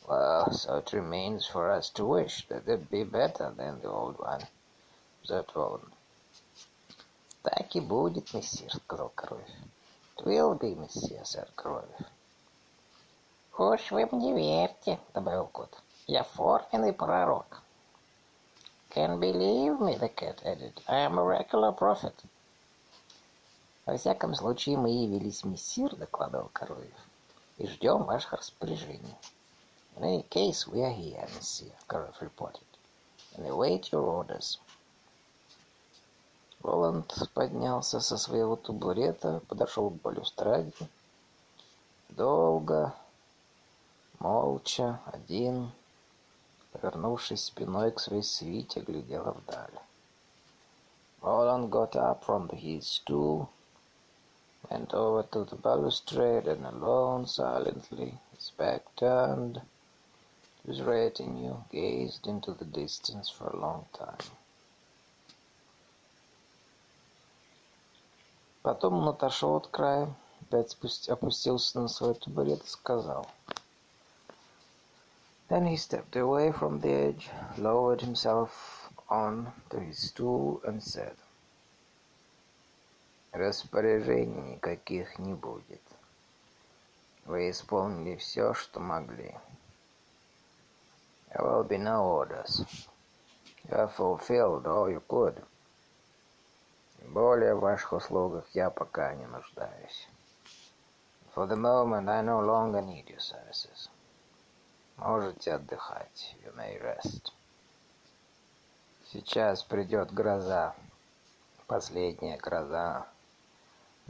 [0.06, 4.18] Well, so it remains for us to wish that it be better than the old
[4.18, 4.42] one,
[5.22, 5.92] observed Воланд.
[7.42, 9.50] Так и будет, мессир, сказал Кровь.
[10.16, 11.84] It will be, мессир, said Кровь.
[13.58, 15.76] Уж вы мне верьте, добавил кот.
[16.06, 17.62] Я форменный пророк.
[18.90, 20.80] Can believe me, the cat added.
[20.86, 22.14] I am a regular prophet.
[23.86, 26.94] Во всяком случае, мы явились, мессир, докладывал Коровьев,
[27.58, 29.16] и ждем ваших распоряжений.
[29.96, 32.66] In any case, we are here, Monsieur, Gareth reported,
[33.36, 34.58] and await your orders.
[36.64, 40.72] Роланд поднялся со своего табурета, подошел к балюстраде.
[42.08, 42.94] Долго,
[44.18, 45.70] молча, один,
[46.72, 49.78] повернувшись спиной к своей свите, глядела вдаль.
[51.20, 53.48] Roland got up from his stool,
[54.70, 59.60] went over to the balustrade and alone, silently, his back turned,
[60.66, 64.16] His retinue gazed into the distance for a long time.
[68.64, 70.08] Потом он отошел от края,
[70.40, 73.26] опять спусти, опустился на свой табурет и сказал.
[75.50, 77.28] Then he stepped away from the edge,
[77.58, 78.48] lowered himself
[79.10, 81.14] on to his stool and said,
[83.32, 85.82] «Распоряжений никаких не будет.
[87.26, 89.36] Вы исполнили все, что могли».
[91.28, 92.64] There will be no orders.
[93.68, 95.44] You have fulfilled all you could.
[97.08, 100.08] Более в ваших услугах я пока не нуждаюсь.
[101.34, 103.90] For the moment I no longer need your services.
[104.96, 106.36] Можете отдыхать.
[106.44, 107.32] You may rest.
[109.12, 110.74] Сейчас придет гроза.
[111.66, 113.06] Последняя гроза.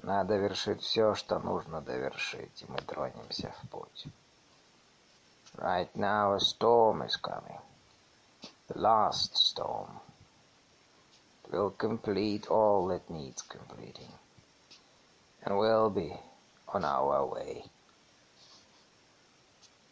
[0.03, 4.07] Надо вершить все, что нужно довершить, и мы тронемся в путь.
[5.57, 7.61] Right now a storm is coming.
[8.69, 10.01] The last storm.
[11.54, 14.12] It will complete all that needs completing.
[15.44, 16.14] And we'll be
[16.68, 17.66] on our way.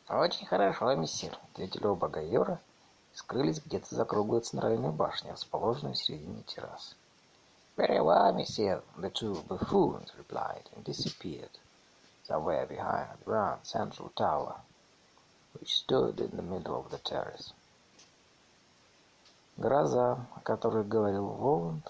[0.10, 2.62] Очень хорошо, мессир, ответили оба гайора
[3.14, 6.96] и скрылись где-то за круглой центральной башней, расположенной в середине террасы.
[7.76, 11.60] Very well, мессир, the two buffoons replied and disappeared
[12.24, 14.56] somewhere behind the round central tower
[15.54, 17.54] which stood in the middle of the terrace.
[19.63, 21.89] Гроза, о которой говорил Воланд,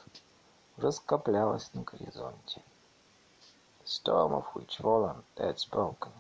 [0.77, 2.61] уже скоплялась на горизонте.
[3.81, 6.13] The storm of which Voland had spoken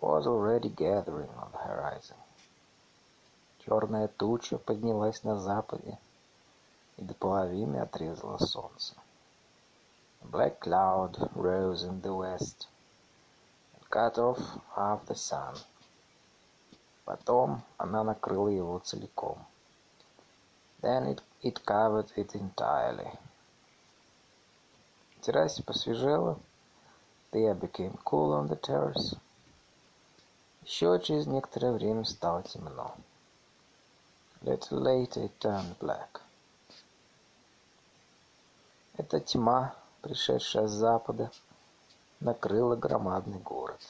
[0.00, 2.16] was already gathering on the horizon.
[3.60, 5.96] Черная туча поднялась на западе
[6.96, 8.96] и до половины отрезала солнце.
[10.22, 12.66] A black cloud rose in the west
[13.76, 14.40] and cut off
[14.74, 15.56] half the sun.
[17.04, 19.38] Потом она накрыла его целиком.
[20.82, 23.10] Then it, it covered it entirely.
[25.22, 26.40] Террасе посвежело.
[27.30, 29.14] The air became cool on the terrace.
[30.64, 32.96] Еще через некоторое время стало темно.
[34.42, 36.20] Little later it turned black.
[38.96, 41.30] Эта тьма, пришедшая с запада,
[42.18, 43.80] накрыла громадный город.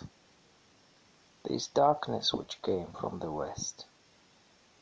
[1.42, 3.86] This darkness which came from the west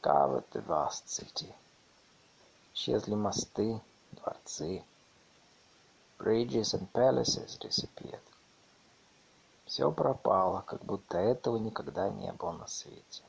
[0.02, 1.54] covered the vast city.
[2.74, 3.80] Исчезли мосты,
[4.12, 4.84] дворцы.
[6.18, 8.20] Bridges and palaces disappeared.
[9.66, 13.22] Все пропало, как будто этого никогда не было на свете.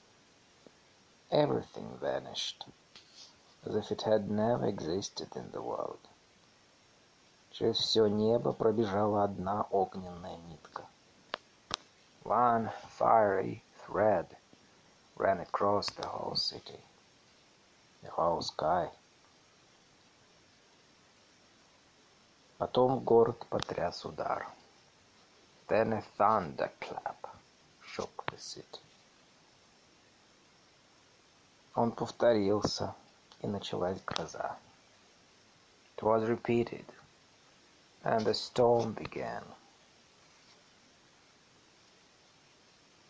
[1.29, 2.65] Everything vanished,
[3.63, 5.99] as if it had never existed in the world.
[7.51, 10.85] Через все небо пробежала одна огненная нитка.
[12.23, 14.35] One fiery thread
[15.15, 16.79] ran across the whole city,
[18.03, 18.89] the whole sky.
[22.61, 24.47] Потом город потряс удар.
[25.67, 27.27] Then a thunderclap
[27.83, 28.79] shook the city.
[31.73, 32.93] Он повторился,
[33.41, 34.59] и началась гроза.
[35.97, 36.85] It was repeated,
[38.03, 39.43] and the storm began.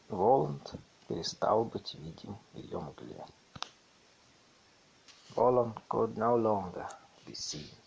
[0.07, 0.75] Воланд
[1.09, 3.25] перестал быть видим в ее мгле.
[5.35, 6.87] Воланд could no longer
[7.25, 7.80] be seen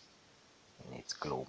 [0.87, 1.49] in its gloom.